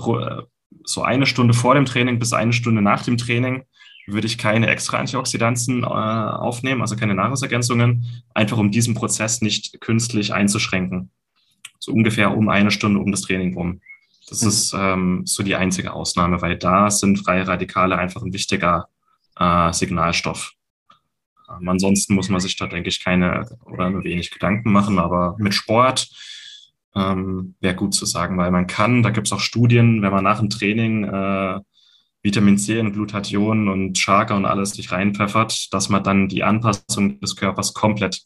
so 0.85 1.03
eine 1.03 1.27
Stunde 1.27 1.53
vor 1.53 1.75
dem 1.75 1.85
Training 1.85 2.19
bis 2.19 2.33
eine 2.33 2.53
Stunde 2.53 2.81
nach 2.81 3.03
dem 3.03 3.17
Training 3.17 3.65
würde 4.07 4.29
ich 4.29 4.39
keine 4.39 4.69
extra 4.69 4.99
Antioxidantien 4.99 5.83
äh, 5.83 5.87
aufnehmen, 5.87 6.81
also 6.81 6.95
keine 6.95 7.15
Nahrungsergänzungen, 7.15 8.23
einfach 8.35 8.57
um 8.57 8.71
diesen 8.71 8.95
Prozess 8.95 9.41
nicht 9.41 9.81
künstlich 9.81 10.33
einzuschränken. 10.33 11.11
So 11.81 11.93
ungefähr 11.93 12.37
um 12.37 12.49
eine 12.49 12.71
Stunde 12.71 13.01
um 13.01 13.11
das 13.11 13.23
Training 13.23 13.55
rum. 13.55 13.81
Das 14.29 14.43
mhm. 14.43 14.49
ist 14.49 14.75
ähm, 14.77 15.23
so 15.25 15.43
die 15.43 15.55
einzige 15.55 15.93
Ausnahme, 15.93 16.43
weil 16.43 16.57
da 16.57 16.91
sind 16.91 17.19
freie 17.19 17.47
Radikale 17.47 17.97
einfach 17.97 18.23
ein 18.23 18.33
wichtiger 18.33 18.89
äh, 19.39 19.73
Signalstoff. 19.73 20.53
Ähm, 21.49 21.69
ansonsten 21.69 22.15
muss 22.15 22.29
man 22.29 22.41
sich 22.41 22.57
da, 22.57 22.67
denke 22.67 22.89
ich, 22.89 23.05
keine 23.05 23.47
oder 23.65 23.91
nur 23.91 24.05
wenig 24.05 24.31
Gedanken 24.31 24.73
machen, 24.73 24.99
aber 24.99 25.37
mit 25.39 25.55
Sport 25.55 26.09
ähm, 26.95 27.55
wäre 27.61 27.77
gut 27.77 27.95
zu 27.95 28.07
sagen, 28.07 28.37
weil 28.39 28.51
man 28.51 28.67
kann, 28.67 29.03
da 29.03 29.11
gibt 29.11 29.29
es 29.29 29.33
auch 29.33 29.41
Studien, 29.41 30.03
wenn 30.03 30.13
man 30.13 30.25
nach 30.25 30.41
dem 30.41 30.51
Training 30.51 31.05
äh, 31.05 31.61
Vitamin 32.23 32.59
C 32.59 32.81
und 32.81 32.93
Glutathion 32.93 33.69
und 33.69 33.95
Chaga 33.95 34.35
und 34.35 34.47
alles 34.47 34.71
sich 34.71 34.91
reinpfeffert, 34.91 35.73
dass 35.73 35.89
man 35.89 36.03
dann 36.03 36.29
die 36.29 36.43
Anpassung 36.43 37.21
des 37.21 37.37
Körpers 37.37 37.75
komplett, 37.75 38.23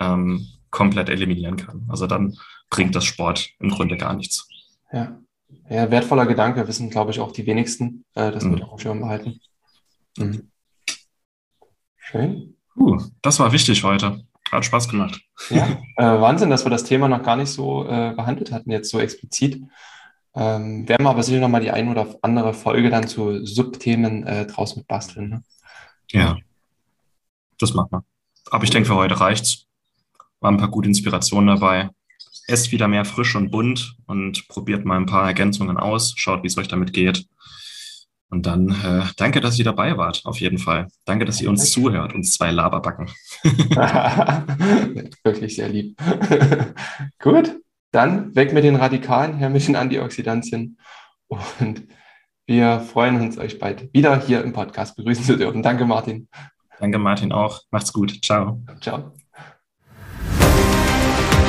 ähm, 0.00 0.48
komplett 0.70 1.08
eliminieren 1.08 1.56
kann. 1.56 1.86
Also 1.88 2.08
dann 2.08 2.36
bringt 2.70 2.96
das 2.96 3.04
Sport 3.04 3.50
im 3.60 3.68
Grunde 3.68 3.96
gar 3.96 4.14
nichts. 4.14 4.48
Ja, 4.92 5.20
ja 5.68 5.90
wertvoller 5.90 6.26
Gedanke, 6.26 6.66
wissen, 6.68 6.90
glaube 6.90 7.10
ich, 7.10 7.20
auch 7.20 7.32
die 7.32 7.46
wenigsten, 7.46 8.04
äh, 8.14 8.30
das 8.30 8.44
mhm. 8.44 8.52
wird 8.52 8.62
auch 8.64 8.72
auf 8.72 8.80
Schirm 8.80 9.00
behalten. 9.00 9.40
Mhm. 10.18 10.50
Schön. 11.96 12.56
Uh, 12.76 13.00
das 13.22 13.38
war 13.38 13.52
wichtig 13.52 13.82
heute. 13.84 14.24
Hat 14.50 14.64
Spaß 14.64 14.88
gemacht. 14.88 15.20
Ja, 15.50 15.66
äh, 15.96 16.20
Wahnsinn, 16.20 16.50
dass 16.50 16.64
wir 16.64 16.70
das 16.70 16.84
Thema 16.84 17.08
noch 17.08 17.22
gar 17.22 17.36
nicht 17.36 17.48
so 17.48 17.86
äh, 17.86 18.12
behandelt 18.14 18.52
hatten, 18.52 18.70
jetzt 18.70 18.90
so 18.90 19.00
explizit. 19.00 19.62
Ähm, 20.34 20.88
werden 20.88 21.04
wir 21.04 21.10
aber 21.10 21.22
sicher 21.22 21.40
nochmal 21.40 21.60
die 21.60 21.70
ein 21.70 21.88
oder 21.88 22.16
andere 22.22 22.54
Folge 22.54 22.90
dann 22.90 23.08
zu 23.08 23.44
Subthemen 23.44 24.26
äh, 24.26 24.46
draus 24.46 24.76
mit 24.76 24.86
basteln. 24.86 25.28
Ne? 25.30 25.44
Ja, 26.10 26.36
das 27.58 27.72
machen 27.74 27.88
wir. 27.92 28.04
Aber 28.50 28.64
ich 28.64 28.70
denke, 28.70 28.88
für 28.88 28.96
heute 28.96 29.18
reicht's. 29.20 29.66
Waren 30.40 30.54
ein 30.54 30.60
paar 30.60 30.70
gute 30.70 30.88
Inspirationen 30.88 31.46
dabei. 31.46 31.90
Esst 32.46 32.72
wieder 32.72 32.88
mehr 32.88 33.04
frisch 33.04 33.34
und 33.36 33.50
bunt 33.50 33.96
und 34.06 34.46
probiert 34.48 34.84
mal 34.84 34.96
ein 34.96 35.06
paar 35.06 35.26
Ergänzungen 35.26 35.76
aus. 35.76 36.14
Schaut, 36.16 36.42
wie 36.42 36.48
es 36.48 36.58
euch 36.58 36.68
damit 36.68 36.92
geht. 36.92 37.26
Und 38.30 38.46
dann 38.46 38.70
äh, 38.70 39.04
danke, 39.16 39.40
dass 39.40 39.58
ihr 39.58 39.64
dabei 39.64 39.96
wart, 39.96 40.22
auf 40.24 40.40
jeden 40.40 40.58
Fall. 40.58 40.88
Danke, 41.04 41.24
dass 41.24 41.40
ihr 41.40 41.48
uns 41.48 41.70
zuhört, 41.70 42.14
uns 42.14 42.32
zwei 42.32 42.50
Laberbacken. 42.50 43.08
Wirklich 45.22 45.54
sehr 45.54 45.68
lieb. 45.68 45.96
Gut, 47.20 47.60
dann 47.92 48.34
weg 48.34 48.52
mit 48.52 48.64
den 48.64 48.74
Radikalen, 48.74 49.36
her 49.36 49.50
mit 49.50 49.68
den 49.68 49.76
Antioxidantien. 49.76 50.78
Und 51.28 51.86
wir 52.46 52.80
freuen 52.80 53.20
uns, 53.20 53.38
euch 53.38 53.58
bald 53.58 53.94
wieder 53.94 54.20
hier 54.20 54.42
im 54.42 54.52
Podcast 54.52 54.96
begrüßen 54.96 55.24
zu 55.24 55.36
dürfen. 55.36 55.62
Danke, 55.62 55.84
Martin. 55.84 56.28
Danke, 56.80 56.98
Martin, 56.98 57.32
auch. 57.32 57.62
Macht's 57.70 57.92
gut. 57.92 58.22
Ciao. 58.24 58.60
Ciao. 58.80 59.14